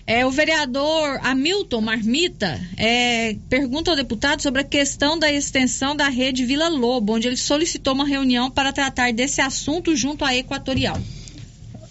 É, 0.08 0.26
o 0.26 0.32
vereador 0.32 1.20
Hamilton 1.24 1.82
Marmita 1.82 2.60
é, 2.76 3.36
pergunta 3.50 3.92
ao 3.92 3.98
deputado 3.98 4.42
sobre 4.42 4.62
a 4.62 4.64
questão 4.64 5.18
da 5.18 5.32
extensão 5.32 5.96
da 5.96 6.10
rede 6.10 6.44
Vila 6.44 6.68
Lobo, 6.68 7.14
onde 7.14 7.28
ele 7.28 7.38
solicitou 7.38 7.94
uma 7.94 8.06
reunião 8.08 8.50
para 8.50 8.74
tratar 8.74 9.14
desse 9.14 9.42
assunto 9.42 9.96
junto 9.96 10.26
à 10.26 10.36
Equatorial. 10.36 11.00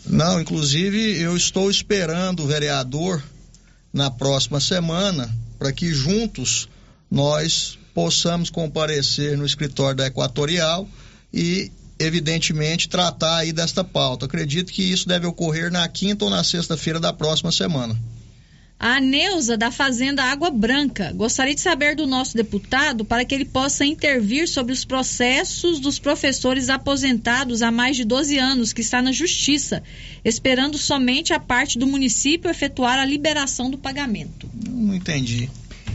Não, 0.06 0.40
inclusive 0.40 1.20
eu 1.20 1.36
estou 1.36 1.70
esperando 1.70 2.42
o 2.42 2.46
vereador 2.46 3.22
na 3.92 4.10
próxima 4.10 4.60
semana 4.60 5.32
para 5.64 5.72
que 5.72 5.94
juntos 5.94 6.68
nós 7.10 7.78
possamos 7.94 8.50
comparecer 8.50 9.34
no 9.38 9.46
escritório 9.46 9.96
da 9.96 10.06
Equatorial 10.06 10.86
e 11.32 11.72
evidentemente 11.98 12.86
tratar 12.86 13.38
aí 13.38 13.50
desta 13.50 13.82
pauta. 13.82 14.26
Acredito 14.26 14.70
que 14.70 14.82
isso 14.82 15.08
deve 15.08 15.26
ocorrer 15.26 15.72
na 15.72 15.88
quinta 15.88 16.26
ou 16.26 16.30
na 16.30 16.44
sexta-feira 16.44 17.00
da 17.00 17.14
próxima 17.14 17.50
semana. 17.50 17.98
A 18.78 19.00
Neuza 19.00 19.56
da 19.56 19.70
Fazenda 19.70 20.22
Água 20.24 20.50
Branca 20.50 21.10
gostaria 21.14 21.54
de 21.54 21.60
saber 21.60 21.96
do 21.96 22.06
nosso 22.06 22.36
deputado 22.36 23.04
para 23.04 23.24
que 23.24 23.34
ele 23.34 23.44
possa 23.46 23.86
intervir 23.86 24.46
sobre 24.46 24.72
os 24.72 24.84
processos 24.84 25.80
dos 25.80 25.98
professores 25.98 26.68
aposentados 26.68 27.62
há 27.62 27.70
mais 27.70 27.96
de 27.96 28.04
12 28.04 28.36
anos 28.36 28.72
que 28.74 28.82
está 28.82 29.00
na 29.00 29.10
justiça, 29.12 29.82
esperando 30.24 30.76
somente 30.76 31.32
a 31.32 31.38
parte 31.40 31.78
do 31.78 31.86
município 31.86 32.50
efetuar 32.50 32.98
a 32.98 33.06
liberação 33.06 33.70
do 33.70 33.78
pagamento. 33.78 34.50
Não 34.68 34.94
entendi. 34.94 35.48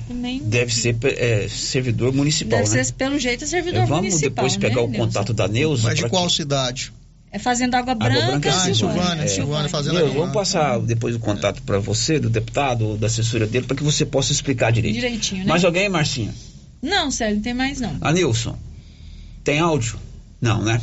Nem... 0.10 0.40
Deve 0.40 0.74
ser 0.74 0.96
é, 1.04 1.48
servidor 1.48 2.12
municipal, 2.12 2.58
Deve 2.64 2.76
né? 2.76 2.84
ser, 2.84 2.94
pelo 2.94 3.20
jeito, 3.20 3.44
é 3.44 3.48
servidor 3.48 3.82
É, 3.84 3.86
Vamos 3.86 4.06
municipal. 4.06 4.30
depois 4.46 4.58
pegar 4.58 4.76
né, 4.78 4.82
o 4.82 4.88
Neuza? 4.88 5.06
contato 5.06 5.34
da 5.34 5.48
Neuza. 5.48 5.84
Mas 5.90 6.00
de 6.00 6.10
qual 6.10 6.26
que- 6.28 6.34
cidade? 6.34 6.92
É 7.32 7.38
Fazenda 7.38 7.78
Água 7.78 7.94
Branca, 7.94 8.26
Branca, 8.40 8.50
Ah. 8.50 8.74
Silvânia, 8.74 9.24
É. 9.24 9.28
Silvânia, 9.28 9.70
Fazenda 9.70 9.94
Neuza, 9.96 10.10
Água 10.12 10.20
vamos 10.22 10.34
passar 10.34 10.80
depois 10.80 11.16
o 11.16 11.20
contato 11.20 11.62
para 11.62 11.78
você, 11.78 12.20
do 12.20 12.30
deputado, 12.30 12.98
da 12.98 13.06
assessora 13.08 13.46
dele, 13.46 13.68
para 13.68 13.76
que 13.78 13.84
você 13.84 14.06
possa 14.06 14.32
explicar 14.32 14.72
direito. 14.72 14.96
Direitinho, 14.96 15.42
né? 15.44 15.50
Mais 15.50 15.64
alguém, 15.64 15.88
Marcinha? 15.90 16.34
Não, 16.82 17.12
Célio, 17.12 17.36
não 17.36 17.44
tem 17.44 17.54
mais 17.54 17.80
não. 17.80 17.96
Anilson, 18.02 18.58
tem 19.44 19.60
áudio? 19.60 20.00
Não, 20.42 20.64
né? 20.64 20.82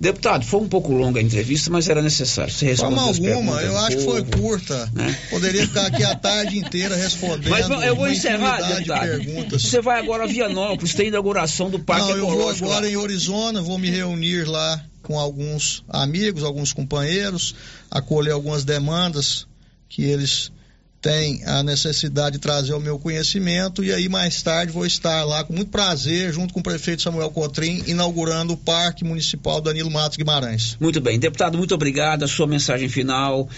Deputado, 0.00 0.44
foi 0.44 0.60
um 0.60 0.68
pouco 0.68 0.92
longa 0.92 1.18
a 1.18 1.22
entrevista, 1.22 1.70
mas 1.70 1.88
era 1.88 2.00
necessário. 2.02 2.52
Você 2.52 2.76
Forma 2.76 2.96
respondeu 3.02 3.30
as 3.30 3.36
alguma, 3.36 3.62
eu 3.62 3.78
acho 3.78 3.96
que 3.96 4.04
foi 4.04 4.22
povo. 4.24 4.42
curta. 4.42 4.90
né? 4.92 5.16
Poderia 5.30 5.62
ficar 5.66 5.86
aqui 5.86 6.04
a 6.04 6.14
tarde 6.14 6.56
inteira 6.58 6.94
respondendo. 6.96 7.50
Mas 7.50 7.68
eu 7.68 7.96
vou 7.96 8.04
uma 8.04 8.12
encerrar, 8.12 8.60
deputado. 8.60 9.00
perguntas. 9.08 9.62
Você 9.62 9.80
vai 9.80 9.98
agora 10.00 10.24
a 10.24 10.26
Vianópolis, 10.26 10.94
tem 10.94 11.08
inauguração 11.08 11.68
do 11.70 11.78
Parque 11.80 12.08
Não, 12.10 12.16
eu 12.16 12.26
vou 12.28 12.48
agora 12.48 12.86
lá. 12.86 12.88
em 12.88 13.00
Arizona, 13.02 13.60
vou 13.62 13.76
me 13.78 13.90
reunir 13.90 14.44
lá 14.44 14.80
com 15.08 15.18
alguns 15.18 15.82
amigos, 15.88 16.44
alguns 16.44 16.70
companheiros, 16.70 17.54
acolher 17.90 18.32
algumas 18.32 18.62
demandas 18.62 19.46
que 19.88 20.02
eles 20.02 20.52
têm 21.00 21.42
a 21.46 21.62
necessidade 21.62 22.32
de 22.32 22.38
trazer 22.40 22.74
ao 22.74 22.80
meu 22.80 22.98
conhecimento 22.98 23.82
e 23.82 23.90
aí 23.90 24.06
mais 24.06 24.42
tarde 24.42 24.70
vou 24.70 24.84
estar 24.84 25.24
lá 25.24 25.42
com 25.44 25.54
muito 25.54 25.70
prazer, 25.70 26.30
junto 26.30 26.52
com 26.52 26.60
o 26.60 26.62
prefeito 26.62 27.00
Samuel 27.00 27.30
Cotrim, 27.30 27.84
inaugurando 27.86 28.52
o 28.52 28.56
Parque 28.56 29.02
Municipal 29.02 29.62
Danilo 29.62 29.90
Matos 29.90 30.18
Guimarães. 30.18 30.76
Muito 30.78 31.00
bem. 31.00 31.18
Deputado, 31.18 31.56
muito 31.56 31.74
obrigado. 31.74 32.24
A 32.24 32.28
sua 32.28 32.46
mensagem 32.46 32.90
final. 32.90 33.48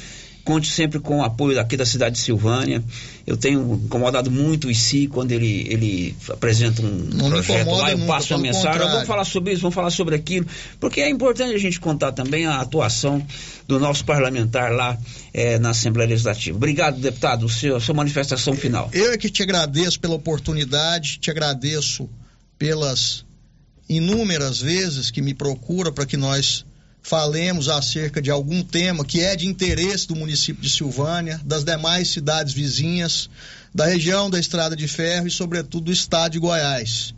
Conte 0.50 0.72
sempre 0.72 0.98
com 0.98 1.18
o 1.18 1.22
apoio 1.22 1.60
aqui 1.60 1.76
da 1.76 1.86
cidade 1.86 2.16
de 2.16 2.22
Silvânia. 2.22 2.82
Eu 3.24 3.36
tenho 3.36 3.80
incomodado 3.84 4.32
muito 4.32 4.66
o 4.66 4.70
ICI 4.72 5.06
quando 5.06 5.30
ele, 5.30 5.64
ele 5.70 6.16
apresenta 6.28 6.82
um 6.82 6.88
Não 6.88 7.30
projeto 7.30 7.70
lá, 7.70 7.92
eu 7.92 7.98
nunca, 7.98 8.12
passo 8.14 8.34
uma 8.34 8.40
mensagem. 8.40 8.66
contrário. 8.72 8.92
Vamos 8.92 9.06
falar 9.06 9.24
sobre 9.24 9.52
isso, 9.52 9.62
vamos 9.62 9.76
falar 9.76 9.90
sobre 9.90 10.16
aquilo. 10.16 10.48
Porque 10.80 11.02
é 11.02 11.08
importante 11.08 11.54
a 11.54 11.58
gente 11.58 11.78
contar 11.78 12.10
também 12.10 12.46
a 12.46 12.60
atuação 12.60 13.24
do 13.68 13.78
nosso 13.78 14.04
parlamentar 14.04 14.72
lá 14.72 14.98
eh, 15.32 15.56
na 15.60 15.70
Assembleia 15.70 16.08
Legislativa. 16.08 16.56
Obrigado, 16.56 16.98
deputado. 16.98 17.48
Seu, 17.48 17.76
a 17.76 17.80
sua 17.80 17.94
manifestação 17.94 18.52
final. 18.54 18.90
Eu 18.92 19.12
é 19.12 19.16
que 19.16 19.30
te 19.30 19.44
agradeço 19.44 20.00
pela 20.00 20.16
oportunidade, 20.16 21.20
te 21.20 21.30
agradeço 21.30 22.10
pelas 22.58 23.24
inúmeras 23.88 24.60
vezes 24.60 25.12
que 25.12 25.22
me 25.22 25.32
procura 25.32 25.92
para 25.92 26.04
que 26.04 26.16
nós 26.16 26.66
falemos 27.02 27.68
acerca 27.68 28.20
de 28.20 28.30
algum 28.30 28.62
tema 28.62 29.04
que 29.04 29.20
é 29.20 29.34
de 29.34 29.46
interesse 29.46 30.06
do 30.06 30.16
município 30.16 30.62
de 30.62 30.70
Silvânia, 30.70 31.40
das 31.44 31.64
demais 31.64 32.08
cidades 32.08 32.52
vizinhas, 32.52 33.28
da 33.74 33.86
região 33.86 34.28
da 34.28 34.38
Estrada 34.38 34.76
de 34.76 34.86
Ferro 34.86 35.26
e, 35.26 35.30
sobretudo, 35.30 35.86
do 35.86 35.92
estado 35.92 36.32
de 36.32 36.38
Goiás. 36.38 37.14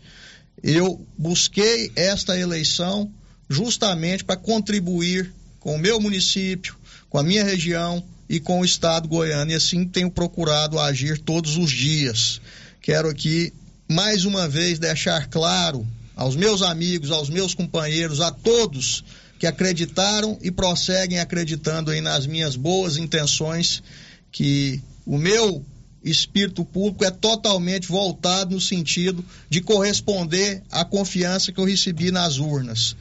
Eu 0.63 1.05
busquei 1.19 1.91
esta 1.97 2.39
eleição 2.39 3.11
justamente 3.49 4.25
para 4.25 4.37
contribuir 4.37 5.33
com 5.59 5.75
o 5.75 5.79
meu 5.79 6.01
município, 6.01 6.77
com 7.11 7.19
a 7.19 7.23
minha 7.23 7.45
região 7.45 8.03
e 8.29 8.41
com 8.41 8.61
o 8.61 8.65
estado 8.65 9.09
goiano, 9.09 9.51
e 9.51 9.55
assim 9.55 9.87
tenho 9.87 10.11
procurado 10.11 10.79
agir 10.79 11.19
todos 11.19 11.57
os 11.57 11.71
dias. 11.71 12.41
Quero 12.81 13.09
aqui 13.09 13.53
mais 13.89 14.25
uma 14.25 14.49
vez 14.49 14.79
deixar 14.79 15.29
claro 15.29 15.87
aos 16.17 16.37
meus 16.37 16.63
amigos, 16.63 17.11
aos 17.11 17.29
meus 17.29 17.55
companheiros, 17.55 18.21
a 18.21 18.31
todos 18.31 19.05
que 19.43 19.47
acreditaram 19.49 20.39
e 20.41 20.53
prosseguem 20.53 21.19
acreditando 21.19 21.91
aí 21.91 22.01
nas 22.01 22.29
minhas 22.29 22.55
boas 22.55 22.97
intenções, 22.97 23.83
que 24.31 24.81
o 25.05 25.19
meu 25.19 25.67
espírito 26.05 26.65
público 26.65 27.05
é 27.05 27.11
totalmente 27.11 27.89
voltado 27.89 28.55
no 28.55 28.61
sentido 28.61 29.25
de 29.51 29.61
corresponder 29.61 30.63
à 30.71 30.85
confiança 30.85 31.51
que 31.51 31.59
eu 31.59 31.65
recebi 31.65 32.13
nas 32.13 32.39
urnas. 32.39 32.95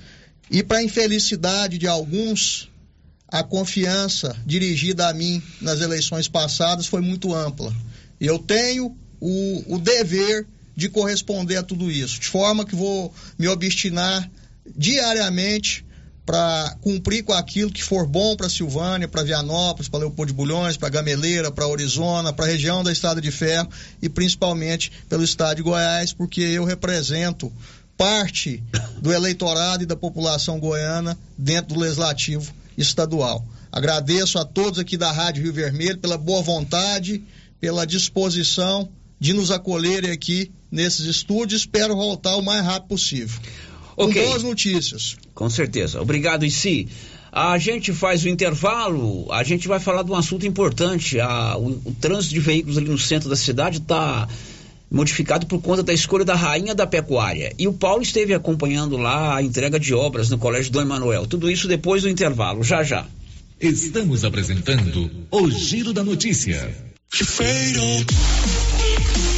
E 0.50 0.64
para 0.64 0.82
infelicidade 0.82 1.78
de 1.78 1.88
alguns, 1.88 2.68
a 3.28 3.44
confiança 3.44 4.36
dirigida 4.44 5.10
a 5.10 5.14
mim 5.14 5.44
nas 5.62 5.80
eleições 5.80 6.28
passadas 6.28 6.88
foi 6.88 7.02
muito 7.02 7.36
ampla. 7.36 7.72
Eu 8.20 8.40
tenho 8.40 8.98
o, 9.20 9.76
o 9.76 9.78
dever 9.78 10.48
de 10.76 10.90
corresponder 10.90 11.58
a 11.58 11.64
tudo 11.64 11.92
isso, 11.92 12.20
de 12.20 12.26
forma 12.26 12.66
que 12.66 12.76
vou 12.76 13.14
me 13.38 13.48
obstinar 13.48 14.28
diariamente 14.76 15.86
para 16.26 16.76
cumprir 16.82 17.24
com 17.24 17.34
aquilo 17.34 17.72
que 17.72 17.84
for 17.84 18.06
bom 18.06 18.36
para 18.36 18.50
Silvânia, 18.50 19.08
para 19.08 19.24
Vianópolis, 19.24 19.90
para 19.90 20.02
Leopoldo 20.02 20.32
de 20.32 20.38
Bulhões, 20.38 20.78
para 20.78 20.90
Gameleira, 20.90 21.52
para 21.52 21.68
Orizona, 21.68 22.32
para 22.32 22.46
a 22.46 22.48
região 22.48 22.84
da 22.84 22.92
Estrada 22.92 23.20
de 23.20 23.32
Ferro 23.32 23.70
e 24.02 24.08
principalmente 24.08 24.92
pelo 25.10 25.24
estado 25.24 25.58
de 25.58 25.64
Goiás, 25.64 26.14
porque 26.14 26.42
eu 26.42 26.64
represento 26.64 27.52
parte 27.98 28.64
do 29.02 29.12
eleitorado 29.12 29.84
e 29.84 29.86
da 29.86 29.96
população 29.96 30.60
goiana 30.60 31.18
dentro 31.38 31.76
do 31.76 31.82
legislativo 31.82 32.52
estadual. 32.78 33.46
Agradeço 33.72 34.38
a 34.40 34.46
todos 34.46 34.80
aqui 34.80 34.98
da 34.98 35.12
Rádio 35.12 35.44
Rio 35.44 35.54
Vermelho 35.54 35.98
pela 35.98 36.18
boa 36.18 36.42
vontade, 36.42 37.24
pela 37.60 37.86
disposição 37.86 38.90
de 39.20 39.34
nos 39.34 39.52
acolherem 39.52 40.12
aqui 40.12 40.52
nesses 40.72 41.06
estúdios. 41.06 41.62
Espero 41.62 41.96
voltar 41.96 42.36
o 42.38 42.42
mais 42.42 42.66
rápido 42.66 42.90
possível. 42.90 43.40
Ok. 44.06 44.22
Com 44.22 44.30
boas 44.30 44.44
notícias. 44.44 45.18
Com 45.34 45.50
certeza. 45.50 46.02
Obrigado, 46.02 46.46
Issi. 46.46 46.88
A 47.32 47.58
gente 47.58 47.94
faz 47.94 48.24
o 48.26 48.30
intervalo, 48.30 49.32
a 49.32 49.42
gente 49.44 49.66
vai 49.68 49.80
falar 49.80 50.04
de 50.04 50.12
um 50.12 50.16
assunto 50.16 50.46
importante. 50.46 51.20
A- 51.20 51.56
o, 51.58 51.68
o 51.86 51.96
trânsito 52.00 52.34
de 52.34 52.40
veículos 52.42 52.78
ali 52.78 52.90
no 52.90 52.98
centro 52.98 53.30
da 53.30 53.36
cidade 53.38 53.78
está 53.78 54.28
modificado 54.92 55.46
por 55.46 55.62
conta 55.62 55.82
da 55.82 55.94
escolha 55.94 56.26
da 56.26 56.36
rainha 56.36 56.76
da 56.76 56.86
pecuária. 56.86 57.54
E 57.58 57.66
o 57.70 57.72
Paulo 57.74 58.02
esteve 58.04 58.34
acompanhando 58.34 58.98
lá 58.98 59.38
a 59.38 59.42
entrega 59.42 59.80
de 59.80 59.94
obras 59.94 60.30
no 60.30 60.38
Colégio 60.38 60.70
Dom 60.74 60.82
Emanuel. 60.82 61.26
Tudo 61.26 61.50
isso 61.50 61.68
depois 61.70 62.02
do 62.02 62.10
intervalo, 62.10 62.62
já 62.64 62.84
já. 62.84 63.06
Estamos 63.62 64.26
apresentando 64.26 65.10
o 65.32 65.50
Giro 65.50 65.94
da 65.94 66.04
Notícia. 66.04 66.76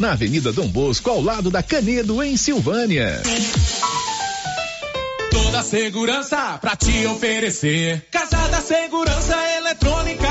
na 0.00 0.12
Avenida 0.12 0.52
Dom 0.52 0.66
Bosco, 0.66 1.08
ao 1.10 1.22
lado 1.22 1.48
da 1.48 1.62
Canedo, 1.62 2.20
em 2.24 2.36
Silvânia. 2.36 3.22
Toda 5.30 5.62
segurança 5.62 6.58
pra 6.60 6.74
te 6.74 7.06
oferecer. 7.06 8.04
Casa 8.10 8.48
da 8.48 8.60
Segurança 8.60 9.36
Eletrônica. 9.58 10.28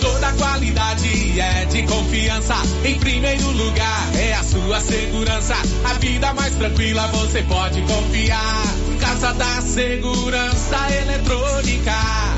Toda 0.00 0.32
qualidade 0.32 1.38
é 1.38 1.66
de 1.66 1.82
confiança. 1.82 2.54
Em 2.82 2.98
primeiro 2.98 3.50
lugar 3.50 4.16
é 4.16 4.42
sua 4.42 4.80
segurança. 4.80 5.56
A 5.84 5.92
vida 5.94 6.32
mais 6.32 6.54
tranquila 6.54 7.08
você 7.08 7.42
pode 7.42 7.82
confiar. 7.82 8.62
Casa 9.00 9.34
da 9.34 9.60
Segurança 9.60 10.76
Eletrônica. 11.02 12.37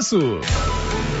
preço. 0.01 1.20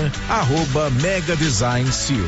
arroba 0.29 0.89
Mega 1.01 1.35
Design 1.35 1.91
Seal. 1.91 2.27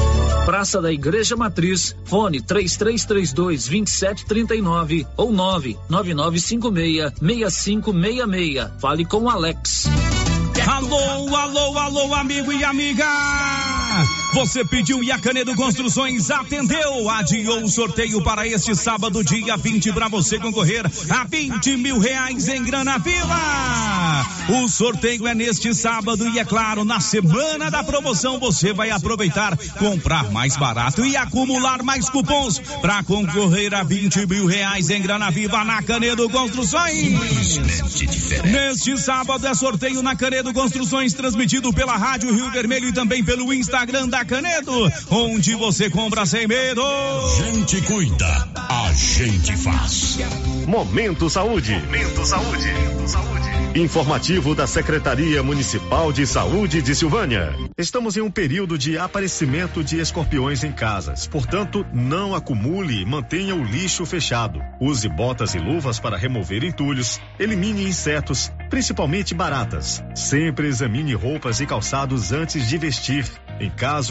Praça 0.45 0.81
da 0.81 0.91
Igreja 0.91 1.35
Matriz, 1.35 1.95
fone 2.03 2.41
3332 2.41 3.67
2739 3.67 5.07
ou 5.15 5.31
99956 5.31 7.13
6566. 7.19 8.81
Fale 8.81 9.05
com 9.05 9.29
Alex. 9.29 9.85
Alô, 10.67 11.35
alô, 11.35 11.77
alô, 11.77 12.13
amigo 12.15 12.51
e 12.51 12.63
amiga! 12.63 13.70
Você 14.33 14.63
pediu 14.63 15.03
e 15.03 15.11
a 15.11 15.19
Canedo 15.19 15.53
Construções 15.55 16.31
atendeu. 16.31 17.09
Adiou 17.09 17.63
o 17.63 17.69
sorteio 17.69 18.21
para 18.23 18.47
este 18.47 18.73
sábado, 18.75 19.23
dia 19.23 19.57
20, 19.57 19.91
para 19.91 20.07
você 20.07 20.39
concorrer 20.39 20.85
a 21.09 21.23
20 21.25 21.77
mil 21.77 21.99
reais 21.99 22.47
em 22.47 22.63
grana 22.63 22.97
viva. 22.97 23.35
O 24.49 24.67
sorteio 24.67 25.27
é 25.27 25.35
neste 25.35 25.73
sábado 25.73 26.27
e, 26.27 26.39
é 26.39 26.45
claro, 26.45 26.83
na 26.83 26.99
semana 26.99 27.69
da 27.69 27.83
promoção 27.83 28.39
você 28.39 28.73
vai 28.73 28.89
aproveitar, 28.89 29.57
comprar 29.77 30.31
mais 30.31 30.55
barato 30.57 31.05
e 31.05 31.15
acumular 31.15 31.83
mais 31.83 32.09
cupons 32.09 32.59
para 32.81 33.03
concorrer 33.03 33.73
a 33.73 33.83
20 33.83 34.25
mil 34.27 34.45
reais 34.45 34.89
em 34.89 35.01
grana 35.01 35.29
viva 35.29 35.63
na 35.63 35.81
Canedo 35.83 36.29
Construções. 36.29 37.59
Neste 38.45 38.97
sábado 38.97 39.45
é 39.45 39.53
sorteio 39.53 40.01
na 40.01 40.15
Canedo 40.15 40.53
Construções, 40.53 41.13
transmitido 41.13 41.71
pela 41.73 41.97
Rádio 41.97 42.33
Rio 42.33 42.49
Vermelho 42.51 42.89
e 42.89 42.93
também 42.93 43.23
pelo 43.23 43.53
Instagram 43.53 44.07
da 44.07 44.20
Canedo, 44.25 44.91
onde 45.09 45.55
você 45.55 45.89
compra 45.89 46.25
sem 46.25 46.47
medo. 46.47 46.81
Gente 47.37 47.81
cuida, 47.81 48.47
a 48.55 48.91
gente 48.93 49.55
faz. 49.57 50.17
Momento 50.67 51.29
Saúde. 51.29 51.73
Momento 51.73 52.25
Saúde. 52.25 52.71
Informativo 53.73 54.53
da 54.53 54.67
Secretaria 54.67 55.41
Municipal 55.41 56.11
de 56.11 56.27
Saúde 56.27 56.81
de 56.81 56.93
Silvânia. 56.93 57.55
Estamos 57.77 58.17
em 58.17 58.21
um 58.21 58.29
período 58.29 58.77
de 58.77 58.97
aparecimento 58.97 59.81
de 59.81 59.97
escorpiões 59.97 60.61
em 60.65 60.73
casas. 60.73 61.25
Portanto, 61.25 61.85
não 61.93 62.35
acumule 62.35 63.01
e 63.01 63.05
mantenha 63.05 63.55
o 63.55 63.63
lixo 63.63 64.05
fechado. 64.05 64.61
Use 64.81 65.07
botas 65.07 65.55
e 65.55 65.59
luvas 65.59 66.01
para 66.01 66.17
remover 66.17 66.65
entulhos. 66.65 67.17
Elimine 67.39 67.87
insetos, 67.87 68.51
principalmente 68.69 69.33
baratas. 69.33 70.03
Sempre 70.13 70.67
examine 70.67 71.13
roupas 71.13 71.61
e 71.61 71.65
calçados 71.65 72.33
antes 72.33 72.67
de 72.67 72.77
vestir. 72.77 73.25
Em 73.57 73.69
caso 73.69 74.10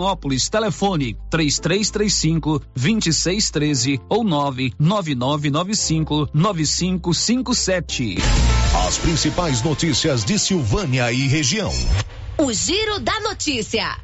Vianópolis. 0.01 0.49
Telefone 0.49 1.15
3335 1.29 2.61
2613 2.75 4.01
ou 4.09 4.23
99995 4.23 6.27
9557. 6.33 8.15
As 8.87 8.97
principais 8.97 9.61
notícias 9.61 10.25
de 10.25 10.39
Silvânia 10.39 11.11
e 11.11 11.27
região. 11.27 11.71
O 12.37 12.51
Giro 12.51 12.99
da 12.99 13.19
Notícia. 13.19 13.95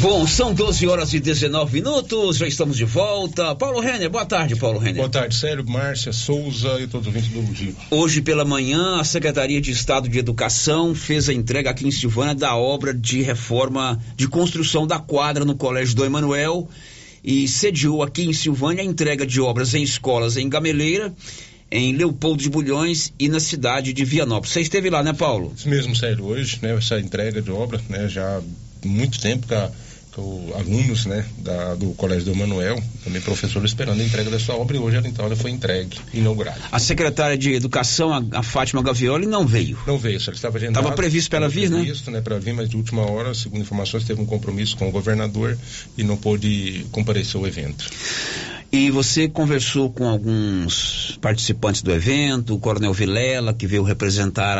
Bom, 0.00 0.28
são 0.28 0.54
12 0.54 0.86
horas 0.86 1.12
e 1.12 1.18
19 1.18 1.72
minutos, 1.72 2.36
já 2.36 2.46
estamos 2.46 2.76
de 2.76 2.84
volta. 2.84 3.52
Paulo 3.56 3.80
Renner, 3.80 4.08
boa 4.08 4.24
tarde, 4.24 4.54
Paulo 4.54 4.78
Renner. 4.78 4.98
Boa 4.98 5.08
tarde, 5.08 5.34
Sérgio, 5.34 5.68
Márcia, 5.68 6.12
Souza 6.12 6.78
e 6.80 6.86
todos 6.86 7.08
os 7.08 7.14
ouvintes 7.14 7.28
do 7.28 7.54
Giro. 7.54 7.76
Hoje 7.90 8.22
pela 8.22 8.44
manhã, 8.44 9.00
a 9.00 9.04
Secretaria 9.04 9.60
de 9.60 9.72
Estado 9.72 10.08
de 10.08 10.16
Educação 10.16 10.94
fez 10.94 11.28
a 11.28 11.32
entrega 11.34 11.70
aqui 11.70 11.84
em 11.84 11.90
Silvânia 11.90 12.32
da 12.32 12.54
obra 12.54 12.94
de 12.94 13.22
reforma 13.22 14.00
de 14.16 14.28
construção 14.28 14.86
da 14.86 15.00
quadra 15.00 15.44
no 15.44 15.56
Colégio 15.56 15.96
do 15.96 16.04
Emanuel 16.04 16.68
e 17.24 17.48
sediou 17.48 18.00
aqui 18.00 18.22
em 18.22 18.32
Silvânia 18.32 18.84
a 18.84 18.86
entrega 18.86 19.26
de 19.26 19.40
obras 19.40 19.74
em 19.74 19.82
escolas 19.82 20.36
em 20.36 20.48
Gameleira, 20.48 21.12
em 21.72 21.92
Leopoldo 21.92 22.40
de 22.40 22.48
Bulhões 22.48 23.12
e 23.18 23.28
na 23.28 23.40
cidade 23.40 23.92
de 23.92 24.04
Vianópolis. 24.04 24.52
Você 24.52 24.60
esteve 24.60 24.90
lá, 24.90 25.02
né, 25.02 25.12
Paulo? 25.12 25.52
Isso 25.56 25.68
mesmo, 25.68 25.96
Sérgio, 25.96 26.24
hoje, 26.24 26.60
né, 26.62 26.76
essa 26.76 27.00
entrega 27.00 27.42
de 27.42 27.50
obra, 27.50 27.80
né, 27.88 28.08
já 28.08 28.38
há 28.38 28.42
muito 28.86 29.20
tempo 29.20 29.48
que 29.48 29.54
a, 29.54 29.68
que 30.18 30.20
o- 30.20 30.52
alunos 30.56 31.06
né, 31.06 31.24
da- 31.38 31.74
do 31.74 31.90
Colégio 31.94 32.24
do 32.26 32.34
Manuel, 32.34 32.82
também 33.04 33.20
professores 33.22 33.70
esperando 33.70 34.00
a 34.00 34.04
entrega 34.04 34.30
da 34.30 34.38
sua 34.38 34.56
obra 34.56 34.76
e 34.76 34.80
hoje 34.80 34.96
ela 34.96 35.08
então 35.08 35.24
ela 35.24 35.36
foi 35.36 35.50
entregue, 35.50 35.98
inaugurada. 36.12 36.58
A 36.72 36.78
secretária 36.78 37.36
de 37.38 37.52
Educação, 37.54 38.12
a, 38.12 38.22
a 38.38 38.42
Fátima 38.42 38.82
Gavioli, 38.82 39.26
não 39.26 39.46
veio. 39.46 39.78
Não 39.86 39.98
veio, 39.98 40.20
só 40.20 40.30
estava 40.32 40.56
agendado. 40.58 40.80
Estava 40.82 40.96
previsto 40.96 41.30
para 41.30 41.38
ela 41.40 41.48
vir, 41.48 41.70
né? 41.70 41.78
Previsto, 41.78 42.10
né? 42.10 42.20
Para 42.20 42.38
vir, 42.38 42.52
mas 42.54 42.68
de 42.68 42.76
última 42.76 43.02
hora, 43.10 43.34
segundo 43.34 43.60
informações, 43.62 44.04
teve 44.04 44.20
um 44.20 44.26
compromisso 44.26 44.76
com 44.76 44.88
o 44.88 44.90
governador 44.92 45.56
e 45.96 46.02
não 46.02 46.16
pôde 46.16 46.86
comparecer 46.90 47.36
ao 47.40 47.46
evento. 47.46 47.88
E 48.70 48.90
você 48.90 49.26
conversou 49.28 49.90
com 49.90 50.06
alguns 50.06 51.16
participantes 51.22 51.80
do 51.80 51.90
evento, 51.90 52.54
o 52.54 52.58
Coronel 52.58 52.92
Vilela, 52.92 53.54
que 53.54 53.66
veio 53.66 53.82
representar 53.82 54.58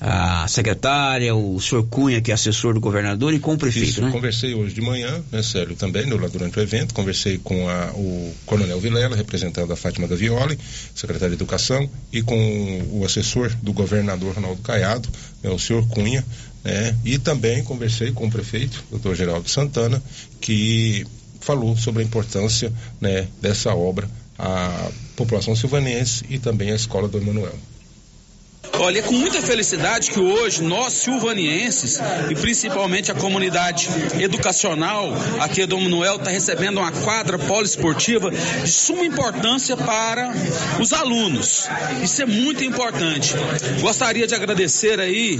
a, 0.00 0.42
a 0.44 0.46
secretária, 0.46 1.34
o 1.34 1.60
senhor 1.60 1.84
Cunha, 1.88 2.20
que 2.20 2.30
é 2.30 2.34
assessor 2.34 2.72
do 2.72 2.78
governador, 2.80 3.34
e 3.34 3.40
com 3.40 3.54
o 3.54 3.58
prefeito, 3.58 3.88
Isso, 3.88 4.00
né? 4.00 4.06
eu 4.08 4.12
conversei 4.12 4.54
hoje 4.54 4.74
de 4.76 4.80
manhã, 4.80 5.20
né, 5.32 5.42
Célio, 5.42 5.74
também, 5.74 6.06
no- 6.06 6.16
durante 6.30 6.56
o 6.56 6.62
evento, 6.62 6.94
conversei 6.94 7.36
com 7.38 7.68
a- 7.68 7.90
o 7.96 8.32
Coronel 8.46 8.78
Vilela, 8.78 9.16
representando 9.16 9.72
a 9.72 9.76
Fátima 9.76 10.06
da 10.06 10.14
Violi, 10.14 10.56
secretária 10.94 11.30
de 11.30 11.34
Educação, 11.42 11.90
e 12.12 12.22
com 12.22 12.88
o 12.92 13.04
assessor 13.04 13.52
do 13.60 13.72
governador 13.72 14.36
Ronaldo 14.36 14.62
Caiado, 14.62 15.08
né, 15.42 15.50
o 15.50 15.58
senhor 15.58 15.84
Cunha, 15.88 16.24
né, 16.62 16.94
e 17.04 17.18
também 17.18 17.64
conversei 17.64 18.12
com 18.12 18.28
o 18.28 18.30
prefeito, 18.30 18.84
doutor 18.88 19.16
Geraldo 19.16 19.48
Santana, 19.50 20.00
que 20.40 21.04
falou 21.40 21.76
sobre 21.76 22.02
a 22.02 22.06
importância 22.06 22.72
né, 23.00 23.26
dessa 23.40 23.74
obra 23.74 24.08
à 24.38 24.90
população 25.16 25.54
silvanense 25.56 26.24
e 26.28 26.38
também 26.38 26.70
à 26.70 26.74
escola 26.74 27.08
do 27.08 27.18
Emanuel. 27.18 27.54
Olha, 28.82 29.00
é 29.00 29.02
com 29.02 29.12
muita 29.12 29.42
felicidade 29.42 30.10
que 30.10 30.18
hoje 30.18 30.62
nós 30.62 30.94
silvanienses 30.94 31.98
e 32.30 32.34
principalmente 32.34 33.10
a 33.10 33.14
comunidade 33.14 33.88
educacional 34.18 35.12
aqui 35.38 35.66
do 35.66 35.78
Manuel 35.78 36.16
está 36.16 36.30
recebendo 36.30 36.78
uma 36.78 36.90
quadra 36.90 37.38
poliesportiva 37.38 38.30
de 38.30 38.70
suma 38.70 39.04
importância 39.04 39.76
para 39.76 40.32
os 40.80 40.94
alunos. 40.94 41.68
Isso 42.02 42.22
é 42.22 42.24
muito 42.26 42.64
importante. 42.64 43.34
Gostaria 43.82 44.26
de 44.26 44.34
agradecer 44.34 44.98
aí 44.98 45.38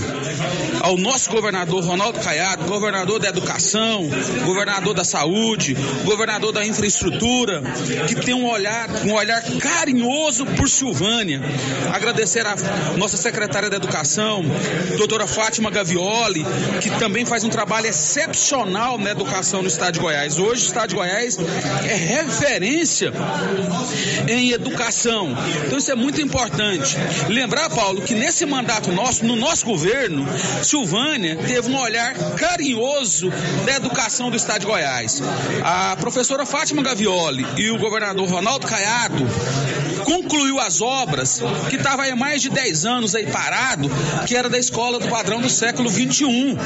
ao 0.83 0.99
nosso 0.99 1.31
governador 1.31 1.83
Ronaldo 1.83 2.21
Caiado, 2.21 2.65
governador 2.67 3.21
da 3.21 3.29
educação, 3.29 4.07
governador 4.45 4.93
da 4.93 5.05
saúde, 5.05 5.75
governador 6.05 6.53
da 6.53 6.67
infraestrutura, 6.67 7.63
que 8.07 8.17
tem 8.17 8.35
um 8.35 8.47
olhar, 8.47 8.89
um 9.07 9.15
olhar 9.15 9.43
carinhoso 9.61 10.45
por 10.45 10.69
Silvânia. 10.69 11.41
Agradecer 11.91 12.47
a 12.47 12.55
nossa 12.99 13.10
secretária 13.17 13.71
da 13.71 13.77
Educação, 13.77 14.45
doutora 14.97 15.27
Fátima 15.27 15.71
Gavioli, 15.71 16.45
que 16.81 16.91
também 16.99 17.25
faz 17.25 17.45
um 17.45 17.49
trabalho 17.49 17.87
excepcional 17.87 18.99
na 18.99 19.11
educação 19.11 19.63
no 19.63 19.69
estado 19.69 19.95
de 19.95 20.01
Goiás. 20.01 20.39
Hoje 20.39 20.65
o 20.65 20.67
estado 20.67 20.91
de 20.91 20.95
Goiás 20.95 21.39
é 21.85 21.95
referência 21.95 23.13
em 24.29 24.53
educação. 24.53 25.37
Então 25.67 25.79
isso 25.79 25.91
é 25.91 25.95
muito 25.95 26.21
importante. 26.21 26.97
Lembrar, 27.29 27.71
Paulo, 27.71 28.03
que 28.03 28.15
nesse 28.15 28.45
mandato 28.47 28.93
nosso, 28.93 29.25
no 29.25 29.37
nosso 29.37 29.65
governo, 29.65 30.27
Silvânia 30.63 31.37
teve 31.37 31.71
um 31.71 31.79
olhar 31.79 32.15
carinhoso 32.35 33.31
da 33.65 33.77
educação 33.77 34.31
do 34.31 34.37
estado 34.37 34.61
de 34.61 34.67
Goiás. 34.67 35.23
A 35.65 35.97
professora 35.97 36.45
Fátima 36.47 36.83
Gavioli 36.83 37.47
e 37.57 37.71
o 37.71 37.79
governador 37.79 38.29
Ronaldo 38.29 38.67
Caiado 38.67 39.27
concluiu 40.05 40.59
as 40.59 40.81
obras 40.81 41.41
que 41.69 41.77
estava 41.77 42.03
aí 42.03 42.15
mais 42.15 42.43
de 42.43 42.51
10 42.51 42.85
anos 42.85 43.00
aí 43.15 43.27
parado, 43.27 43.91
que 44.27 44.37
era 44.37 44.49
da 44.49 44.59
escola 44.59 44.99
do 44.99 45.09
padrão 45.09 45.41
do 45.41 45.49
século 45.49 45.89
21, 45.89 46.57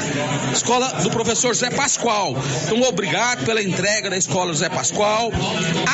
escola 0.53 0.87
do 1.03 1.09
professor 1.09 1.55
Zé 1.55 1.69
Pascoal. 1.69 2.35
Então, 2.63 2.81
obrigado 2.83 3.45
pela 3.45 3.61
entrega 3.61 4.09
da 4.09 4.17
escola 4.17 4.53
Zé 4.53 4.69
Pascoal. 4.69 5.31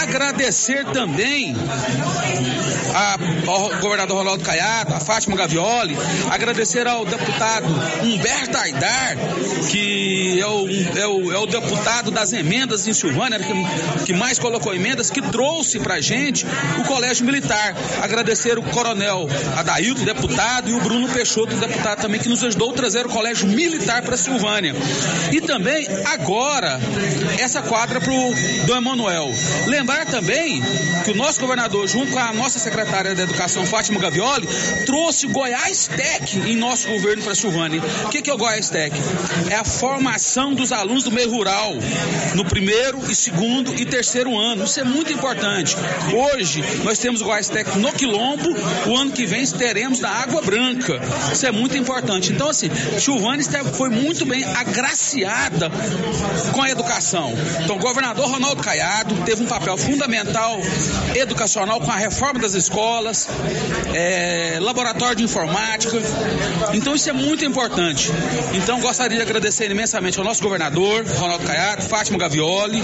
Agradecer 0.01 0.85
também 0.85 1.55
ao 3.47 3.69
governador 3.81 4.17
Ronaldo 4.17 4.43
Caiado, 4.43 4.93
a 4.93 4.99
Fátima 4.99 5.35
Gavioli, 5.35 5.97
agradecer 6.29 6.87
ao 6.87 7.05
deputado 7.05 7.67
Humberto 8.03 8.57
Aidar, 8.57 9.17
que 9.69 10.39
é 10.39 10.45
o, 10.45 10.67
é 10.97 11.07
o, 11.07 11.31
é 11.31 11.37
o 11.37 11.45
deputado 11.45 12.11
das 12.11 12.33
emendas 12.33 12.87
em 12.87 12.93
Silvânia, 12.93 13.39
que, 13.39 14.05
que 14.05 14.13
mais 14.13 14.37
colocou 14.39 14.73
emendas, 14.73 15.09
que 15.09 15.21
trouxe 15.21 15.79
pra 15.79 16.01
gente 16.01 16.45
o 16.79 16.83
Colégio 16.83 17.25
Militar. 17.25 17.75
Agradecer 18.01 18.57
o 18.57 18.63
coronel 18.63 19.27
Adailton, 19.55 20.03
deputado, 20.03 20.30
e 20.67 20.73
o 20.73 20.79
Bruno 20.79 21.07
Peixoto, 21.09 21.55
deputado 21.55 22.01
também, 22.01 22.19
que 22.19 22.29
nos 22.29 22.43
ajudou 22.43 22.71
a 22.71 22.73
trazer 22.73 23.05
o 23.05 23.09
Colégio 23.09 23.47
Militar 23.47 24.01
para 24.01 24.15
Silvânia. 24.15 24.73
E 25.31 25.41
também, 25.41 25.85
agora, 26.05 26.79
essa 27.37 27.61
quadra 27.61 27.99
pro 27.99 28.13
Dom 28.65 28.77
Emanuel. 28.77 29.29
Lembrar 29.67 30.05
também 30.05 30.61
que 31.03 31.11
o 31.11 31.15
nosso 31.15 31.41
governador, 31.41 31.87
junto 31.87 32.11
com 32.11 32.19
a 32.19 32.31
nossa 32.33 32.59
secretária 32.59 33.13
da 33.13 33.23
Educação, 33.23 33.65
Fátima 33.65 33.99
Gavioli, 33.99 34.47
trouxe 34.85 35.25
o 35.25 35.29
Goiás 35.29 35.87
Tech 35.87 36.37
em 36.37 36.55
nosso 36.55 36.87
governo 36.87 37.23
para 37.23 37.35
Silvânia. 37.35 37.81
O 38.05 38.09
que, 38.09 38.21
que 38.21 38.29
é 38.29 38.33
o 38.33 38.37
Goiás 38.37 38.69
Tech? 38.69 38.95
É 39.49 39.55
a 39.55 39.65
formação 39.65 40.53
dos 40.53 40.71
alunos 40.71 41.03
do 41.03 41.11
meio 41.11 41.29
rural 41.29 41.73
no 42.35 42.45
primeiro 42.45 42.99
e 43.09 43.15
segundo 43.15 43.73
e 43.73 43.85
terceiro 43.85 44.37
ano. 44.37 44.63
Isso 44.63 44.79
é 44.79 44.83
muito 44.83 45.11
importante. 45.11 45.75
Hoje 46.13 46.63
nós 46.83 46.97
temos 46.97 47.21
o 47.21 47.25
Goiás 47.25 47.49
Tech 47.49 47.77
no 47.77 47.91
Quilombo, 47.91 48.55
o 48.87 48.97
ano 48.97 49.11
que 49.11 49.25
vem 49.25 49.41
teremos 49.45 49.99
na 49.99 50.20
Água 50.23 50.41
Branca. 50.41 50.99
Isso 51.31 51.45
é 51.45 51.51
muito 51.51 51.77
importante. 51.77 52.31
Então, 52.31 52.49
assim, 52.49 52.69
Silvânia 52.99 53.41
esteve- 53.41 53.71
foi 53.73 53.89
muito 53.89 54.25
bem 54.25 54.43
agraciada 54.43 55.69
com 56.51 56.61
a 56.61 56.69
educação. 56.69 57.33
Então, 57.63 57.75
o 57.75 57.79
governador 57.79 58.27
Ronaldo 58.29 58.61
Caiado 58.61 59.15
teve 59.25 59.43
um 59.43 59.47
papel 59.47 59.77
fundamental 59.77 60.59
educacional 61.15 61.79
com 61.81 61.91
a 61.91 61.95
reforma 61.95 62.39
das 62.39 62.53
escolas, 62.53 63.27
é, 63.93 64.57
laboratório 64.61 65.15
de 65.15 65.23
informática. 65.23 65.97
Então, 66.73 66.95
isso 66.95 67.09
é 67.09 67.13
muito 67.13 67.43
importante. 67.45 68.11
Então, 68.53 68.79
gostaria 68.79 69.17
de 69.17 69.23
agradecer 69.23 69.69
imensamente 69.71 70.17
ao 70.19 70.25
nosso 70.25 70.41
governador, 70.41 71.05
Ronaldo 71.17 71.45
Caiado, 71.45 71.81
Fátima 71.83 72.17
Gavioli, 72.17 72.81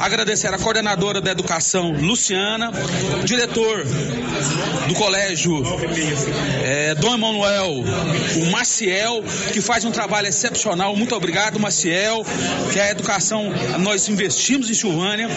agradecer 0.00 0.52
à 0.52 0.58
coordenadora 0.58 1.20
da 1.20 1.30
educação, 1.30 1.90
Luciana, 1.92 2.70
diretor 3.24 3.84
do 4.88 4.94
colégio 4.94 5.62
é, 6.66 6.96
Dom 6.96 7.14
Emanuel, 7.14 7.84
o 8.36 8.50
Maciel, 8.50 9.22
que 9.52 9.60
faz 9.60 9.84
um 9.84 9.92
trabalho 9.92 10.26
excepcional. 10.26 10.96
Muito 10.96 11.14
obrigado, 11.14 11.60
Maciel, 11.60 12.26
que 12.72 12.80
é 12.80 12.88
a 12.88 12.90
educação, 12.90 13.52
nós 13.78 14.08
investimos 14.08 14.68
em 14.68 14.74
Silvânia. 14.74 15.28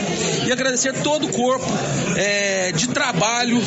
E 0.48 0.52
agradecer 0.52 0.92
todo 1.04 1.28
o 1.28 1.32
corpo 1.32 1.68
é, 2.18 2.72
de 2.72 2.88
trabalho 2.88 3.62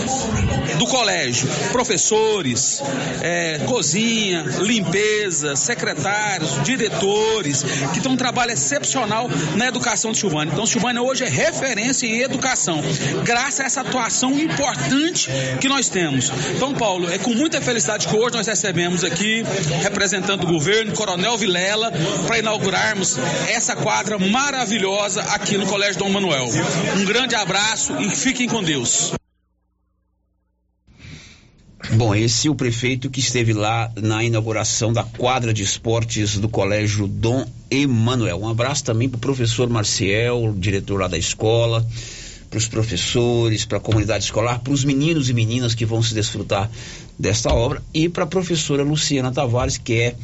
do 0.77 0.87
colégio, 0.87 1.49
professores, 1.71 2.83
é, 3.23 3.61
cozinha, 3.67 4.45
limpeza, 4.61 5.55
secretários, 5.55 6.65
diretores, 6.65 7.63
que 7.95 8.01
tem 8.01 8.11
um 8.11 8.17
trabalho 8.17 8.51
excepcional 8.51 9.31
na 9.55 9.69
educação 9.69 10.11
de 10.11 10.19
Silvânia. 10.19 10.53
Então, 10.53 10.67
Silvânia 10.67 11.01
hoje 11.01 11.23
é 11.23 11.29
referência 11.29 12.07
em 12.07 12.23
educação, 12.23 12.83
graças 13.25 13.61
a 13.61 13.65
essa 13.65 13.81
atuação 13.83 14.33
importante 14.33 15.31
que 15.61 15.69
nós 15.69 15.89
temos. 15.89 16.33
Então, 16.57 16.75
Paulo, 16.75 17.09
é 17.09 17.19
com 17.19 17.31
muita 17.53 17.67
felicidade 17.67 18.09
que 18.09 18.17
hoje 18.17 18.35
nós 18.35 18.47
recebemos 18.47 19.05
aqui, 19.05 19.43
representando 19.83 20.45
o 20.45 20.47
governo, 20.47 20.95
Coronel 20.95 21.37
Vilela, 21.37 21.93
para 22.27 22.39
inaugurarmos 22.39 23.19
essa 23.47 23.77
quadra 23.77 24.19
maravilhosa 24.19 25.21
aqui 25.35 25.59
no 25.59 25.67
Colégio 25.67 25.99
Dom 25.99 26.09
Manuel. 26.09 26.47
Um 26.97 27.05
grande 27.05 27.35
abraço 27.35 27.95
e 28.01 28.09
fiquem 28.09 28.49
com 28.49 28.63
Deus. 28.63 29.13
Bom, 31.93 32.15
esse 32.15 32.49
é 32.49 32.51
o 32.51 32.55
prefeito 32.55 33.11
que 33.11 33.21
esteve 33.21 33.53
lá 33.53 33.93
na 33.97 34.25
inauguração 34.25 34.91
da 34.91 35.05
quadra 35.05 35.53
de 35.53 35.63
esportes 35.63 36.39
do 36.39 36.49
Colégio 36.49 37.07
Dom 37.07 37.47
Emanuel. 37.71 38.41
Um 38.41 38.49
abraço 38.49 38.83
também 38.83 39.11
para 39.11 39.19
o 39.19 39.21
professor 39.21 39.69
Marciel, 39.69 40.55
diretor 40.57 41.03
lá 41.03 41.09
da 41.09 41.19
escola, 41.19 41.87
para 42.53 42.59
os 42.59 42.69
professores, 42.69 43.65
para 43.65 43.79
a 43.79 43.81
comunidade 43.81 44.25
escolar, 44.25 44.59
para 44.59 44.75
os 44.75 44.85
meninos 44.85 45.31
e 45.31 45.33
meninas 45.33 45.75
que 45.75 45.87
vão 45.87 46.03
se 46.03 46.13
desfrutar 46.13 46.71
desta 47.19 47.49
obra 47.49 47.83
e 47.95 48.11
para 48.11 48.25
a 48.25 48.27
professora 48.27 48.83
Luciana 48.83 49.33
Tavares, 49.33 49.79
que 49.79 49.95
é 49.95 50.15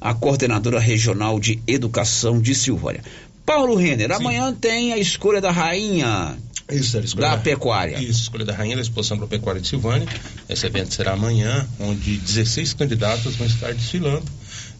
a 0.00 0.12
coordenadora 0.12 0.80
regional 0.80 1.38
de 1.38 1.62
educação 1.64 2.40
de 2.40 2.56
Silvânia. 2.56 3.02
Paulo 3.44 3.76
Renner, 3.76 4.10
amanhã 4.10 4.52
tem 4.52 4.92
a 4.92 4.98
escolha 4.98 5.40
da 5.40 5.52
rainha 5.52 6.36
Isso, 6.68 6.98
escolha 6.98 7.28
da 7.28 7.38
pecuária. 7.38 7.96
Isso, 8.02 8.22
escolha 8.22 8.44
da 8.44 8.52
rainha 8.52 8.74
da 8.74 8.82
exposição 8.82 9.16
para 9.16 9.28
pecuária 9.28 9.60
de 9.60 9.68
Silvânia. 9.68 10.08
Esse 10.48 10.66
evento 10.66 10.92
será 10.92 11.12
amanhã, 11.12 11.68
onde 11.78 12.16
16 12.16 12.74
candidatos 12.74 13.36
vão 13.36 13.46
estar 13.46 13.72
desfilando 13.72 14.26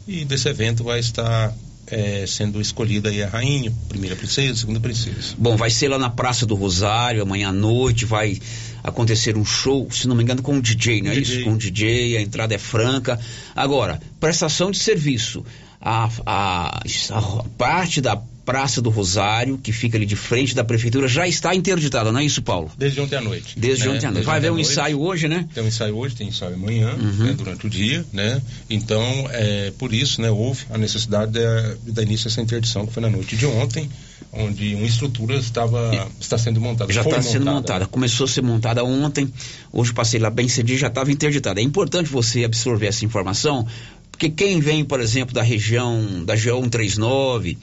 e 0.08 0.24
desse 0.24 0.48
evento 0.48 0.82
vai 0.82 0.98
estar 0.98 1.54
eh, 1.88 2.24
sendo 2.26 2.60
escolhida 2.60 3.08
aí 3.08 3.22
a 3.22 3.28
rainha, 3.28 3.72
primeira 3.88 4.16
princesa, 4.16 4.60
segunda 4.60 4.80
princesa. 4.80 5.34
Bom, 5.38 5.56
vai 5.56 5.70
ser 5.70 5.88
lá 5.88 5.98
na 5.98 6.10
Praça 6.10 6.44
do 6.44 6.54
Rosário, 6.54 7.22
amanhã 7.22 7.48
à 7.48 7.52
noite 7.52 8.04
vai 8.04 8.40
acontecer 8.82 9.36
um 9.36 9.44
show, 9.44 9.88
se 9.90 10.06
não 10.06 10.14
me 10.14 10.22
engano, 10.22 10.42
com 10.42 10.54
um 10.54 10.60
DJ, 10.60 11.02
não 11.02 11.10
é 11.10 11.14
DJ. 11.14 11.36
isso? 11.36 11.44
Com 11.44 11.50
um 11.52 11.56
DJ, 11.56 12.16
a 12.16 12.22
entrada 12.22 12.54
é 12.54 12.58
franca. 12.58 13.18
Agora, 13.54 14.00
prestação 14.20 14.70
de 14.70 14.78
serviço. 14.78 15.44
A, 15.80 16.08
a, 16.24 16.80
a 17.10 17.44
parte 17.56 18.00
da 18.00 18.20
Praça 18.46 18.80
do 18.80 18.90
Rosário, 18.90 19.58
que 19.58 19.72
fica 19.72 19.98
ali 19.98 20.06
de 20.06 20.14
frente 20.14 20.54
da 20.54 20.62
prefeitura, 20.62 21.08
já 21.08 21.26
está 21.26 21.52
interditada, 21.52 22.12
não 22.12 22.20
é 22.20 22.24
isso, 22.24 22.40
Paulo? 22.40 22.70
Desde 22.78 23.00
ontem 23.00 23.16
à 23.16 23.20
noite. 23.20 23.58
Desde 23.58 23.84
né? 23.88 23.90
ontem 23.96 24.06
à 24.06 24.10
noite. 24.10 24.14
Desde 24.14 24.26
Vai 24.26 24.36
haver 24.38 24.52
um 24.52 24.54
noite. 24.54 24.70
ensaio 24.70 25.00
hoje, 25.00 25.26
né? 25.26 25.48
Tem 25.52 25.64
um 25.64 25.66
ensaio 25.66 25.96
hoje, 25.96 26.14
tem 26.14 26.28
ensaio 26.28 26.54
amanhã, 26.54 26.94
Uhum. 26.94 27.24
né, 27.26 27.34
durante 27.36 27.66
o 27.66 27.68
dia, 27.68 28.06
né? 28.12 28.40
Então, 28.70 29.02
é, 29.32 29.72
por 29.76 29.92
isso, 29.92 30.22
né, 30.22 30.30
houve 30.30 30.64
a 30.70 30.78
necessidade 30.78 31.32
da, 31.32 31.74
da 31.88 32.02
início 32.04 32.28
dessa 32.28 32.40
interdição, 32.40 32.86
que 32.86 32.92
foi 32.92 33.02
na 33.02 33.10
noite 33.10 33.36
de 33.36 33.44
ontem, 33.46 33.90
onde 34.32 34.76
uma 34.76 34.86
estrutura 34.86 35.34
estava, 35.34 36.08
está 36.20 36.38
sendo 36.38 36.60
montada. 36.60 36.92
Já 36.92 37.02
está 37.02 37.20
sendo 37.20 37.46
montada. 37.46 37.84
Começou 37.86 38.26
a 38.26 38.28
ser 38.28 38.42
montada 38.42 38.84
ontem. 38.84 39.28
Hoje 39.72 39.92
passei 39.92 40.20
lá 40.20 40.30
bem 40.30 40.46
cedinho, 40.46 40.78
já 40.78 40.86
estava 40.86 41.10
interditada. 41.10 41.60
É 41.60 41.64
importante 41.64 42.08
você 42.08 42.44
absorver 42.44 42.86
essa 42.86 43.04
informação, 43.04 43.66
porque 44.10 44.30
quem 44.30 44.60
vem, 44.60 44.84
por 44.84 45.00
exemplo, 45.00 45.34
da 45.34 45.42
região 45.42 46.24
da 46.24 46.34
GO 46.36 46.62
139 46.62 47.58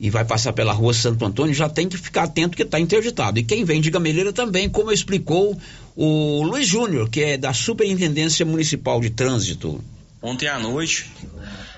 e 0.00 0.10
vai 0.10 0.24
passar 0.24 0.52
pela 0.52 0.72
rua 0.72 0.94
Santo 0.94 1.24
Antônio 1.24 1.54
já 1.54 1.68
tem 1.68 1.88
que 1.88 1.98
ficar 1.98 2.24
atento 2.24 2.56
que 2.56 2.62
está 2.62 2.78
interditado. 2.78 3.38
E 3.38 3.42
quem 3.42 3.64
vem 3.64 3.80
de 3.80 3.90
Gameleira 3.90 4.32
também, 4.32 4.68
como 4.68 4.92
explicou 4.92 5.58
o 5.96 6.42
Luiz 6.44 6.66
Júnior, 6.66 7.08
que 7.08 7.22
é 7.22 7.36
da 7.36 7.52
Superintendência 7.52 8.46
Municipal 8.46 9.00
de 9.00 9.10
Trânsito. 9.10 9.82
Ontem 10.22 10.46
à 10.48 10.58
noite, 10.58 11.10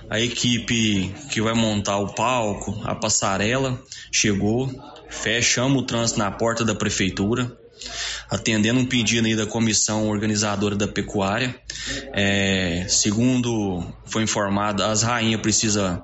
a 0.09 0.21
equipe 0.21 1.15
que 1.31 1.41
vai 1.41 1.55
montar 1.55 1.99
o 1.99 2.13
palco, 2.13 2.79
a 2.85 2.95
passarela, 2.95 3.81
chegou, 4.13 4.71
fechamos 5.09 5.83
o 5.83 5.87
trânsito 5.87 6.19
na 6.19 6.31
porta 6.31 6.65
da 6.65 6.75
prefeitura, 6.75 7.51
atendendo 8.31 8.79
um 8.79 8.87
pedido 8.87 9.27
aí 9.27 9.35
da 9.35 9.47
comissão 9.47 10.09
organizadora 10.09 10.77
da 10.77 10.87
pecuária. 10.87 11.55
É, 12.13 12.87
segundo 12.89 13.85
foi 14.07 14.23
informado, 14.23 14.85
as 14.85 15.03
rainhas 15.03 15.41
precisa, 15.41 16.03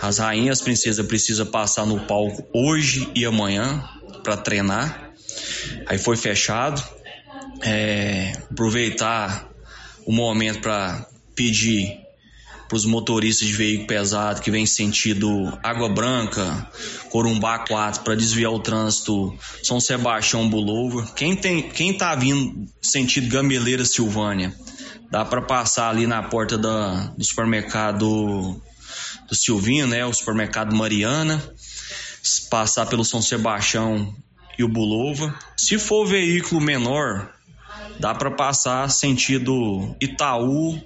as 0.00 0.18
rainhas 0.18 0.60
princesas 0.60 1.04
precisa 1.04 1.44
passar 1.44 1.84
no 1.84 1.98
palco 2.00 2.46
hoje 2.54 3.10
e 3.14 3.24
amanhã 3.24 3.82
para 4.22 4.36
treinar. 4.36 5.10
Aí 5.86 5.98
foi 5.98 6.16
fechado. 6.16 6.82
É, 7.60 8.32
aproveitar 8.50 9.48
o 10.06 10.12
momento 10.12 10.60
para 10.60 11.04
pedir 11.34 12.07
os 12.76 12.84
motoristas 12.84 13.48
de 13.48 13.54
veículo 13.54 13.86
pesado 13.86 14.40
que 14.40 14.50
vem 14.50 14.66
sentido 14.66 15.58
Água 15.62 15.88
Branca, 15.88 16.70
Corumbá 17.10 17.60
4, 17.60 18.02
para 18.02 18.14
desviar 18.14 18.52
o 18.52 18.60
trânsito 18.60 19.36
São 19.62 19.80
Sebastião 19.80 20.48
Bulover. 20.48 21.06
Quem 21.14 21.34
tem, 21.34 21.62
quem 21.62 21.96
tá 21.96 22.14
vindo 22.14 22.66
sentido 22.82 23.28
Gameleira 23.28 23.84
Silvânia, 23.84 24.54
dá 25.10 25.24
para 25.24 25.42
passar 25.42 25.88
ali 25.90 26.06
na 26.06 26.22
porta 26.22 26.58
da, 26.58 27.12
do 27.16 27.24
supermercado 27.24 28.60
do 29.28 29.34
Silvinho, 29.34 29.86
né, 29.86 30.04
o 30.04 30.12
supermercado 30.12 30.74
Mariana, 30.74 31.42
passar 32.50 32.86
pelo 32.86 33.04
São 33.04 33.20
Sebastião 33.20 34.14
e 34.58 34.64
o 34.64 34.68
Bulova. 34.68 35.34
Se 35.56 35.78
for 35.78 36.06
veículo 36.06 36.60
menor, 36.60 37.30
dá 38.00 38.14
para 38.14 38.30
passar 38.30 38.90
sentido 38.90 39.94
Itaú, 40.00 40.80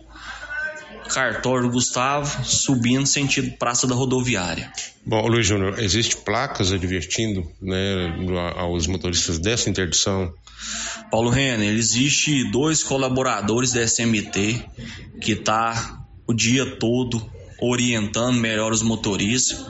Cartório 1.13 1.71
Gustavo, 1.71 2.45
subindo 2.45 3.07
sentido 3.07 3.57
Praça 3.59 3.87
da 3.87 3.95
Rodoviária. 3.95 4.73
Bom, 5.05 5.27
Luiz 5.27 5.47
Júnior, 5.47 5.79
existe 5.79 6.17
placas 6.17 6.73
advertindo 6.73 7.47
né, 7.61 8.15
aos 8.57 8.87
motoristas 8.87 9.39
dessa 9.39 9.69
interdição? 9.69 10.33
Paulo 11.11 11.29
Renner, 11.29 11.75
existe 11.75 12.51
dois 12.51 12.83
colaboradores 12.83 13.73
da 13.73 13.87
SMT 13.87 14.65
que 15.21 15.37
tá 15.37 16.01
o 16.27 16.33
dia 16.33 16.77
todo 16.77 17.23
orientando 17.61 18.39
melhor 18.39 18.73
os 18.73 18.83
motoristas 18.83 19.67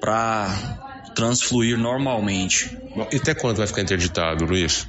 para 0.00 1.10
transfluir 1.14 1.76
normalmente. 1.76 2.76
Bom, 2.94 3.08
e 3.12 3.16
até 3.16 3.34
quando 3.34 3.56
vai 3.58 3.66
ficar 3.66 3.82
interditado, 3.82 4.44
Luiz? 4.44 4.86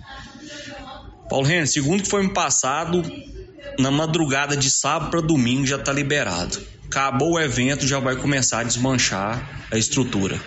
Paulo 1.30 1.48
Renner, 1.48 1.68
segundo 1.68 2.04
que 2.04 2.10
foi 2.10 2.24
me 2.24 2.34
passado, 2.34 3.02
na 3.80 3.92
madrugada 3.92 4.56
de 4.56 4.70
sábado 4.70 5.12
para 5.12 5.22
domingo 5.22 5.66
já 5.66 5.78
está 5.78 5.92
liberado. 5.92 6.60
Acabou 6.94 7.34
o 7.34 7.40
evento, 7.40 7.88
já 7.88 7.98
vai 7.98 8.16
começar 8.16 8.60
a 8.60 8.64
desmanchar 8.64 9.42
a 9.72 9.78
estrutura. 9.80 10.40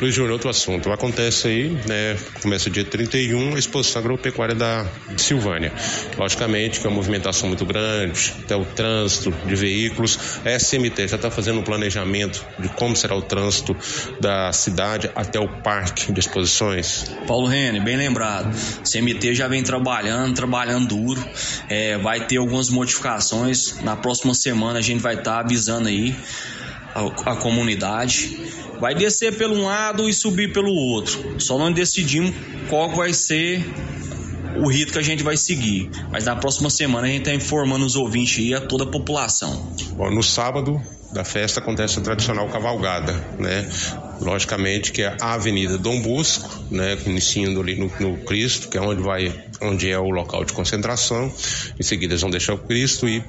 Luiz 0.00 0.14
Júnior, 0.14 0.32
outro 0.32 0.48
assunto. 0.48 0.90
Acontece 0.90 1.46
aí, 1.46 1.68
né? 1.86 2.16
Começa 2.42 2.70
dia 2.70 2.84
31, 2.84 3.54
a 3.54 3.58
exposição 3.58 4.00
agropecuária 4.00 4.54
da 4.54 4.86
Silvânia. 5.16 5.72
Logicamente 6.18 6.80
que 6.80 6.86
é 6.86 6.90
uma 6.90 6.96
movimentação 6.96 7.48
muito 7.48 7.64
grande, 7.66 8.34
até 8.42 8.56
o 8.56 8.64
trânsito 8.64 9.30
de 9.46 9.54
veículos. 9.54 10.40
A 10.44 10.58
SMT 10.58 11.08
já 11.08 11.16
está 11.16 11.30
fazendo 11.30 11.60
um 11.60 11.62
planejamento 11.62 12.44
de 12.58 12.68
como 12.70 12.96
será 12.96 13.14
o 13.14 13.22
trânsito 13.22 13.76
da 14.20 14.52
cidade 14.52 15.10
até 15.14 15.38
o 15.38 15.48
parque 15.62 16.10
de 16.12 16.18
exposições. 16.18 17.04
Paulo 17.26 17.46
Rene, 17.46 17.78
bem 17.78 17.96
lembrado. 17.96 18.52
CMT 18.82 19.34
já 19.34 19.48
vem 19.48 19.62
trabalhando, 19.62 20.34
trabalhando 20.34 20.88
duro. 20.88 21.24
É, 21.68 21.98
vai 21.98 22.26
ter 22.26 22.38
algumas 22.38 22.70
modificações. 22.70 23.80
Na 23.82 23.96
próxima 23.96 24.34
semana 24.34 24.78
a 24.78 24.82
gente 24.82 25.00
vai 25.00 25.14
estar 25.14 25.34
tá 25.34 25.40
avisando 25.40 25.83
aí 25.88 26.16
a, 26.94 27.32
a 27.32 27.36
comunidade. 27.36 28.38
Vai 28.80 28.94
descer 28.94 29.36
pelo 29.36 29.54
um 29.54 29.64
lado 29.64 30.08
e 30.08 30.12
subir 30.12 30.52
pelo 30.52 30.70
outro. 30.70 31.40
Só 31.40 31.58
não 31.58 31.72
decidimos 31.72 32.34
qual 32.68 32.90
vai 32.90 33.12
ser 33.12 33.64
o 34.56 34.68
rito 34.68 34.92
que 34.92 34.98
a 34.98 35.02
gente 35.02 35.22
vai 35.22 35.36
seguir. 35.36 35.90
Mas 36.10 36.24
na 36.24 36.36
próxima 36.36 36.70
semana 36.70 37.06
a 37.06 37.10
gente 37.10 37.20
está 37.20 37.34
informando 37.34 37.84
os 37.84 37.96
ouvintes 37.96 38.38
e 38.38 38.54
a 38.54 38.60
toda 38.60 38.84
a 38.84 38.86
população. 38.86 39.74
Bom, 39.96 40.10
no 40.10 40.22
sábado 40.22 40.80
da 41.12 41.24
festa 41.24 41.60
acontece 41.60 41.98
a 41.98 42.02
tradicional 42.02 42.48
cavalgada, 42.48 43.12
né? 43.38 43.68
Logicamente 44.20 44.90
que 44.90 45.02
é 45.02 45.16
a 45.20 45.34
Avenida 45.34 45.78
Dom 45.78 46.00
Bosco, 46.00 46.48
né? 46.70 46.98
Iniciando 47.06 47.60
ali 47.60 47.76
no, 47.76 47.90
no 48.00 48.18
Cristo, 48.18 48.68
que 48.68 48.76
é 48.76 48.80
onde 48.80 49.02
vai, 49.02 49.32
onde 49.62 49.88
é 49.90 49.98
o 49.98 50.10
local 50.10 50.44
de 50.44 50.52
concentração. 50.52 51.32
Em 51.78 51.82
seguida 51.82 52.12
eles 52.12 52.20
vão 52.20 52.30
deixar 52.30 52.54
o 52.54 52.58
Cristo 52.58 53.08
e 53.08 53.22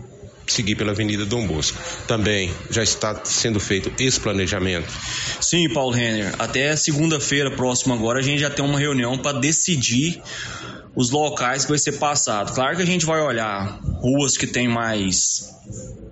seguir 0.51 0.75
pela 0.75 0.91
Avenida 0.91 1.25
Dom 1.25 1.47
Bosco. 1.47 1.77
Também 2.07 2.51
já 2.69 2.83
está 2.83 3.23
sendo 3.23 3.59
feito 3.59 3.91
esse 4.01 4.19
planejamento? 4.19 4.87
Sim, 5.41 5.69
Paulo 5.69 5.91
Renner. 5.91 6.33
Até 6.39 6.75
segunda-feira 6.75 7.51
próxima 7.51 7.95
agora 7.95 8.19
a 8.19 8.23
gente 8.23 8.39
já 8.39 8.49
tem 8.49 8.63
uma 8.63 8.79
reunião 8.79 9.17
para 9.17 9.39
decidir 9.39 10.21
os 10.95 11.09
locais 11.09 11.63
que 11.65 11.71
vai 11.71 11.79
ser 11.79 11.93
passado. 11.93 12.53
Claro 12.53 12.77
que 12.77 12.81
a 12.81 12.85
gente 12.85 13.05
vai 13.05 13.21
olhar 13.21 13.79
ruas 13.99 14.37
que 14.37 14.47
tem 14.47 14.67
mais 14.67 15.53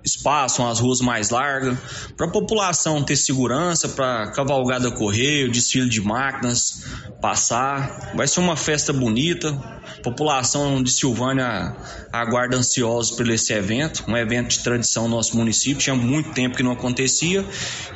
espaço, 0.04 0.62
as 0.62 0.78
ruas 0.78 1.00
mais 1.00 1.30
largas, 1.30 1.78
para 2.16 2.26
a 2.26 2.30
população 2.30 3.02
ter 3.02 3.16
segurança, 3.16 3.88
para 3.88 4.30
cavalgada 4.32 4.90
correr, 4.90 5.50
desfile 5.50 5.88
de 5.88 6.00
máquinas 6.00 6.84
passar. 7.20 8.12
Vai 8.14 8.28
ser 8.28 8.40
uma 8.40 8.56
festa 8.56 8.92
bonita. 8.92 9.50
A 9.98 10.02
população 10.02 10.82
de 10.82 10.90
Silvânia 10.90 11.74
aguarda 12.12 12.56
ansiosos 12.56 13.16
por 13.16 13.28
esse 13.30 13.52
evento, 13.52 14.04
um 14.06 14.16
evento 14.16 14.48
de 14.50 14.58
tradição 14.60 15.04
no 15.04 15.16
nosso 15.16 15.36
município. 15.36 15.82
Tinha 15.82 15.96
muito 15.96 16.32
tempo 16.32 16.56
que 16.56 16.62
não 16.62 16.72
acontecia 16.72 17.44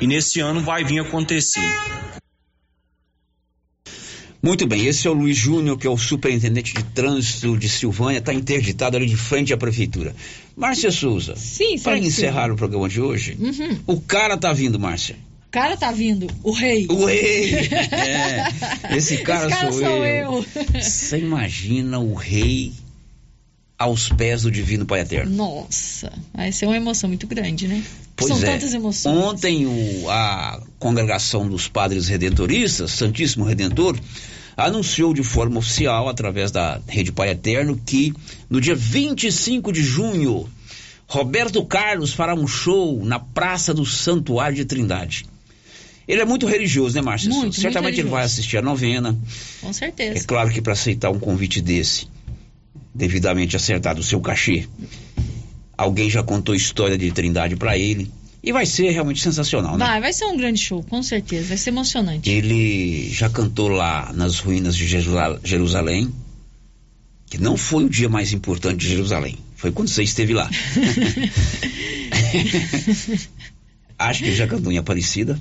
e 0.01 0.07
nesse 0.07 0.39
ano 0.39 0.61
vai 0.61 0.83
vir 0.83 0.99
acontecer. 0.99 1.69
Muito 4.41 4.65
bem, 4.65 4.85
esse 4.85 5.05
é 5.05 5.09
o 5.09 5.13
Luiz 5.13 5.35
Júnior, 5.37 5.77
que 5.77 5.85
é 5.85 5.89
o 5.89 5.97
superintendente 5.97 6.73
de 6.73 6.83
trânsito 6.83 7.57
de 7.57 7.67
Silvânia, 7.67 8.19
está 8.19 8.33
interditado 8.33 8.95
ali 8.95 9.05
de 9.05 9.17
frente 9.17 9.51
à 9.53 9.57
prefeitura. 9.57 10.15
Márcia 10.55 10.91
Souza. 10.91 11.35
Sim, 11.35 11.77
Para 11.79 11.97
encerrar 11.97 12.49
o 12.51 12.55
programa 12.55 12.87
de 12.87 13.01
hoje, 13.01 13.35
Uhum. 13.39 13.77
o 13.85 13.99
cara 13.99 14.37
tá 14.37 14.53
vindo, 14.53 14.79
Márcia. 14.79 15.17
O 15.47 15.51
cara 15.51 15.75
tá 15.75 15.91
vindo, 15.91 16.27
o 16.43 16.51
rei. 16.51 16.85
O 16.89 17.05
rei! 17.05 17.53
É, 17.91 18.47
esse 18.95 19.17
cara, 19.17 19.47
Esse 19.47 19.57
cara 19.57 19.71
sou, 19.71 19.81
sou 19.81 20.05
eu. 20.05 20.45
Você 20.79 21.17
imagina 21.17 21.99
o 21.99 22.13
rei 22.13 22.71
aos 23.79 24.09
pés 24.09 24.41
do 24.43 24.51
Divino 24.51 24.85
Pai 24.85 24.99
Eterno? 24.99 25.33
Nossa, 25.35 26.11
vai 26.33 26.51
ser 26.51 26.65
uma 26.65 26.75
emoção 26.75 27.07
muito 27.07 27.25
grande, 27.25 27.65
né? 27.67 27.81
Pois 28.15 28.27
São 28.31 28.43
é. 28.43 28.51
tantas 28.51 28.73
emoções. 28.73 29.15
Ontem 29.17 29.65
o- 29.65 30.09
a 30.09 30.61
congregação 30.77 31.47
dos 31.47 31.67
padres 31.69 32.09
redentoristas, 32.09 32.91
Santíssimo 32.91 33.45
Redentor, 33.45 33.97
anunciou 34.57 35.13
de 35.13 35.23
forma 35.23 35.57
oficial, 35.59 36.09
através 36.09 36.51
da 36.51 36.81
Rede 36.87 37.13
Pai 37.13 37.29
Eterno, 37.29 37.81
que 37.85 38.13
no 38.49 38.59
dia 38.59 38.75
25 38.75 39.71
de 39.71 39.81
junho, 39.81 40.49
Roberto 41.07 41.63
Carlos 41.65 42.11
fará 42.13 42.35
um 42.35 42.45
show 42.45 43.03
na 43.05 43.17
Praça 43.19 43.73
do 43.73 43.85
Santuário 43.85 44.57
de 44.57 44.65
Trindade. 44.65 45.25
Ele 46.07 46.21
é 46.21 46.25
muito 46.25 46.45
religioso, 46.47 46.95
né, 46.95 47.01
Márcia? 47.01 47.29
Muito, 47.29 47.43
muito 47.43 47.61
Certamente 47.61 47.99
ele 48.01 48.09
vai 48.09 48.23
assistir 48.25 48.57
a 48.57 48.61
novena. 48.61 49.17
Com 49.61 49.69
É 49.69 49.73
certeza. 49.73 50.25
claro 50.27 50.49
que 50.49 50.59
para 50.61 50.73
aceitar 50.73 51.09
um 51.11 51.19
convite 51.19 51.61
desse, 51.61 52.07
devidamente 52.99 53.55
acertado 53.55 54.01
o 54.01 54.03
seu 54.03 54.19
cachê, 54.21 54.67
alguém 55.77 56.09
já 56.09 56.21
contou 56.21 56.53
história 56.53 56.97
de 56.97 57.09
Trindade 57.11 57.55
para 57.55 57.77
ele. 57.77 58.11
E 58.41 58.53
vai 58.53 58.65
ser 58.65 58.89
realmente 58.91 59.21
sensacional, 59.21 59.77
né? 59.77 59.85
Vai, 59.85 59.99
vai 59.99 60.13
ser 60.13 60.25
um 60.25 60.37
grande 60.37 60.61
show, 60.61 60.81
com 60.83 61.03
certeza. 61.03 61.49
Vai 61.49 61.57
ser 61.57 61.71
emocionante. 61.71 62.29
Ele 62.29 63.09
já 63.09 63.29
cantou 63.29 63.67
lá 63.67 64.13
nas 64.13 64.39
ruínas 64.39 64.77
de 64.77 64.87
Jerusa- 64.87 65.39
Jerusalém, 65.43 66.09
que 67.29 67.37
não 67.37 67.57
foi 67.57 67.83
o 67.83 67.89
dia 67.89 68.07
mais 68.07 68.31
importante 68.31 68.79
de 68.79 68.87
Jerusalém. 68.87 69.37
Foi 69.57 69.71
quando 69.73 69.89
você 69.89 70.03
esteve 70.03 70.33
lá. 70.33 70.49
Acho 73.99 74.19
que 74.23 74.27
ele 74.29 74.35
já 74.37 74.47
cantou 74.47 74.71
em 74.71 74.77
Aparecida. 74.77 75.37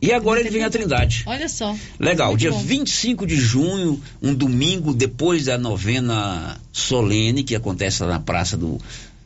E 0.00 0.12
agora 0.12 0.40
ele 0.40 0.50
vem 0.50 0.62
a 0.62 0.70
Trindade. 0.70 1.22
Olha 1.26 1.48
só. 1.48 1.74
Legal, 1.98 2.28
Muito 2.28 2.40
dia 2.40 2.50
bom. 2.50 2.58
25 2.58 3.26
de 3.26 3.36
junho, 3.36 4.00
um 4.22 4.34
domingo 4.34 4.92
depois 4.92 5.46
da 5.46 5.56
novena 5.56 6.60
solene 6.72 7.42
que 7.42 7.54
acontece 7.56 8.02
lá 8.02 8.08
na 8.10 8.20
Praça 8.20 8.56
do, 8.56 8.78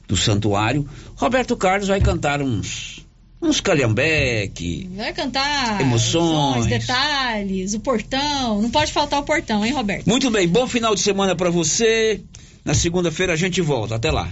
do 0.06 0.16
Santuário, 0.16 0.88
Roberto 1.16 1.56
Carlos 1.56 1.88
vai 1.88 2.00
cantar 2.00 2.40
uns 2.40 3.00
uns 3.42 3.58
calhambeque, 3.58 4.88
Vai 4.94 5.12
cantar 5.14 5.80
Emoções. 5.80 6.66
detalhes, 6.66 7.72
o 7.74 7.80
portão. 7.80 8.60
Não 8.60 8.70
pode 8.70 8.92
faltar 8.92 9.18
o 9.18 9.22
portão, 9.22 9.64
hein, 9.64 9.72
Roberto? 9.72 10.06
Muito 10.06 10.30
bem, 10.30 10.46
bom 10.46 10.66
final 10.66 10.94
de 10.94 11.00
semana 11.00 11.34
para 11.34 11.48
você. 11.48 12.20
Na 12.64 12.74
segunda-feira 12.74 13.32
a 13.32 13.36
gente 13.36 13.60
volta. 13.62 13.94
Até 13.96 14.10
lá. 14.10 14.28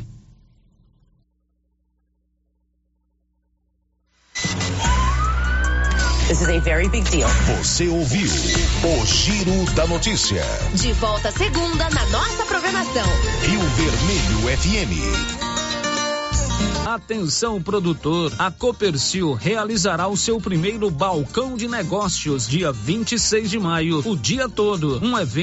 This 6.39 6.49
is 6.51 6.57
a 6.57 6.61
very 6.61 6.89
big 6.89 7.03
deal. 7.11 7.29
Você 7.59 7.89
ouviu 7.89 8.29
o 8.29 9.07
Giro 9.07 9.65
da 9.75 9.89
Notícia. 9.89 10.41
De 10.73 10.93
volta 10.93 11.33
segunda 11.33 11.91
na 11.91 12.07
nossa 12.07 12.47
programação. 12.47 13.07
Rio 13.43 13.61
Vermelho 13.61 14.57
FM. 14.57 15.49
Atenção 16.89 17.61
produtor, 17.61 18.33
a 18.39 18.51
Copercil 18.51 19.35
realizará 19.35 20.09
o 20.09 20.17
seu 20.17 20.41
primeiro 20.41 20.91
balcão 20.91 21.55
de 21.55 21.69
negócios 21.69 22.49
dia 22.49 22.73
26 22.73 23.51
de 23.51 23.59
maio, 23.59 24.03
o 24.07 24.17
dia 24.17 24.49
todo, 24.49 24.99
um 25.05 25.19
evento 25.19 25.39